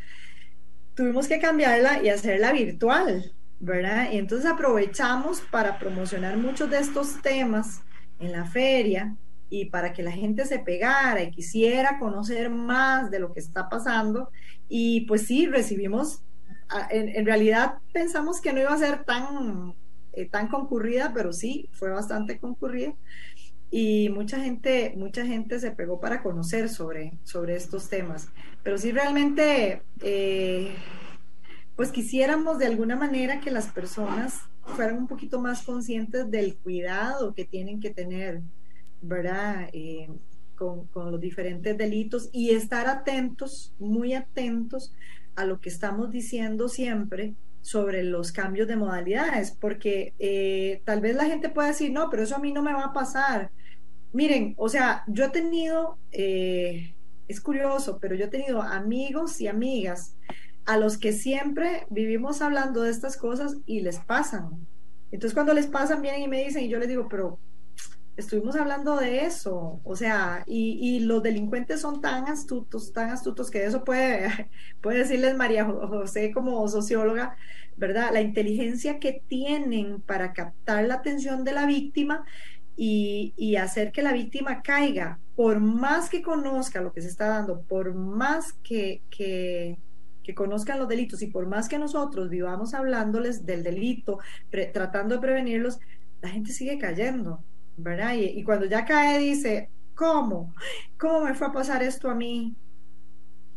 tuvimos 0.94 1.28
que 1.28 1.38
cambiarla 1.38 2.02
y 2.02 2.10
hacerla 2.10 2.52
virtual, 2.52 3.32
¿verdad? 3.58 4.10
Y 4.12 4.18
entonces 4.18 4.50
aprovechamos 4.50 5.40
para 5.40 5.78
promocionar 5.78 6.36
muchos 6.36 6.70
de 6.70 6.78
estos 6.78 7.22
temas 7.22 7.80
en 8.18 8.32
la 8.32 8.44
feria 8.44 9.16
y 9.48 9.66
para 9.66 9.92
que 9.92 10.02
la 10.02 10.12
gente 10.12 10.44
se 10.44 10.58
pegara 10.58 11.22
y 11.22 11.30
quisiera 11.30 11.98
conocer 11.98 12.50
más 12.50 13.10
de 13.10 13.18
lo 13.18 13.32
que 13.32 13.40
está 13.40 13.68
pasando. 13.68 14.30
Y 14.68 15.02
pues 15.02 15.22
sí, 15.26 15.46
recibimos, 15.46 16.22
en, 16.90 17.24
realidad 17.24 17.78
pensamos 17.92 18.40
que 18.40 18.52
no 18.52 18.60
iba 18.60 18.74
a 18.74 18.78
ser 18.78 19.04
tan, 19.04 19.74
eh, 20.16 20.28
tan 20.28 20.48
concurrida, 20.48 21.12
pero 21.14 21.32
sí, 21.32 21.68
fue 21.72 21.90
bastante 21.90 22.38
concurrida 22.38 22.94
y 23.70 24.08
mucha 24.10 24.40
gente, 24.40 24.94
mucha 24.96 25.26
gente 25.26 25.58
se 25.58 25.72
pegó 25.72 26.00
para 26.00 26.22
conocer 26.22 26.68
sobre, 26.68 27.18
sobre 27.24 27.56
estos 27.56 27.88
temas. 27.88 28.28
Pero 28.62 28.78
sí 28.78 28.92
realmente, 28.92 29.82
eh, 30.02 30.74
pues 31.74 31.90
quisiéramos 31.90 32.58
de 32.58 32.66
alguna 32.66 32.96
manera 32.96 33.40
que 33.40 33.50
las 33.50 33.66
personas 33.66 34.40
fueran 34.64 34.98
un 34.98 35.06
poquito 35.06 35.40
más 35.40 35.62
conscientes 35.62 36.30
del 36.30 36.56
cuidado 36.56 37.34
que 37.34 37.44
tienen 37.44 37.80
que 37.80 37.90
tener, 37.90 38.40
¿verdad? 39.02 39.68
Eh, 39.72 40.08
con, 40.56 40.86
con, 40.86 41.10
los 41.10 41.20
diferentes 41.20 41.76
delitos 41.76 42.30
y 42.32 42.50
estar 42.50 42.86
atentos, 42.86 43.74
muy 43.78 44.14
atentos 44.14 44.94
a 45.34 45.44
lo 45.44 45.60
que 45.60 45.68
estamos 45.68 46.10
diciendo 46.10 46.70
siempre 46.70 47.34
sobre 47.60 48.02
los 48.04 48.32
cambios 48.32 48.68
de 48.68 48.76
modalidades, 48.76 49.50
porque 49.50 50.14
eh, 50.18 50.82
tal 50.84 51.00
vez 51.00 51.16
la 51.16 51.26
gente 51.26 51.48
pueda 51.48 51.68
decir, 51.68 51.90
no, 51.90 52.10
pero 52.10 52.22
eso 52.22 52.36
a 52.36 52.40
mí 52.40 52.52
no 52.52 52.62
me 52.62 52.72
va 52.72 52.84
a 52.84 52.92
pasar. 52.92 53.50
Miren, 54.12 54.54
o 54.56 54.68
sea, 54.68 55.04
yo 55.08 55.24
he 55.24 55.30
tenido, 55.30 55.98
eh, 56.12 56.94
es 57.28 57.40
curioso, 57.40 57.98
pero 58.00 58.14
yo 58.14 58.26
he 58.26 58.28
tenido 58.28 58.62
amigos 58.62 59.40
y 59.40 59.48
amigas 59.48 60.16
a 60.64 60.76
los 60.76 60.98
que 60.98 61.12
siempre 61.12 61.86
vivimos 61.90 62.42
hablando 62.42 62.82
de 62.82 62.90
estas 62.90 63.16
cosas 63.16 63.56
y 63.66 63.80
les 63.80 63.98
pasan. 63.98 64.66
Entonces 65.10 65.34
cuando 65.34 65.54
les 65.54 65.66
pasan 65.66 66.02
vienen 66.02 66.22
y 66.22 66.28
me 66.28 66.44
dicen 66.44 66.64
y 66.64 66.68
yo 66.68 66.78
les 66.78 66.88
digo, 66.88 67.08
pero 67.08 67.38
estuvimos 68.16 68.56
hablando 68.56 68.96
de 68.96 69.26
eso, 69.26 69.80
o 69.84 69.96
sea, 69.96 70.42
y, 70.46 71.00
los 71.00 71.22
delincuentes 71.22 71.80
son 71.80 72.00
tan 72.00 72.28
astutos, 72.28 72.92
tan 72.92 73.10
astutos 73.10 73.50
que 73.50 73.64
eso 73.64 73.84
puede, 73.84 74.48
puede 74.80 74.98
decirles 75.00 75.36
María 75.36 75.64
José 75.64 76.32
como 76.32 76.66
socióloga, 76.68 77.36
¿verdad? 77.76 78.10
La 78.12 78.22
inteligencia 78.22 78.98
que 78.98 79.22
tienen 79.28 80.00
para 80.00 80.32
captar 80.32 80.86
la 80.86 80.94
atención 80.94 81.44
de 81.44 81.52
la 81.52 81.66
víctima 81.66 82.24
y, 82.76 83.34
y 83.36 83.56
hacer 83.56 83.92
que 83.92 84.02
la 84.02 84.12
víctima 84.12 84.62
caiga, 84.62 85.18
por 85.34 85.60
más 85.60 86.08
que 86.08 86.22
conozca 86.22 86.80
lo 86.80 86.92
que 86.92 87.02
se 87.02 87.08
está 87.08 87.28
dando, 87.28 87.62
por 87.62 87.94
más 87.94 88.54
que, 88.62 89.02
que 89.10 89.76
conozcan 90.34 90.78
los 90.78 90.88
delitos 90.88 91.22
y 91.22 91.28
por 91.28 91.46
más 91.46 91.68
que 91.68 91.78
nosotros 91.78 92.30
vivamos 92.30 92.74
hablándoles 92.74 93.44
del 93.46 93.62
delito, 93.62 94.18
tratando 94.72 95.16
de 95.16 95.20
prevenirlos, 95.20 95.78
la 96.22 96.30
gente 96.30 96.52
sigue 96.52 96.78
cayendo. 96.78 97.44
¿Verdad? 97.76 98.14
Y, 98.14 98.42
cuando 98.44 98.66
ya 98.66 98.84
cae 98.84 99.18
dice, 99.18 99.70
¿cómo? 99.94 100.54
¿Cómo 100.98 101.24
me 101.24 101.34
fue 101.34 101.48
a 101.48 101.52
pasar 101.52 101.82
esto 101.82 102.10
a 102.10 102.14
mí? 102.14 102.54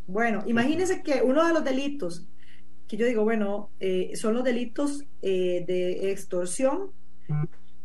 Bueno, 0.06 0.42
imagínense 0.46 1.02
que 1.02 1.22
uno 1.22 1.46
de 1.46 1.52
los 1.52 1.64
delitos 1.64 2.26
que 2.90 2.96
yo 2.96 3.06
digo, 3.06 3.22
bueno, 3.22 3.70
eh, 3.78 4.16
son 4.16 4.34
los 4.34 4.42
delitos 4.42 5.04
eh, 5.22 5.64
de 5.64 6.10
extorsión 6.10 6.90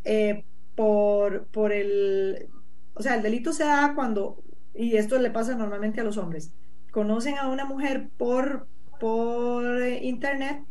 eh, 0.04 0.44
por, 0.74 1.46
por 1.50 1.72
el, 1.72 2.50
o 2.96 3.04
sea, 3.04 3.14
el 3.14 3.22
delito 3.22 3.54
se 3.54 3.66
da 3.66 3.94
cuando, 3.94 4.42
y 4.74 4.96
esto 4.96 5.20
le 5.20 5.30
pasa 5.30 5.56
normalmente 5.56 6.02
a 6.02 6.04
los 6.04 6.18
hombres, 6.18 6.52
conocen 6.90 7.38
a 7.38 7.50
una 7.50 7.66
mujer 7.66 8.10
por, 8.18 8.68
por 9.00 9.80
internet 10.02 10.66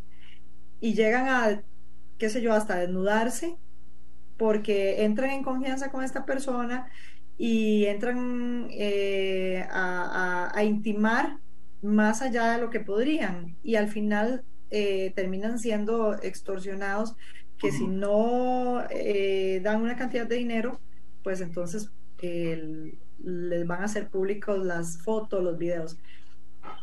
y 0.80 0.94
llegan 0.94 1.28
a, 1.28 1.62
qué 2.18 2.28
sé 2.28 2.42
yo, 2.42 2.54
hasta 2.54 2.74
desnudarse 2.74 3.56
porque 4.36 5.04
entran 5.04 5.30
en 5.30 5.42
confianza 5.42 5.90
con 5.90 6.04
esta 6.04 6.24
persona 6.24 6.90
y 7.36 7.86
entran 7.86 8.68
eh, 8.70 9.66
a, 9.70 10.62
intimar 10.64 11.38
más 11.82 12.22
allá 12.22 12.52
de 12.52 12.60
lo 12.60 12.70
que 12.70 12.80
podrían 12.80 13.56
y 13.62 13.74
al 13.74 13.88
final 13.88 14.44
eh, 14.70 15.12
terminan 15.14 15.58
siendo 15.58 16.14
extorsionados 16.22 17.14
que 17.58 17.70
si 17.70 17.86
no 17.86 18.84
eh, 18.90 19.60
dan 19.62 19.82
una 19.82 19.96
cantidad 19.96 20.26
de 20.26 20.36
dinero, 20.36 20.80
pues 21.22 21.40
entonces 21.40 21.90
les 22.20 23.66
van 23.66 23.82
a 23.82 23.84
hacer 23.84 24.08
públicos 24.08 24.64
las 24.64 25.02
fotos, 25.02 25.42
los 25.42 25.58
videos. 25.58 25.98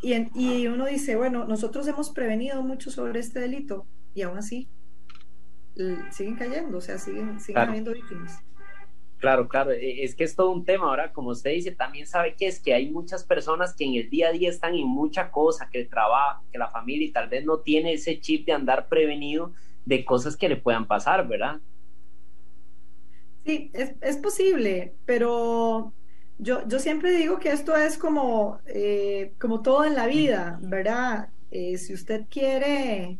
Y, 0.02 0.14
y 0.36 0.68
uno 0.68 0.86
dice, 0.86 1.16
bueno, 1.16 1.46
nosotros 1.46 1.88
hemos 1.88 2.12
prevenido 2.12 2.62
mucho 2.62 2.92
sobre 2.92 3.20
este 3.20 3.40
delito 3.40 3.86
y 4.14 4.22
aún 4.22 4.38
así 4.38 4.70
siguen 6.12 6.36
cayendo, 6.36 6.78
o 6.78 6.82
sea, 6.82 6.98
siguen, 6.98 7.40
siguen 7.40 7.62
habiendo 7.64 7.94
víctimas. 7.94 8.44
Claro, 9.22 9.48
claro, 9.48 9.72
e, 9.72 10.04
es 10.04 10.16
que 10.16 10.24
es 10.24 10.36
todo 10.36 10.52
un 10.52 10.66
tema. 10.66 10.88
Ahora, 10.88 11.14
como 11.14 11.30
usted 11.30 11.52
dice, 11.52 11.72
también 11.72 12.08
sabe 12.08 12.36
que 12.36 12.48
es 12.48 12.60
que 12.60 12.74
hay 12.74 12.90
muchas 12.90 13.24
personas 13.24 13.76
que 13.76 13.86
en 13.86 13.94
el 13.94 14.10
día 14.10 14.30
a 14.30 14.32
día 14.32 14.50
están 14.50 14.74
en 14.74 14.88
mucha 14.88 15.30
cosa, 15.30 15.70
que 15.70 15.82
el 15.82 15.90
trabajo, 15.90 16.44
que 16.52 16.58
la 16.58 16.70
familia 16.70 17.08
y 17.08 17.12
tal 17.12 17.30
vez 17.30 17.46
no 17.46 17.60
tiene 17.60 17.94
ese 17.94 18.20
chip 18.20 18.48
de 18.48 18.54
andar 18.54 18.88
prevenido 18.90 19.54
de 19.86 20.04
cosas 20.06 20.36
que 20.36 20.50
le 20.50 20.58
puedan 20.58 20.88
pasar, 20.88 21.28
¿verdad? 21.28 21.60
Sí, 23.46 23.70
es, 23.74 23.94
es 24.02 24.18
posible, 24.18 24.96
pero 25.06 25.94
yo, 26.40 26.68
yo 26.68 26.80
siempre 26.80 27.12
digo 27.16 27.40
que 27.40 27.52
esto 27.52 27.76
es 27.76 28.00
como, 28.00 28.60
eh, 28.66 29.34
como 29.40 29.62
todo 29.62 29.86
en 29.86 29.94
la 29.94 30.08
vida, 30.08 30.60
¿verdad? 30.64 31.30
Eh, 31.52 31.78
si 31.78 31.94
usted 31.94 32.26
quiere 32.30 33.20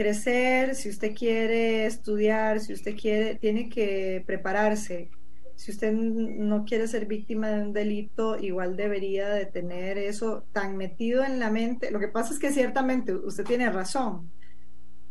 crecer, 0.00 0.76
si 0.76 0.88
usted 0.88 1.14
quiere 1.14 1.84
estudiar, 1.84 2.60
si 2.60 2.72
usted 2.72 2.96
quiere, 2.96 3.34
tiene 3.34 3.68
que 3.68 4.24
prepararse. 4.24 5.10
Si 5.56 5.72
usted 5.72 5.92
no 5.92 6.64
quiere 6.64 6.88
ser 6.88 7.04
víctima 7.04 7.50
de 7.50 7.60
un 7.60 7.74
delito, 7.74 8.38
igual 8.38 8.78
debería 8.78 9.28
de 9.28 9.44
tener 9.44 9.98
eso 9.98 10.46
tan 10.52 10.78
metido 10.78 11.22
en 11.22 11.38
la 11.38 11.50
mente. 11.50 11.90
Lo 11.90 12.00
que 12.00 12.08
pasa 12.08 12.32
es 12.32 12.38
que 12.38 12.50
ciertamente 12.50 13.14
usted 13.14 13.44
tiene 13.44 13.70
razón. 13.70 14.30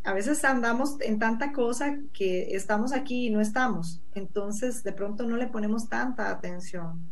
A 0.03 0.13
veces 0.13 0.43
andamos 0.43 0.99
en 1.01 1.19
tanta 1.19 1.53
cosa 1.53 1.99
que 2.11 2.55
estamos 2.55 2.91
aquí 2.91 3.27
y 3.27 3.29
no 3.29 3.41
estamos. 3.41 4.01
Entonces, 4.15 4.81
de 4.81 4.93
pronto 4.93 5.23
no 5.27 5.37
le 5.37 5.45
ponemos 5.45 5.87
tanta 5.87 6.31
atención. 6.31 7.11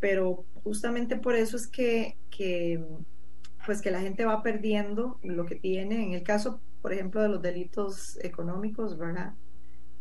Pero 0.00 0.46
justamente 0.64 1.16
por 1.16 1.34
eso 1.34 1.58
es 1.58 1.66
que, 1.66 2.16
que 2.30 2.82
pues 3.66 3.82
que 3.82 3.90
la 3.90 4.00
gente 4.00 4.24
va 4.24 4.42
perdiendo 4.42 5.20
lo 5.22 5.44
que 5.44 5.56
tiene. 5.56 6.06
En 6.06 6.14
el 6.14 6.22
caso 6.22 6.62
por 6.82 6.92
ejemplo, 6.92 7.22
de 7.22 7.28
los 7.28 7.40
delitos 7.40 8.18
económicos, 8.22 8.98
¿verdad? 8.98 9.34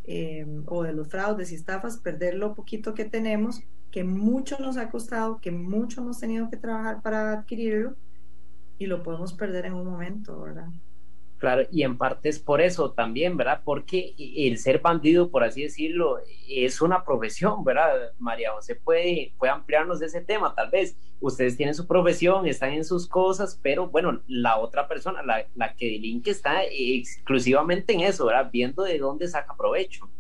Eh, 0.04 0.46
o 0.66 0.84
de 0.84 0.94
los 0.94 1.08
fraudes 1.08 1.52
y 1.52 1.56
estafas, 1.56 1.98
perder 1.98 2.34
lo 2.34 2.56
poquito 2.56 2.94
que 2.94 3.06
tenemos, 3.06 3.62
que 3.92 4.04
mucho 4.04 4.58
nos 4.60 4.78
ha 4.78 4.90
costado, 4.90 5.40
que 5.40 5.52
mucho 5.52 6.02
hemos 6.02 6.20
tenido 6.20 6.50
que 6.50 6.58
trabajar 6.58 7.02
para 7.02 7.34
adquirirlo, 7.34 7.96
y 8.80 8.88
lo 8.88 9.04
podemos 9.04 9.34
perder 9.34 9.68
en 9.68 9.76
un 9.76 9.86
momento, 9.86 10.42
¿verdad? 10.42 10.68
Claro, 11.42 11.64
y 11.72 11.82
en 11.82 11.98
parte 11.98 12.30
es 12.30 12.38
por 12.38 12.62
eso 12.62 12.92
también, 12.92 13.36
¿verdad? 13.36 13.62
Porque 13.66 14.14
el 14.20 14.60
ser 14.60 14.78
bandido, 14.78 15.32
por 15.32 15.44
así 15.44 15.64
decirlo, 15.64 16.20
es 16.48 16.82
una 16.84 17.04
profesión, 17.04 17.64
¿verdad? 17.64 18.12
María 18.20 18.52
José 18.52 18.76
puede, 18.76 19.34
puede 19.40 19.52
ampliarnos 19.52 20.04
ese 20.04 20.22
tema, 20.22 20.54
tal 20.54 20.70
vez. 20.70 20.96
Ustedes 21.20 21.58
tienen 21.58 21.74
su 21.74 21.88
profesión, 21.88 22.46
están 22.46 22.74
en 22.74 22.86
sus 22.86 23.08
cosas, 23.08 23.60
pero 23.64 23.88
bueno, 23.88 24.22
la 24.28 24.60
otra 24.60 24.88
persona, 24.88 25.24
la, 25.24 25.44
la 25.56 25.74
que 25.74 25.88
delinque, 25.88 26.30
está 26.30 26.64
exclusivamente 26.64 27.94
en 27.94 28.02
eso, 28.02 28.28
¿verdad? 28.28 28.52
Viendo 28.54 28.84
de 28.84 29.00
dónde 29.00 29.28
saca 29.28 29.58
provecho. 29.58 30.12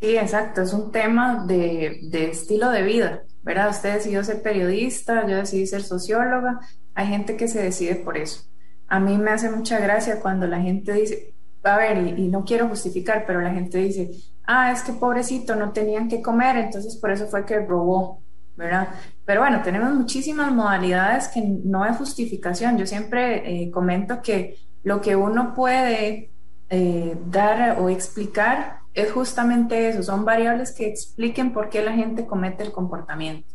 Sí, 0.00 0.16
exacto, 0.16 0.62
es 0.62 0.72
un 0.72 0.90
tema 0.90 1.44
de, 1.44 2.00
de 2.04 2.30
estilo 2.30 2.70
de 2.70 2.82
vida, 2.82 3.24
¿verdad? 3.42 3.68
Usted 3.68 3.92
decidió 3.92 4.24
ser 4.24 4.40
periodista, 4.40 5.28
yo 5.28 5.36
decidí 5.36 5.66
ser 5.66 5.82
socióloga, 5.82 6.60
hay 6.94 7.08
gente 7.08 7.36
que 7.36 7.46
se 7.46 7.62
decide 7.62 7.96
por 7.96 8.16
eso 8.16 8.50
a 8.92 9.00
mí 9.00 9.16
me 9.16 9.30
hace 9.30 9.48
mucha 9.48 9.78
gracia 9.80 10.20
cuando 10.20 10.46
la 10.46 10.60
gente 10.60 10.92
dice, 10.92 11.32
a 11.62 11.78
ver, 11.78 12.18
y, 12.18 12.28
no 12.28 12.44
quiero 12.44 12.68
justificar, 12.68 13.24
pero 13.26 13.40
la 13.40 13.54
gente 13.54 13.78
dice, 13.78 14.10
ah, 14.44 14.70
es 14.70 14.82
que 14.82 14.92
pobrecito, 14.92 15.56
no 15.56 15.72
tenían 15.72 16.08
que 16.08 16.20
comer, 16.20 16.56
entonces 16.58 16.96
por 16.96 17.10
eso 17.10 17.26
fue 17.26 17.46
que 17.46 17.58
robó, 17.60 18.22
¿verdad? 18.54 18.88
Pero 19.24 19.40
bueno, 19.40 19.62
tenemos 19.62 19.94
muchísimas 19.94 20.52
modalidades 20.52 21.28
que 21.28 21.40
no 21.40 21.82
hay 21.82 21.94
justificación. 21.94 22.76
Yo 22.76 22.86
siempre 22.86 23.62
eh, 23.62 23.70
comento 23.70 24.20
que 24.20 24.58
lo 24.82 25.00
que 25.00 25.16
uno 25.16 25.54
puede 25.54 26.28
eh, 26.68 27.16
dar 27.30 27.80
o 27.80 27.88
explicar 27.88 28.80
es 28.92 29.10
justamente 29.10 29.88
eso, 29.88 30.02
son 30.02 30.26
variables 30.26 30.72
que 30.72 30.86
expliquen 30.86 31.54
por 31.54 31.70
qué 31.70 31.80
la 31.80 31.92
gente 31.92 32.26
comete 32.26 32.62
el 32.62 32.72
comportamiento 32.72 33.48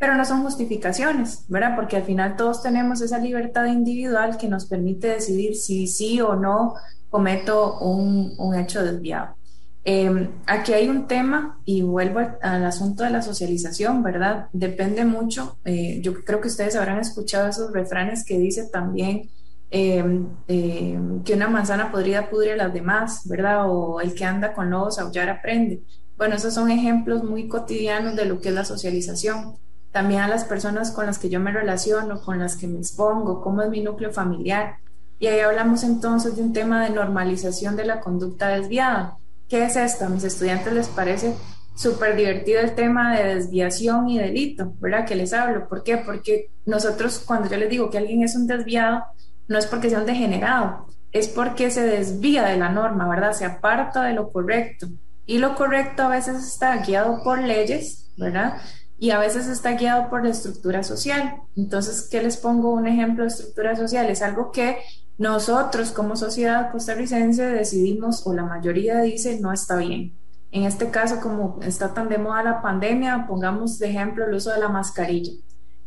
pero 0.00 0.16
no 0.16 0.24
son 0.24 0.42
justificaciones, 0.42 1.44
¿verdad? 1.48 1.76
Porque 1.76 1.96
al 1.96 2.04
final 2.04 2.34
todos 2.34 2.62
tenemos 2.62 3.02
esa 3.02 3.18
libertad 3.18 3.66
individual 3.66 4.38
que 4.38 4.48
nos 4.48 4.64
permite 4.64 5.08
decidir 5.08 5.54
si 5.54 5.86
sí 5.86 6.22
o 6.22 6.34
no 6.36 6.72
cometo 7.10 7.78
un, 7.80 8.32
un 8.38 8.54
hecho 8.54 8.82
desviado. 8.82 9.36
Em, 9.84 10.30
aquí 10.46 10.72
hay 10.72 10.88
un 10.88 11.06
tema 11.06 11.60
y 11.66 11.82
vuelvo 11.82 12.20
al, 12.40 12.64
asunto 12.64 13.04
de 13.04 13.10
la 13.10 13.20
socialización, 13.20 14.02
¿verdad? 14.02 14.46
Depende 14.54 15.04
mucho. 15.04 15.58
Eh, 15.66 16.00
yo 16.02 16.14
creo 16.24 16.40
que 16.40 16.48
ustedes 16.48 16.76
habrán 16.76 16.98
escuchado 16.98 17.48
esos 17.48 17.70
refranes 17.70 18.24
que 18.24 18.38
dice 18.38 18.70
también 18.72 19.28
em, 19.70 20.28
em, 20.48 21.22
que 21.24 21.34
una 21.34 21.48
manzana 21.48 21.92
podría 21.92 22.30
pudrir 22.30 22.54
a 22.54 22.56
las 22.56 22.72
demás, 22.72 23.20
¿verdad? 23.26 23.70
O 23.70 24.00
el 24.00 24.14
que 24.14 24.24
anda 24.24 24.54
con 24.54 24.70
lobos 24.70 24.98
aullar 24.98 25.28
aprende. 25.28 25.82
Bueno, 26.16 26.36
esos 26.36 26.54
son 26.54 26.70
ejemplos 26.70 27.22
muy 27.22 27.48
cotidianos 27.48 28.16
de 28.16 28.24
lo 28.24 28.40
que 28.40 28.48
es 28.48 28.54
la 28.54 28.64
socialización 28.64 29.56
también 29.92 30.20
a 30.20 30.28
las 30.28 30.44
personas 30.44 30.92
con 30.92 31.06
las 31.06 31.18
que 31.18 31.28
yo 31.28 31.40
me 31.40 31.52
relaciono, 31.52 32.20
con 32.20 32.38
las 32.38 32.56
que 32.56 32.66
me 32.68 32.78
expongo, 32.78 33.42
cómo 33.42 33.62
es 33.62 33.70
mi 33.70 33.80
núcleo 33.80 34.12
familiar. 34.12 34.76
Y 35.18 35.26
ahí 35.26 35.40
hablamos 35.40 35.82
entonces 35.82 36.36
de 36.36 36.42
un 36.42 36.52
tema 36.52 36.82
de 36.84 36.90
normalización 36.90 37.76
de 37.76 37.84
la 37.84 38.00
conducta 38.00 38.48
desviada. 38.48 39.18
¿Qué 39.48 39.64
es 39.64 39.76
esto? 39.76 40.06
A 40.06 40.08
mis 40.08 40.24
estudiantes 40.24 40.72
les 40.72 40.88
parece 40.88 41.34
súper 41.74 42.14
divertido 42.14 42.60
el 42.60 42.74
tema 42.74 43.16
de 43.16 43.34
desviación 43.34 44.08
y 44.08 44.18
delito, 44.18 44.74
¿verdad? 44.80 45.06
Que 45.06 45.16
les 45.16 45.32
hablo. 45.32 45.68
¿Por 45.68 45.82
qué? 45.82 45.96
Porque 45.98 46.50
nosotros 46.66 47.22
cuando 47.26 47.48
yo 47.48 47.56
les 47.56 47.70
digo 47.70 47.90
que 47.90 47.98
alguien 47.98 48.22
es 48.22 48.36
un 48.36 48.46
desviado, 48.46 49.02
no 49.48 49.58
es 49.58 49.66
porque 49.66 49.90
sea 49.90 50.00
un 50.00 50.06
degenerado, 50.06 50.86
es 51.10 51.28
porque 51.28 51.70
se 51.70 51.82
desvía 51.82 52.44
de 52.44 52.56
la 52.56 52.68
norma, 52.68 53.08
¿verdad? 53.08 53.32
Se 53.32 53.44
aparta 53.44 54.04
de 54.04 54.14
lo 54.14 54.30
correcto. 54.30 54.86
Y 55.26 55.38
lo 55.38 55.54
correcto 55.54 56.04
a 56.04 56.08
veces 56.08 56.36
está 56.36 56.76
guiado 56.78 57.22
por 57.22 57.42
leyes, 57.42 58.12
¿verdad? 58.16 58.58
Y 59.00 59.10
a 59.12 59.18
veces 59.18 59.48
está 59.48 59.72
guiado 59.72 60.10
por 60.10 60.22
la 60.22 60.30
estructura 60.30 60.82
social. 60.82 61.40
Entonces, 61.56 62.06
¿qué 62.10 62.22
les 62.22 62.36
pongo 62.36 62.74
un 62.74 62.86
ejemplo 62.86 63.24
de 63.24 63.28
estructura 63.28 63.74
social? 63.74 64.10
Es 64.10 64.20
algo 64.20 64.52
que 64.52 64.76
nosotros 65.16 65.90
como 65.90 66.16
sociedad 66.16 66.70
costarricense 66.70 67.46
decidimos 67.46 68.26
o 68.26 68.34
la 68.34 68.44
mayoría 68.44 69.00
dice 69.00 69.40
no 69.40 69.54
está 69.54 69.76
bien. 69.76 70.18
En 70.52 70.64
este 70.64 70.90
caso, 70.90 71.18
como 71.20 71.60
está 71.62 71.94
tan 71.94 72.10
de 72.10 72.18
moda 72.18 72.42
la 72.42 72.60
pandemia, 72.60 73.24
pongamos 73.26 73.78
de 73.78 73.88
ejemplo 73.88 74.26
el 74.26 74.34
uso 74.34 74.52
de 74.52 74.60
la 74.60 74.68
mascarilla. 74.68 75.32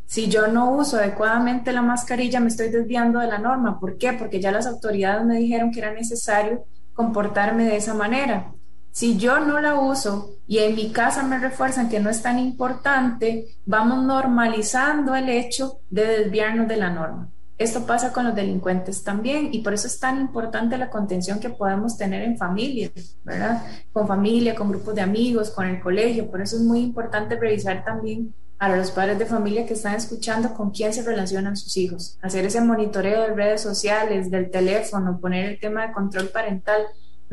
Si 0.07 0.27
yo 0.27 0.47
no 0.47 0.71
uso 0.71 0.97
adecuadamente 0.97 1.71
la 1.71 1.83
mascarilla, 1.83 2.39
me 2.39 2.47
estoy 2.47 2.69
desviando 2.69 3.19
de 3.19 3.27
la 3.27 3.37
norma. 3.37 3.79
¿Por 3.79 3.97
qué? 3.99 4.13
Porque 4.13 4.41
ya 4.41 4.51
las 4.51 4.65
autoridades 4.65 5.23
me 5.23 5.37
dijeron 5.37 5.71
que 5.71 5.79
era 5.79 5.93
necesario 5.93 6.65
comportarme 6.93 7.65
de 7.65 7.75
esa 7.75 7.93
manera. 7.93 8.53
Si 8.93 9.17
yo 9.17 9.39
no 9.39 9.59
la 9.59 9.73
uso 9.73 10.35
y 10.45 10.59
en 10.59 10.75
mi 10.75 10.91
casa 10.91 11.23
me 11.23 11.39
refuerzan 11.39 11.89
que 11.89 11.99
no 11.99 12.11
es 12.11 12.21
tan 12.21 12.37
importante, 12.37 13.47
vamos 13.65 14.03
normalizando 14.03 15.15
el 15.15 15.29
hecho 15.29 15.79
de 15.89 16.05
desviarnos 16.05 16.67
de 16.67 16.77
la 16.77 16.91
norma. 16.91 17.31
Esto 17.57 17.87
pasa 17.87 18.13
con 18.13 18.25
los 18.25 18.35
delincuentes 18.35 19.03
también 19.03 19.49
y 19.51 19.63
por 19.63 19.73
eso 19.73 19.87
es 19.87 19.99
tan 19.99 20.21
importante 20.21 20.77
la 20.77 20.91
contención 20.91 21.39
que 21.39 21.49
podemos 21.49 21.97
tener 21.97 22.21
en 22.21 22.37
familia, 22.37 22.91
¿verdad? 23.23 23.63
Con 23.91 24.07
familia, 24.07 24.53
con 24.53 24.69
grupos 24.69 24.93
de 24.93 25.01
amigos, 25.01 25.49
con 25.49 25.65
el 25.65 25.81
colegio. 25.81 26.29
Por 26.29 26.41
eso 26.41 26.57
es 26.57 26.61
muy 26.61 26.81
importante 26.81 27.35
revisar 27.35 27.83
también 27.83 28.35
a 28.59 28.75
los 28.75 28.91
padres 28.91 29.17
de 29.17 29.25
familia 29.25 29.65
que 29.65 29.73
están 29.73 29.95
escuchando 29.95 30.53
con 30.53 30.69
quién 30.69 30.93
se 30.93 31.01
relacionan 31.01 31.57
sus 31.57 31.75
hijos. 31.77 32.19
Hacer 32.21 32.45
ese 32.45 32.61
monitoreo 32.61 33.23
de 33.23 33.33
redes 33.33 33.61
sociales, 33.61 34.29
del 34.29 34.51
teléfono, 34.51 35.19
poner 35.19 35.45
el 35.45 35.59
tema 35.59 35.87
de 35.87 35.93
control 35.93 36.27
parental 36.27 36.83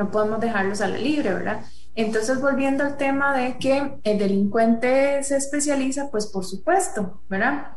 no 0.00 0.10
podemos 0.10 0.40
dejarlos 0.40 0.80
a 0.80 0.88
la 0.88 0.96
libre, 0.96 1.34
¿verdad? 1.34 1.60
Entonces, 1.94 2.40
volviendo 2.40 2.84
al 2.84 2.96
tema 2.96 3.36
de 3.36 3.58
que 3.58 3.98
el 4.02 4.18
delincuente 4.18 5.22
se 5.22 5.36
especializa, 5.36 6.10
pues 6.10 6.26
por 6.26 6.46
supuesto, 6.46 7.20
¿verdad? 7.28 7.72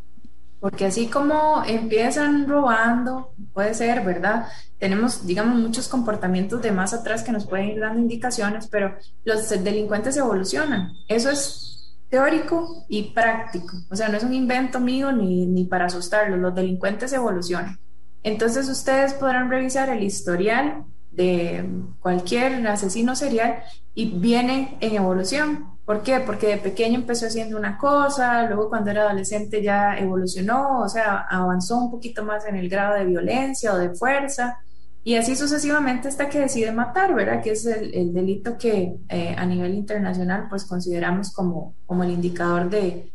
Porque 0.61 0.85
así 0.85 1.07
como 1.07 1.61
empiezan 1.67 2.47
robando, 2.47 3.33
puede 3.51 3.73
ser, 3.73 4.05
¿verdad? 4.05 4.47
Tenemos, 4.79 5.27
digamos, 5.27 5.59
muchos 5.59 5.89
comportamientos 5.89 6.61
de 6.61 6.71
más 6.71 6.93
atrás 6.93 7.23
que 7.23 7.33
nos 7.33 7.45
pueden 7.45 7.71
ir 7.71 7.81
dando 7.81 7.99
indicaciones, 7.99 8.67
pero 8.67 8.95
los 9.25 9.49
delincuentes 9.49 10.15
evolucionan. 10.15 10.93
Eso 11.09 11.29
es 11.29 11.97
teórico 12.09 12.85
y 12.87 13.11
práctico. 13.11 13.75
O 13.91 13.97
sea, 13.97 14.07
no 14.07 14.15
es 14.15 14.23
un 14.23 14.33
invento 14.33 14.79
mío 14.79 15.11
ni, 15.11 15.45
ni 15.45 15.65
para 15.65 15.87
asustarlos. 15.87 16.39
Los 16.39 16.55
delincuentes 16.55 17.11
evolucionan. 17.11 17.77
Entonces, 18.21 18.69
ustedes 18.69 19.13
podrán 19.13 19.49
revisar 19.49 19.89
el 19.89 20.03
historial 20.03 20.85
de 21.15 21.69
cualquier 21.99 22.65
asesino 22.67 23.15
serial 23.15 23.63
y 23.93 24.17
viene 24.19 24.77
en 24.79 24.95
evolución. 24.95 25.73
¿Por 25.85 26.01
qué? 26.01 26.19
Porque 26.21 26.47
de 26.47 26.57
pequeño 26.57 26.95
empezó 26.95 27.25
haciendo 27.25 27.57
una 27.57 27.77
cosa, 27.77 28.45
luego 28.47 28.69
cuando 28.69 28.91
era 28.91 29.03
adolescente 29.03 29.61
ya 29.61 29.97
evolucionó, 29.97 30.79
o 30.81 30.89
sea, 30.89 31.25
avanzó 31.29 31.77
un 31.77 31.91
poquito 31.91 32.23
más 32.23 32.45
en 32.45 32.55
el 32.55 32.69
grado 32.69 32.95
de 32.95 33.05
violencia 33.05 33.73
o 33.73 33.77
de 33.77 33.93
fuerza, 33.93 34.59
y 35.03 35.15
así 35.15 35.35
sucesivamente 35.35 36.07
hasta 36.07 36.29
que 36.29 36.39
decide 36.39 36.71
matar, 36.71 37.13
¿verdad? 37.13 37.43
Que 37.43 37.51
es 37.51 37.65
el, 37.65 38.13
delito 38.13 38.57
que 38.57 38.95
eh, 39.09 39.35
a 39.37 39.45
nivel 39.45 39.73
internacional 39.73 40.47
pues 40.49 40.63
consideramos 40.63 41.33
como, 41.33 41.75
como 41.85 42.05
el 42.05 42.11
indicador 42.11 42.69
de, 42.69 43.11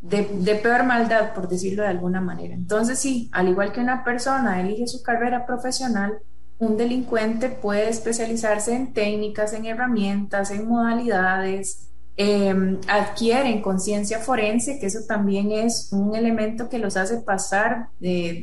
de, 0.00 0.28
de, 0.32 0.54
peor 0.54 0.84
maldad, 0.84 1.34
por 1.34 1.48
decirlo 1.48 1.82
de 1.82 1.88
alguna 1.88 2.20
manera. 2.20 2.54
Entonces 2.54 3.00
sí, 3.00 3.28
al 3.32 3.48
igual 3.48 3.72
que 3.72 3.80
una 3.80 4.04
persona 4.04 4.60
elige 4.60 4.86
su 4.86 5.02
carrera 5.02 5.44
profesional, 5.44 6.20
un 6.58 6.76
delincuente 6.76 7.48
puede 7.48 7.88
especializarse 7.88 8.74
en 8.74 8.92
técnicas, 8.92 9.52
en 9.52 9.66
herramientas, 9.66 10.50
en 10.50 10.68
modalidades, 10.68 11.88
em, 12.16 12.78
adquieren 12.88 13.60
conciencia 13.60 14.20
forense, 14.20 14.78
que 14.78 14.86
eso 14.86 15.00
también 15.06 15.50
es 15.50 15.88
un 15.92 16.14
elemento 16.14 16.68
que 16.68 16.78
los 16.78 16.96
hace 16.96 17.18
pasar 17.18 17.88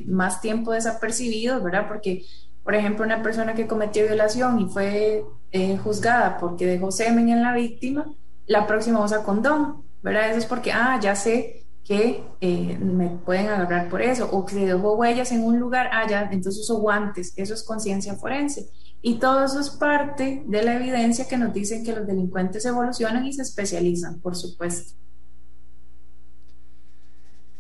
más 0.07 0.41
tiempo 0.41 0.74
desapercibidos, 0.74 1.64
¿verdad? 1.64 1.88
Porque, 1.88 2.26
por 2.64 2.76
ejemplo, 2.76 3.05
una 3.05 3.24
persona 3.24 3.53
que 3.53 3.68
cometió 3.68 4.05
violación 4.05 4.59
y 4.59 4.66
fue 4.68 5.24
eh, 5.51 5.78
juzgada 5.78 6.38
porque 6.38 6.66
dejó 6.66 6.91
semen 6.91 7.30
en 7.30 7.41
la 7.41 7.53
víctima, 7.53 8.14
la 8.45 8.68
próxima 8.68 9.03
usa 9.03 9.24
condón, 9.24 9.84
¿verdad? 10.01 10.30
Eso 10.30 10.39
es 10.39 10.45
porque, 10.45 10.72
ah, 10.72 10.99
ya 11.01 11.16
sé 11.16 11.61
que 11.84 12.24
eh, 12.42 12.78
me 12.80 13.10
pueden 13.10 13.48
agarrar 13.48 13.90
por 13.90 14.02
eso, 14.02 14.30
o 14.32 14.46
que 14.46 14.66
dejó 14.66 14.94
huellas 14.96 15.32
en 15.32 15.44
un 15.44 15.60
lugar, 15.60 15.88
allá, 15.92 16.22
ah, 16.22 16.30
entonces 16.32 16.62
uso 16.62 16.80
guantes, 16.80 17.34
eso 17.36 17.54
es 17.54 17.64
conciencia 17.64 18.16
forense. 18.16 18.70
Y 19.02 19.16
todo 19.16 19.44
eso 19.44 19.60
es 19.60 19.72
parte 19.72 20.44
de 20.46 20.64
la 20.64 20.76
evidencia 20.76 21.28
que 21.28 21.38
nos 21.38 21.54
dicen 21.54 21.84
que 21.84 21.94
los 21.94 22.06
delincuentes 22.06 22.66
evolucionan 22.66 23.26
y 23.26 23.34
se 23.34 23.42
especializan, 23.42 24.20
por 24.20 24.36
supuesto. 24.36 24.94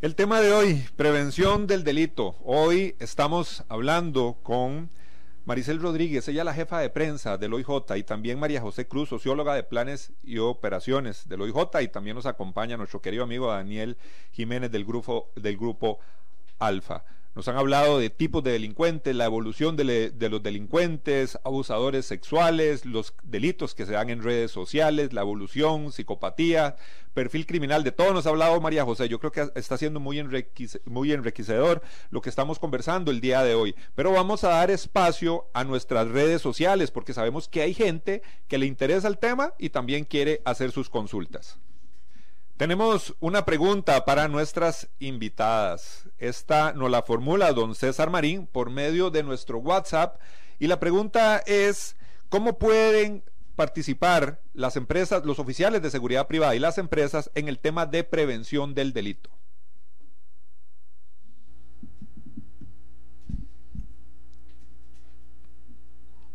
El 0.01 0.15
tema 0.15 0.41
de 0.41 0.51
hoy, 0.51 0.83
prevención 0.95 1.67
del 1.67 1.83
delito. 1.83 2.35
Hoy 2.43 2.95
estamos 2.99 3.63
hablando 3.69 4.37
con 4.43 4.89
Maricel 5.43 5.81
Rodríguez, 5.81 6.27
ella 6.27 6.43
la 6.43 6.53
jefa 6.53 6.79
de 6.79 6.91
prensa 6.91 7.39
del 7.39 7.55
OIJ 7.55 7.67
y 7.97 8.03
también 8.03 8.39
María 8.39 8.61
José 8.61 8.87
Cruz, 8.87 9.09
socióloga 9.09 9.55
de 9.55 9.63
planes 9.63 10.13
y 10.23 10.37
operaciones 10.37 11.27
del 11.27 11.41
OIJ 11.41 11.81
y 11.81 11.87
también 11.87 12.15
nos 12.15 12.27
acompaña 12.27 12.77
nuestro 12.77 13.01
querido 13.01 13.23
amigo 13.23 13.47
Daniel 13.47 13.97
Jiménez 14.31 14.71
del 14.71 14.85
grupo, 14.85 15.31
del 15.35 15.57
grupo 15.57 15.99
Alfa. 16.59 17.03
Nos 17.33 17.47
han 17.47 17.55
hablado 17.55 17.97
de 17.97 18.09
tipos 18.09 18.43
de 18.43 18.51
delincuentes, 18.51 19.15
la 19.15 19.23
evolución 19.23 19.77
de, 19.77 20.11
los 20.29 20.43
delincuentes, 20.43 21.39
abusadores 21.45 22.05
sexuales, 22.05 22.85
los 22.85 23.13
delitos 23.23 23.73
que 23.73 23.85
se 23.85 23.93
dan 23.93 24.09
en 24.09 24.21
redes 24.21 24.51
sociales, 24.51 25.13
la 25.13 25.21
evolución, 25.21 25.93
psicopatía, 25.93 26.75
perfil 27.13 27.45
criminal. 27.45 27.85
De 27.85 27.93
todo 27.93 28.13
nos 28.13 28.25
ha 28.25 28.31
hablado 28.31 28.59
María 28.59 28.83
José. 28.83 29.07
Yo 29.07 29.19
creo 29.19 29.31
que 29.31 29.49
está 29.55 29.77
siendo 29.77 30.01
muy, 30.01 30.21
muy 30.83 31.13
enriquecedor 31.13 31.81
lo 32.09 32.21
que 32.21 32.29
estamos 32.29 32.59
conversando 32.59 33.11
el 33.11 33.21
día 33.21 33.43
de 33.43 33.55
hoy. 33.55 33.75
Pero 33.95 34.11
vamos 34.11 34.43
a 34.43 34.49
dar 34.49 34.69
espacio 34.69 35.45
a 35.53 35.63
nuestras 35.63 36.09
redes 36.09 36.41
sociales 36.41 36.91
porque 36.91 37.13
sabemos 37.13 37.47
que 37.47 37.61
hay 37.61 37.73
gente 37.73 38.23
que 38.49 38.57
le 38.57 38.65
interesa 38.65 39.07
el 39.07 39.17
tema 39.17 39.53
y 39.57 39.69
también 39.69 40.03
quiere 40.03 40.41
hacer 40.43 40.71
sus 40.71 40.89
consultas. 40.89 41.59
Tenemos 42.61 43.15
una 43.19 43.43
pregunta 43.43 44.05
para 44.05 44.27
nuestras 44.27 44.87
invitadas. 44.99 46.07
Esta 46.19 46.73
nos 46.73 46.91
la 46.91 47.01
formula 47.01 47.53
don 47.53 47.73
César 47.73 48.11
Marín 48.11 48.45
por 48.45 48.69
medio 48.69 49.09
de 49.09 49.23
nuestro 49.23 49.57
WhatsApp 49.57 50.21
y 50.59 50.67
la 50.67 50.79
pregunta 50.79 51.39
es, 51.47 51.95
¿cómo 52.29 52.59
pueden 52.59 53.23
participar 53.55 54.43
las 54.53 54.75
empresas, 54.75 55.25
los 55.25 55.39
oficiales 55.39 55.81
de 55.81 55.89
seguridad 55.89 56.27
privada 56.27 56.53
y 56.53 56.59
las 56.59 56.77
empresas 56.77 57.31
en 57.33 57.47
el 57.47 57.57
tema 57.57 57.87
de 57.87 58.03
prevención 58.03 58.75
del 58.75 58.93
delito? 58.93 59.31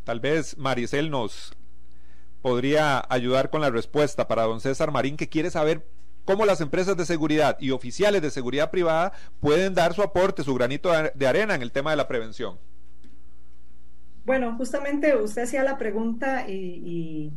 Tal 0.02 0.18
vez 0.18 0.58
Maricel 0.58 1.08
nos 1.08 1.52
podría 2.42 3.06
ayudar 3.10 3.48
con 3.48 3.60
la 3.60 3.70
respuesta 3.70 4.26
para 4.26 4.42
don 4.42 4.60
César 4.60 4.90
Marín, 4.90 5.16
que 5.16 5.28
quiere 5.28 5.52
saber 5.52 5.86
cómo 6.26 6.44
las 6.44 6.60
empresas 6.60 6.96
de 6.96 7.06
seguridad 7.06 7.56
y 7.58 7.70
oficiales 7.70 8.20
de 8.20 8.30
seguridad 8.30 8.70
privada 8.70 9.12
pueden 9.40 9.72
dar 9.72 9.94
su 9.94 10.02
aporte, 10.02 10.42
su 10.42 10.54
granito 10.54 10.90
de 11.14 11.26
arena 11.26 11.54
en 11.54 11.62
el 11.62 11.72
tema 11.72 11.92
de 11.92 11.96
la 11.96 12.08
prevención. 12.08 12.58
Bueno, 14.26 14.56
justamente 14.56 15.16
usted 15.16 15.42
hacía 15.44 15.62
la 15.62 15.78
pregunta 15.78 16.48
y, 16.48 17.32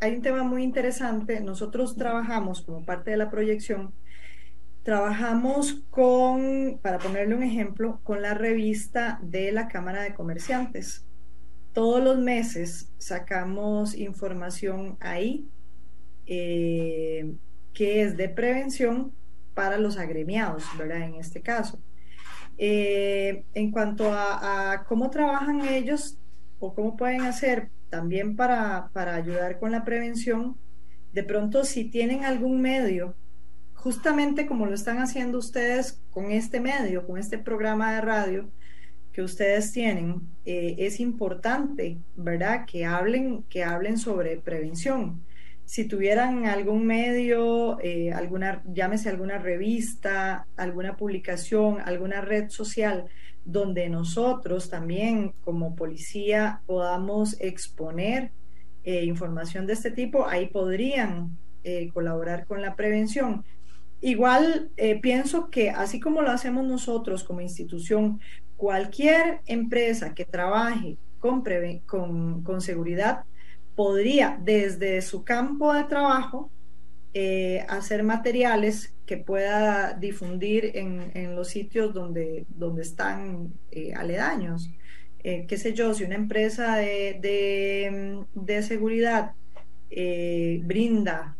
hay 0.00 0.14
un 0.14 0.22
tema 0.22 0.44
muy 0.44 0.62
interesante. 0.62 1.40
Nosotros 1.40 1.96
trabajamos 1.96 2.60
como 2.60 2.84
parte 2.84 3.10
de 3.10 3.16
la 3.16 3.30
proyección, 3.30 3.92
trabajamos 4.84 5.80
con, 5.90 6.78
para 6.82 6.98
ponerle 6.98 7.34
un 7.34 7.42
ejemplo, 7.42 7.98
con 8.04 8.22
la 8.22 8.34
revista 8.34 9.18
de 9.22 9.50
la 9.50 9.66
Cámara 9.66 10.02
de 10.02 10.14
Comerciantes. 10.14 11.04
Todos 11.72 12.04
los 12.04 12.18
meses 12.18 12.92
sacamos 12.98 13.96
información 13.96 14.98
ahí. 15.00 15.48
Eh, 16.26 17.34
que 17.72 18.02
es 18.02 18.16
de 18.16 18.28
prevención 18.28 19.12
para 19.54 19.78
los 19.78 19.98
agremiados, 19.98 20.64
¿verdad? 20.76 21.02
En 21.02 21.14
este 21.16 21.40
caso. 21.40 21.80
Eh, 22.58 23.44
en 23.54 23.70
cuanto 23.70 24.12
a, 24.12 24.84
cómo 24.88 25.10
trabajan 25.10 25.66
ellos 25.66 26.18
o 26.58 26.74
cómo 26.74 26.96
pueden 26.96 27.22
hacer 27.22 27.70
también 27.88 28.36
para, 28.36 28.90
para 28.92 29.14
ayudar 29.14 29.58
con 29.58 29.70
la 29.72 29.84
prevención, 29.84 30.56
de 31.12 31.22
pronto 31.22 31.64
si 31.64 31.84
tienen 31.84 32.24
algún 32.24 32.60
medio, 32.60 33.14
justamente 33.74 34.46
como 34.46 34.66
lo 34.66 34.74
están 34.74 34.98
haciendo 34.98 35.38
ustedes 35.38 36.00
con 36.10 36.32
este 36.32 36.60
medio, 36.60 37.06
con 37.06 37.16
este 37.18 37.38
programa 37.38 37.94
de 37.94 38.00
radio 38.00 38.50
que 39.12 39.22
ustedes 39.22 39.72
tienen, 39.72 40.20
eh, 40.44 40.74
es 40.78 41.00
importante, 41.00 41.98
¿verdad? 42.16 42.66
Que 42.66 42.84
hablen, 42.84 43.44
que 43.48 43.64
hablen 43.64 43.98
sobre 43.98 44.36
prevención 44.36 45.20
si 45.68 45.84
tuvieran 45.84 46.46
algún 46.46 46.86
medio, 46.86 47.78
eh, 47.80 48.10
alguna, 48.10 48.62
llámese 48.72 49.10
alguna 49.10 49.36
revista, 49.36 50.46
alguna 50.56 50.96
publicación, 50.96 51.82
alguna 51.84 52.22
red 52.22 52.48
social, 52.48 53.04
donde 53.44 53.90
nosotros 53.90 54.70
también 54.70 55.34
como 55.44 55.76
policía 55.76 56.62
podamos 56.64 57.38
exponer 57.38 58.30
eh, 58.82 59.04
información 59.04 59.66
de 59.66 59.74
este 59.74 59.90
tipo, 59.90 60.26
ahí 60.26 60.46
podrían 60.46 61.36
eh, 61.64 61.90
colaborar 61.92 62.46
con 62.46 62.62
la 62.62 62.74
prevención. 62.74 63.44
Igual 64.00 64.70
pienso 65.02 65.50
que 65.50 65.68
así 65.68 66.00
como 66.00 66.22
lo 66.22 66.30
hacemos 66.30 66.64
nosotros 66.64 67.24
como 67.24 67.42
institución, 67.42 68.20
cualquier 68.56 69.40
empresa 69.44 70.14
que 70.14 70.24
trabaje 70.24 70.96
con, 71.18 71.44
con, 71.84 72.42
con 72.42 72.60
seguridad, 72.62 73.24
podría 73.78 74.36
desde 74.42 75.00
su 75.02 75.22
campo 75.22 75.72
de 75.72 75.84
trabajo 75.84 76.50
eh, 77.14 77.64
hacer 77.68 78.02
materiales 78.02 78.92
que 79.06 79.18
pueda 79.18 79.94
difundir 79.94 80.72
en, 80.74 81.36
los 81.36 81.46
sitios 81.46 81.94
donde, 81.94 82.44
donde 82.48 82.82
están 82.82 83.52
eh, 83.70 83.94
aledaños. 83.94 84.68
Eh, 85.22 85.46
qué 85.46 85.56
sé 85.56 85.74
yo, 85.74 85.94
si 85.94 86.02
una 86.02 86.16
empresa 86.16 86.74
de, 86.74 88.24
de 88.34 88.62
seguridad 88.64 89.34
brinda 90.64 91.36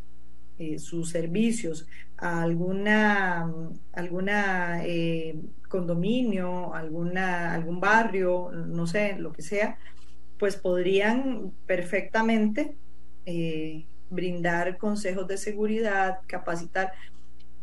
sus 0.76 1.10
servicios 1.10 1.88
a 2.18 2.42
alguna, 2.42 3.52
alguna 3.94 4.80
condominio, 5.68 6.72
alguna, 6.72 7.52
algún 7.52 7.80
barrio, 7.80 8.52
no 8.52 8.86
sé, 8.86 9.16
lo 9.18 9.32
que 9.32 9.42
sea, 9.42 9.76
pues 10.38 10.56
podrían 10.56 11.52
perfectamente 11.66 12.76
eh, 13.26 13.86
brindar 14.10 14.78
consejos 14.78 15.26
de 15.28 15.36
seguridad, 15.36 16.20
capacitar, 16.26 16.92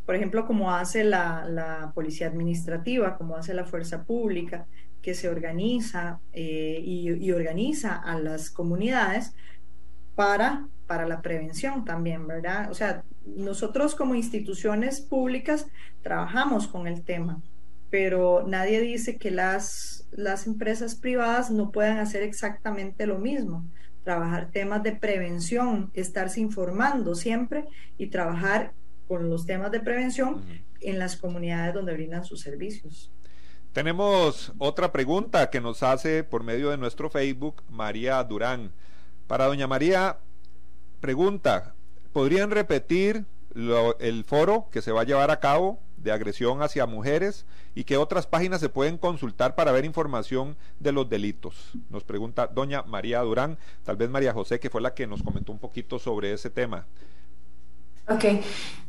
por 0.05 0.15
ejemplo, 0.15 0.45
como 0.45 0.71
hace 0.71 1.03
la, 1.03 1.91
policía 1.95 2.27
administrativa, 2.27 3.17
como 3.17 3.35
hace 3.35 3.53
la 3.53 3.65
fuerza 3.65 4.03
pública, 4.03 4.67
que 5.01 5.13
se 5.13 5.29
organiza 5.29 6.19
eh, 6.33 6.79
y, 6.83 7.31
organiza 7.31 7.95
a 7.95 8.19
las 8.19 8.49
comunidades 8.49 9.35
para, 10.15 10.67
para 10.87 11.07
la 11.07 11.21
prevención 11.21 11.85
también, 11.85 12.27
¿verdad? 12.27 12.69
O 12.71 12.73
sea, 12.73 13.03
nosotros 13.25 13.95
como 13.95 14.15
instituciones 14.15 15.01
públicas 15.01 15.67
trabajamos 16.01 16.67
con 16.67 16.87
el 16.87 17.03
tema 17.03 17.41
pero 17.95 18.43
nadie 18.45 18.81
dice 18.81 19.17
que 19.17 19.31
las, 19.31 20.05
las 20.11 20.47
empresas 20.47 20.95
privadas 20.95 21.49
no 21.49 21.71
puedan 21.71 21.97
hacer 21.97 22.23
exactamente 22.23 23.07
lo 23.07 23.19
mismo, 23.19 23.65
trabajar 24.03 24.51
temas 24.51 24.83
de 24.83 24.91
prevención, 24.91 25.91
estarse 25.93 26.41
informando 26.41 27.15
siempre 27.15 27.63
y 27.97 28.07
trabajar 28.07 28.73
con 29.07 29.29
los 29.29 29.45
temas 29.45 29.71
de 29.71 29.79
prevención 29.79 30.43
en 30.81 30.99
las 30.99 31.15
comunidades 31.15 31.73
donde 31.73 31.93
brindan 31.93 32.25
sus 32.25 32.41
servicios. 32.41 33.13
Tenemos 33.71 34.51
otra 34.57 34.91
pregunta 34.91 35.49
que 35.49 35.61
nos 35.61 35.81
hace 35.81 36.25
por 36.25 36.43
medio 36.43 36.71
de 36.71 36.77
nuestro 36.77 37.09
Facebook 37.09 37.63
María 37.69 38.21
Durán. 38.25 38.73
Para 39.25 39.45
doña 39.45 39.67
María, 39.67 40.17
pregunta, 40.99 41.73
¿podrían 42.11 42.51
repetir 42.51 43.23
el 43.55 44.23
foro 44.25 44.67
que 44.71 44.81
se 44.81 44.91
va 44.91 45.01
a 45.01 45.05
llevar 45.05 45.31
a 45.31 45.39
cabo 45.39 45.79
de 45.97 46.11
agresión 46.11 46.61
hacia 46.61 46.85
mujeres 46.85 47.45
y 47.73 47.83
qué 47.83 47.97
otras 47.97 48.27
páginas 48.27 48.59
se 48.59 48.69
pueden 48.69 48.97
consultar 48.97 49.55
para 49.55 49.71
ver 49.71 49.85
información 49.85 50.55
de 50.79 50.91
los 50.91 51.09
delitos. 51.09 51.71
Nos 51.89 52.03
pregunta 52.03 52.47
doña 52.47 52.83
María 52.83 53.21
Durán, 53.21 53.57
tal 53.83 53.95
vez 53.95 54.09
María 54.09 54.33
José, 54.33 54.59
que 54.59 54.69
fue 54.69 54.81
la 54.81 54.93
que 54.93 55.07
nos 55.07 55.23
comentó 55.23 55.51
un 55.51 55.59
poquito 55.59 55.97
sobre 55.97 56.33
ese 56.33 56.49
tema. 56.49 56.85
Ok, 58.07 58.23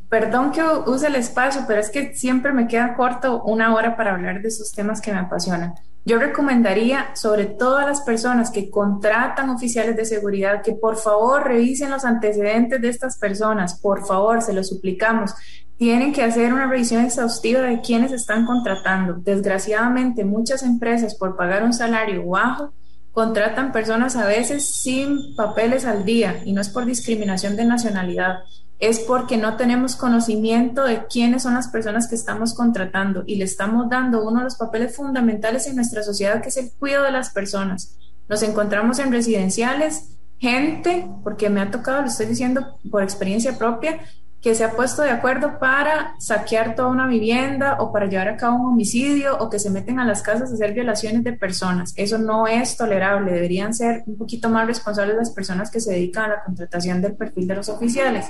perdón 0.09 0.51
que 0.51 0.61
use 0.61 1.07
el 1.07 1.15
espacio, 1.15 1.63
pero 1.67 1.79
es 1.79 1.89
que 1.89 2.13
siempre 2.13 2.53
me 2.53 2.67
queda 2.67 2.93
corto 2.95 3.41
una 3.43 3.73
hora 3.73 3.97
para 3.97 4.13
hablar 4.13 4.41
de 4.41 4.49
esos 4.49 4.71
temas 4.71 5.01
que 5.01 5.11
me 5.11 5.19
apasionan. 5.19 5.73
Yo 6.07 6.19
recomendaría, 6.19 7.13
sobre 7.15 7.47
todo 7.47 7.79
a 7.79 7.85
las 7.85 7.99
personas 7.99 8.49
que 8.49 8.69
contratan 8.69 9.49
oficiales 9.49 9.97
de 9.97 10.05
seguridad, 10.05 10.61
que 10.61 10.71
por 10.71 10.95
favor 10.95 11.43
revisen 11.43 11.91
los 11.91 12.05
antecedentes 12.05 12.79
de 12.79 12.87
estas 12.87 13.17
personas, 13.17 13.77
por 13.81 14.07
favor, 14.07 14.41
se 14.41 14.53
lo 14.53 14.63
suplicamos. 14.63 15.33
Tienen 15.75 16.13
que 16.13 16.23
hacer 16.23 16.53
una 16.53 16.67
revisión 16.67 17.03
exhaustiva 17.03 17.59
de 17.59 17.81
quienes 17.81 18.13
están 18.13 18.45
contratando. 18.45 19.15
Desgraciadamente, 19.15 20.23
muchas 20.23 20.63
empresas 20.63 21.13
por 21.13 21.35
pagar 21.35 21.63
un 21.63 21.73
salario 21.73 22.25
bajo 22.25 22.71
contratan 23.11 23.73
personas 23.73 24.15
a 24.15 24.25
veces 24.25 24.77
sin 24.81 25.35
papeles 25.35 25.83
al 25.83 26.05
día 26.05 26.41
y 26.45 26.53
no 26.53 26.61
es 26.61 26.69
por 26.69 26.85
discriminación 26.85 27.57
de 27.57 27.65
nacionalidad, 27.65 28.45
es 28.79 28.99
porque 28.99 29.37
no 29.37 29.57
tenemos 29.57 29.95
conocimiento 29.95 30.83
de 30.83 31.07
quiénes 31.07 31.43
son 31.43 31.55
las 31.55 31.67
personas 31.69 32.07
que 32.07 32.15
estamos 32.15 32.53
contratando 32.53 33.23
y 33.25 33.35
le 33.35 33.45
estamos 33.45 33.89
dando 33.89 34.23
uno 34.23 34.39
de 34.39 34.45
los 34.45 34.55
papeles 34.55 34.95
fundamentales 34.95 35.65
en 35.67 35.75
nuestra 35.75 36.03
sociedad 36.03 36.41
que 36.41 36.49
es 36.49 36.57
el 36.57 36.71
cuidado 36.71 37.05
de 37.05 37.11
las 37.11 37.31
personas. 37.31 37.97
Nos 38.29 38.43
encontramos 38.43 38.99
en 38.99 39.11
residenciales, 39.11 40.17
gente, 40.37 41.09
porque 41.23 41.49
me 41.49 41.61
ha 41.61 41.71
tocado, 41.71 42.01
lo 42.01 42.07
estoy 42.07 42.27
diciendo 42.27 42.77
por 42.91 43.01
experiencia 43.01 43.57
propia, 43.57 43.99
que 44.41 44.53
se 44.53 44.63
ha 44.63 44.71
puesto 44.71 45.01
de 45.01 45.09
acuerdo 45.09 45.57
para 45.59 46.15
saquear 46.19 46.75
toda 46.75 46.89
una 46.89 47.07
vivienda 47.07 47.77
o 47.79 47.91
para 47.91 48.05
llevar 48.05 48.27
a 48.27 48.37
cabo 48.37 48.57
un 48.57 48.73
homicidio 48.73 49.37
o 49.39 49.49
que 49.49 49.59
se 49.59 49.69
meten 49.69 49.99
a 49.99 50.05
las 50.05 50.21
casas 50.21 50.51
a 50.51 50.53
hacer 50.53 50.73
violaciones 50.73 51.23
de 51.23 51.33
personas. 51.33 51.93
Eso 51.95 52.17
no 52.17 52.47
es 52.47 52.77
tolerable. 52.77 53.31
Deberían 53.31 53.73
ser 53.73 54.03
un 54.05 54.17
poquito 54.17 54.49
más 54.49 54.67
responsables 54.67 55.15
las 55.15 55.31
personas 55.31 55.71
que 55.71 55.79
se 55.79 55.91
dedican 55.91 56.25
a 56.25 56.35
la 56.35 56.43
contratación 56.43 57.01
del 57.01 57.15
perfil 57.15 57.47
de 57.47 57.55
los 57.55 57.69
oficiales. 57.69 58.27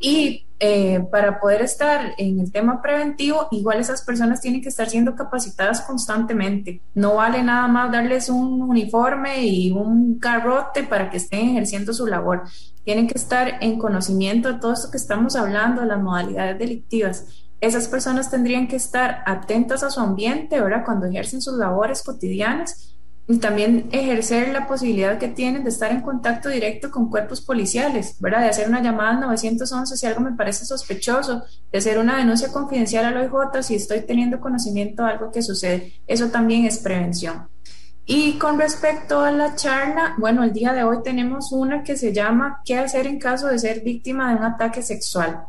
Y 0.00 0.46
eh, 0.60 1.06
para 1.12 1.38
poder 1.38 1.62
estar 1.62 2.14
en 2.18 2.40
el 2.40 2.50
tema 2.50 2.82
preventivo, 2.82 3.46
igual 3.52 3.78
esas 3.78 4.02
personas 4.02 4.40
tienen 4.40 4.60
que 4.60 4.68
estar 4.68 4.90
siendo 4.90 5.14
capacitadas 5.14 5.82
constantemente. 5.82 6.80
No 6.94 7.14
vale 7.14 7.44
nada 7.44 7.68
más 7.68 7.92
darles 7.92 8.28
un 8.28 8.62
uniforme 8.62 9.44
y 9.46 9.70
un 9.70 10.18
garrote 10.18 10.82
para 10.82 11.10
que 11.10 11.18
estén 11.18 11.50
ejerciendo 11.50 11.92
su 11.92 12.06
labor. 12.06 12.42
Tienen 12.88 13.06
que 13.06 13.18
estar 13.18 13.58
en 13.60 13.78
conocimiento 13.78 14.50
de 14.50 14.60
todo 14.60 14.72
esto 14.72 14.90
que 14.90 14.96
estamos 14.96 15.36
hablando, 15.36 15.82
de 15.82 15.88
las 15.88 16.00
modalidades 16.00 16.58
delictivas. 16.58 17.26
Esas 17.60 17.86
personas 17.86 18.30
tendrían 18.30 18.66
que 18.66 18.76
estar 18.76 19.22
atentas 19.26 19.82
a 19.82 19.90
su 19.90 20.00
ambiente, 20.00 20.56
ahora 20.56 20.86
Cuando 20.86 21.04
ejercen 21.04 21.42
sus 21.42 21.58
labores 21.58 22.02
cotidianas 22.02 22.96
y 23.26 23.36
también 23.40 23.90
ejercer 23.92 24.54
la 24.54 24.66
posibilidad 24.66 25.18
que 25.18 25.28
tienen 25.28 25.64
de 25.64 25.68
estar 25.68 25.92
en 25.92 26.00
contacto 26.00 26.48
directo 26.48 26.90
con 26.90 27.10
cuerpos 27.10 27.42
policiales, 27.42 28.16
¿verdad? 28.20 28.40
De 28.40 28.48
hacer 28.48 28.66
una 28.66 28.82
llamada 28.82 29.10
al 29.10 29.20
911 29.20 29.94
si 29.94 30.06
algo 30.06 30.22
me 30.22 30.32
parece 30.32 30.64
sospechoso, 30.64 31.42
de 31.70 31.76
hacer 31.76 31.98
una 31.98 32.16
denuncia 32.16 32.50
confidencial 32.50 33.04
al 33.04 33.18
OIJ 33.18 33.64
si 33.64 33.74
estoy 33.74 34.00
teniendo 34.00 34.40
conocimiento 34.40 35.04
de 35.04 35.10
algo 35.10 35.30
que 35.30 35.42
sucede. 35.42 35.92
Eso 36.06 36.28
también 36.28 36.64
es 36.64 36.78
prevención. 36.78 37.48
Y 38.10 38.38
con 38.38 38.58
respecto 38.58 39.20
a 39.20 39.30
la 39.30 39.54
charla, 39.54 40.14
bueno, 40.16 40.42
el 40.42 40.54
día 40.54 40.72
de 40.72 40.82
hoy 40.82 41.02
tenemos 41.04 41.52
una 41.52 41.82
que 41.82 41.94
se 41.94 42.14
llama 42.14 42.62
¿Qué 42.64 42.78
hacer 42.78 43.06
en 43.06 43.18
caso 43.18 43.48
de 43.48 43.58
ser 43.58 43.82
víctima 43.82 44.30
de 44.30 44.36
un 44.36 44.44
ataque 44.44 44.80
sexual? 44.80 45.42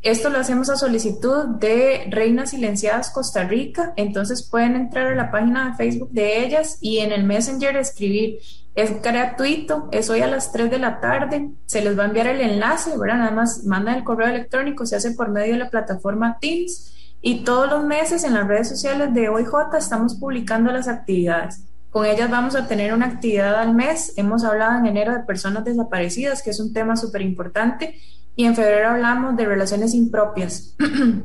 Esto 0.00 0.30
lo 0.30 0.38
hacemos 0.38 0.70
a 0.70 0.76
solicitud 0.76 1.56
de 1.58 2.06
Reinas 2.12 2.50
Silenciadas 2.50 3.10
Costa 3.10 3.42
Rica, 3.42 3.94
entonces 3.96 4.48
pueden 4.48 4.76
entrar 4.76 5.08
a 5.08 5.16
la 5.16 5.32
página 5.32 5.70
de 5.70 5.76
Facebook 5.76 6.10
de 6.12 6.44
ellas 6.44 6.78
y 6.80 6.98
en 6.98 7.10
el 7.10 7.24
Messenger 7.24 7.76
escribir. 7.76 8.38
Es 8.76 9.02
gratuito, 9.02 9.88
es 9.90 10.08
hoy 10.08 10.20
a 10.20 10.28
las 10.28 10.52
3 10.52 10.70
de 10.70 10.78
la 10.78 11.00
tarde, 11.00 11.50
se 11.66 11.82
les 11.82 11.98
va 11.98 12.04
a 12.04 12.06
enviar 12.06 12.28
el 12.28 12.40
enlace, 12.40 12.96
¿verdad? 12.96 13.18
Nada 13.18 13.32
más 13.32 13.64
mandan 13.64 13.96
el 13.96 14.04
correo 14.04 14.28
electrónico, 14.28 14.86
se 14.86 14.94
hace 14.94 15.10
por 15.10 15.30
medio 15.30 15.54
de 15.54 15.58
la 15.58 15.70
plataforma 15.70 16.38
Teams 16.40 16.92
y 17.20 17.42
todos 17.42 17.68
los 17.68 17.82
meses 17.82 18.22
en 18.22 18.34
las 18.34 18.46
redes 18.46 18.68
sociales 18.68 19.12
de 19.12 19.28
OIJ 19.28 19.74
estamos 19.76 20.14
publicando 20.14 20.70
las 20.70 20.86
actividades. 20.86 21.73
Con 21.94 22.06
ellas 22.06 22.28
vamos 22.28 22.56
a 22.56 22.66
tener 22.66 22.92
una 22.92 23.06
actividad 23.06 23.54
al 23.54 23.72
mes. 23.72 24.14
Hemos 24.16 24.42
hablado 24.42 24.80
en 24.80 24.86
enero 24.86 25.12
de 25.12 25.20
personas 25.20 25.64
desaparecidas, 25.64 26.42
que 26.42 26.50
es 26.50 26.58
un 26.58 26.72
tema 26.72 26.96
súper 26.96 27.22
importante, 27.22 28.00
y 28.34 28.46
en 28.46 28.56
febrero 28.56 28.88
hablamos 28.88 29.36
de 29.36 29.46
relaciones 29.46 29.94
impropias, 29.94 30.74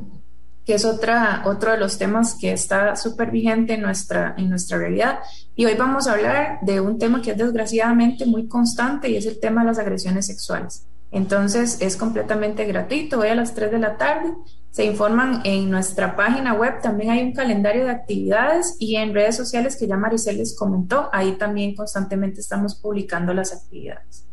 que 0.64 0.74
es 0.74 0.84
otra, 0.84 1.42
otro 1.44 1.72
de 1.72 1.78
los 1.78 1.98
temas 1.98 2.36
que 2.40 2.52
está 2.52 2.94
súper 2.94 3.32
vigente 3.32 3.74
en 3.74 3.82
nuestra, 3.82 4.36
en 4.38 4.48
nuestra 4.48 4.78
realidad. 4.78 5.18
Y 5.56 5.64
hoy 5.64 5.74
vamos 5.74 6.06
a 6.06 6.12
hablar 6.12 6.60
de 6.62 6.80
un 6.80 7.00
tema 7.00 7.20
que 7.20 7.32
es 7.32 7.36
desgraciadamente 7.36 8.24
muy 8.24 8.46
constante 8.46 9.08
y 9.08 9.16
es 9.16 9.26
el 9.26 9.40
tema 9.40 9.62
de 9.62 9.66
las 9.66 9.80
agresiones 9.80 10.26
sexuales. 10.26 10.86
Entonces 11.10 11.78
es 11.80 11.96
completamente 11.96 12.64
gratuito, 12.64 13.18
hoy 13.18 13.28
a 13.30 13.34
las 13.34 13.54
3 13.54 13.72
de 13.72 13.78
la 13.80 13.96
tarde. 13.96 14.32
Se 14.70 14.84
informan 14.84 15.42
en 15.44 15.68
nuestra 15.68 16.14
página 16.14 16.54
web, 16.54 16.80
también 16.80 17.10
hay 17.10 17.22
un 17.22 17.32
calendario 17.32 17.84
de 17.84 17.90
actividades 17.90 18.76
y 18.78 18.96
en 18.96 19.12
redes 19.12 19.36
sociales 19.36 19.76
que 19.76 19.88
ya 19.88 19.96
Maricel 19.96 20.38
les 20.38 20.56
comentó, 20.56 21.10
ahí 21.12 21.32
también 21.32 21.74
constantemente 21.74 22.40
estamos 22.40 22.76
publicando 22.76 23.34
las 23.34 23.52
actividades. 23.52 24.26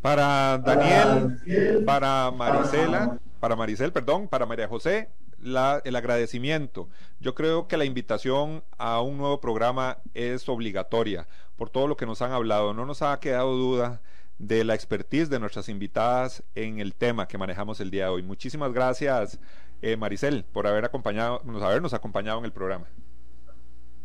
Para 0.00 0.56
Daniel, 0.56 1.84
para 1.84 2.30
Marisela, 2.30 3.18
para 3.38 3.56
Maricel, 3.56 3.92
perdón, 3.92 4.26
para 4.26 4.46
María 4.46 4.66
José, 4.66 5.10
el 5.42 5.96
agradecimiento. 5.96 6.88
Yo 7.20 7.34
creo 7.34 7.68
que 7.68 7.76
la 7.76 7.84
invitación 7.84 8.62
a 8.78 9.02
un 9.02 9.18
nuevo 9.18 9.40
programa 9.40 9.98
es 10.14 10.48
obligatoria 10.48 11.26
por 11.56 11.68
todo 11.68 11.86
lo 11.86 11.96
que 11.98 12.06
nos 12.06 12.22
han 12.22 12.32
hablado. 12.32 12.72
No 12.72 12.86
nos 12.86 13.02
ha 13.02 13.20
quedado 13.20 13.54
duda 13.54 14.00
de 14.40 14.64
la 14.64 14.74
expertise 14.74 15.28
de 15.28 15.38
nuestras 15.38 15.68
invitadas 15.68 16.42
en 16.54 16.80
el 16.80 16.94
tema 16.94 17.28
que 17.28 17.36
manejamos 17.36 17.78
el 17.80 17.90
día 17.90 18.04
de 18.04 18.10
hoy. 18.10 18.22
Muchísimas 18.22 18.72
gracias, 18.72 19.38
eh, 19.82 19.98
Maricel, 19.98 20.44
por 20.50 20.66
haber 20.66 20.86
acompañado, 20.86 21.42
habernos 21.62 21.92
acompañado 21.92 22.38
en 22.38 22.46
el 22.46 22.52
programa. 22.52 22.86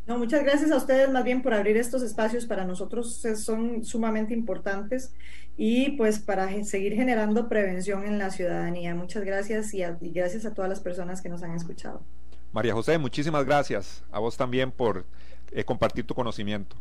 No, 0.06 0.20
muchas 0.20 0.44
gracias 0.44 0.70
a 0.72 0.76
ustedes 0.76 1.10
más 1.10 1.24
bien 1.24 1.42
por 1.42 1.54
abrir 1.54 1.78
estos 1.78 2.04
espacios 2.04 2.46
para 2.46 2.66
nosotros 2.66 3.24
son 3.38 3.84
sumamente 3.86 4.34
importantes 4.34 5.14
y 5.58 5.92
pues 5.92 6.20
para 6.20 6.64
seguir 6.66 6.94
generando 6.94 7.48
prevención 7.48 8.06
en 8.06 8.20
la 8.20 8.30
ciudadanía. 8.30 8.94
Muchas 8.94 9.24
gracias 9.24 9.74
y, 9.74 9.84
gracias 10.12 10.46
a 10.46 10.54
todas 10.54 10.70
las 10.70 10.82
personas 10.82 11.22
que 11.22 11.30
nos 11.30 11.44
han 11.44 11.56
escuchado. 11.56 12.04
María 12.52 12.74
José, 12.74 12.98
muchísimas 12.98 13.46
gracias 13.46 14.04
a 14.12 14.20
vos 14.20 14.36
también 14.36 14.70
por 14.70 15.06
eh, 15.52 15.64
compartir 15.64 16.06
tu 16.06 16.14
conocimiento. 16.14 16.76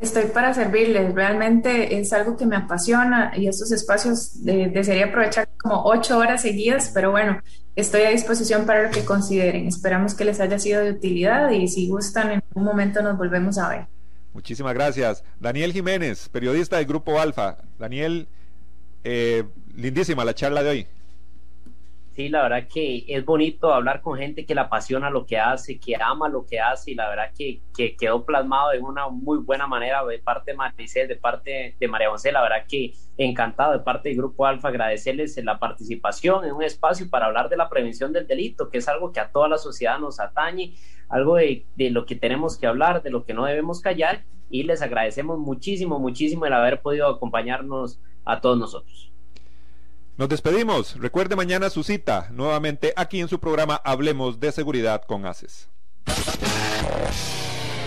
Estoy 0.00 0.26
para 0.26 0.54
servirles, 0.54 1.12
realmente 1.12 1.98
es 1.98 2.12
algo 2.12 2.36
que 2.36 2.46
me 2.46 2.54
apasiona 2.54 3.32
y 3.36 3.48
estos 3.48 3.72
espacios 3.72 4.44
desearía 4.44 5.06
aprovechar 5.06 5.48
como 5.60 5.82
ocho 5.84 6.18
horas 6.18 6.42
seguidas, 6.42 6.92
pero 6.94 7.10
bueno, 7.10 7.40
estoy 7.74 8.02
a 8.02 8.10
disposición 8.10 8.64
para 8.64 8.84
lo 8.84 8.90
que 8.90 9.04
consideren. 9.04 9.66
Esperamos 9.66 10.14
que 10.14 10.24
les 10.24 10.38
haya 10.38 10.58
sido 10.60 10.82
de 10.82 10.92
utilidad 10.92 11.50
y 11.50 11.66
si 11.66 11.88
gustan 11.88 12.30
en 12.30 12.42
algún 12.48 12.64
momento 12.64 13.02
nos 13.02 13.18
volvemos 13.18 13.58
a 13.58 13.68
ver. 13.68 13.86
Muchísimas 14.32 14.72
gracias. 14.72 15.24
Daniel 15.40 15.72
Jiménez, 15.72 16.28
periodista 16.28 16.76
del 16.76 16.86
Grupo 16.86 17.18
Alfa. 17.18 17.58
Daniel, 17.76 18.28
eh, 19.02 19.42
lindísima 19.74 20.24
la 20.24 20.34
charla 20.34 20.62
de 20.62 20.70
hoy. 20.70 20.86
Sí, 22.18 22.28
la 22.28 22.42
verdad 22.42 22.66
que 22.66 23.04
es 23.06 23.24
bonito 23.24 23.72
hablar 23.72 24.02
con 24.02 24.18
gente 24.18 24.44
que 24.44 24.52
le 24.52 24.62
apasiona 24.62 25.08
lo 25.08 25.24
que 25.24 25.38
hace, 25.38 25.78
que 25.78 25.94
ama 25.94 26.28
lo 26.28 26.44
que 26.44 26.58
hace 26.58 26.90
y 26.90 26.94
la 26.96 27.08
verdad 27.08 27.30
que, 27.32 27.62
que 27.76 27.94
quedó 27.94 28.24
plasmado 28.24 28.70
de 28.70 28.80
una 28.80 29.08
muy 29.08 29.38
buena 29.38 29.68
manera 29.68 30.04
de 30.04 30.18
parte 30.18 30.50
de 30.50 30.56
Maricel, 30.56 31.06
de 31.06 31.14
parte 31.14 31.76
de 31.78 31.86
María 31.86 32.10
José, 32.10 32.32
la 32.32 32.42
verdad 32.42 32.66
que 32.68 32.92
encantado 33.18 33.70
de 33.70 33.78
parte 33.78 34.08
del 34.08 34.18
Grupo 34.18 34.46
Alfa 34.46 34.66
agradecerles 34.66 35.36
la 35.44 35.60
participación 35.60 36.44
en 36.44 36.54
un 36.54 36.64
espacio 36.64 37.08
para 37.08 37.26
hablar 37.26 37.48
de 37.50 37.56
la 37.56 37.68
prevención 37.68 38.12
del 38.12 38.26
delito, 38.26 38.68
que 38.68 38.78
es 38.78 38.88
algo 38.88 39.12
que 39.12 39.20
a 39.20 39.30
toda 39.30 39.46
la 39.46 39.58
sociedad 39.58 40.00
nos 40.00 40.18
atañe, 40.18 40.74
algo 41.08 41.36
de 41.36 41.90
lo 41.92 42.04
que 42.04 42.16
tenemos 42.16 42.58
que 42.58 42.66
hablar, 42.66 43.00
de 43.00 43.10
lo 43.10 43.24
que 43.24 43.32
no 43.32 43.44
debemos 43.44 43.80
callar 43.80 44.24
y 44.50 44.64
les 44.64 44.82
agradecemos 44.82 45.38
muchísimo, 45.38 46.00
muchísimo 46.00 46.46
el 46.46 46.52
haber 46.52 46.82
podido 46.82 47.06
acompañarnos 47.06 48.00
a 48.24 48.40
todos 48.40 48.58
nosotros. 48.58 49.07
Nos 50.18 50.28
despedimos. 50.28 50.96
Recuerde 50.98 51.36
mañana 51.36 51.70
su 51.70 51.84
cita 51.84 52.26
nuevamente 52.32 52.92
aquí 52.96 53.20
en 53.20 53.28
su 53.28 53.38
programa 53.38 53.80
Hablemos 53.84 54.40
de 54.40 54.50
Seguridad 54.50 55.02
con 55.04 55.24
ACES. 55.24 55.68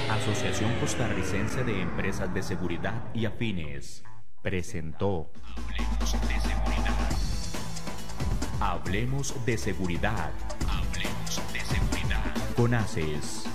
Asociación 0.09 0.73
Costarricense 0.79 1.65
de 1.65 1.81
Empresas 1.81 2.33
de 2.33 2.41
Seguridad 2.41 3.03
y 3.13 3.25
Afines 3.25 4.03
presentó 4.41 5.29
Hablemos 5.57 6.13
de 6.29 6.39
Seguridad. 6.39 7.09
Hablemos 8.61 9.45
de 9.45 9.57
Seguridad. 9.57 10.31
Hablemos 10.69 11.41
de 11.51 11.59
Seguridad. 11.59 12.55
Con 12.55 12.73
ACES. 12.73 13.50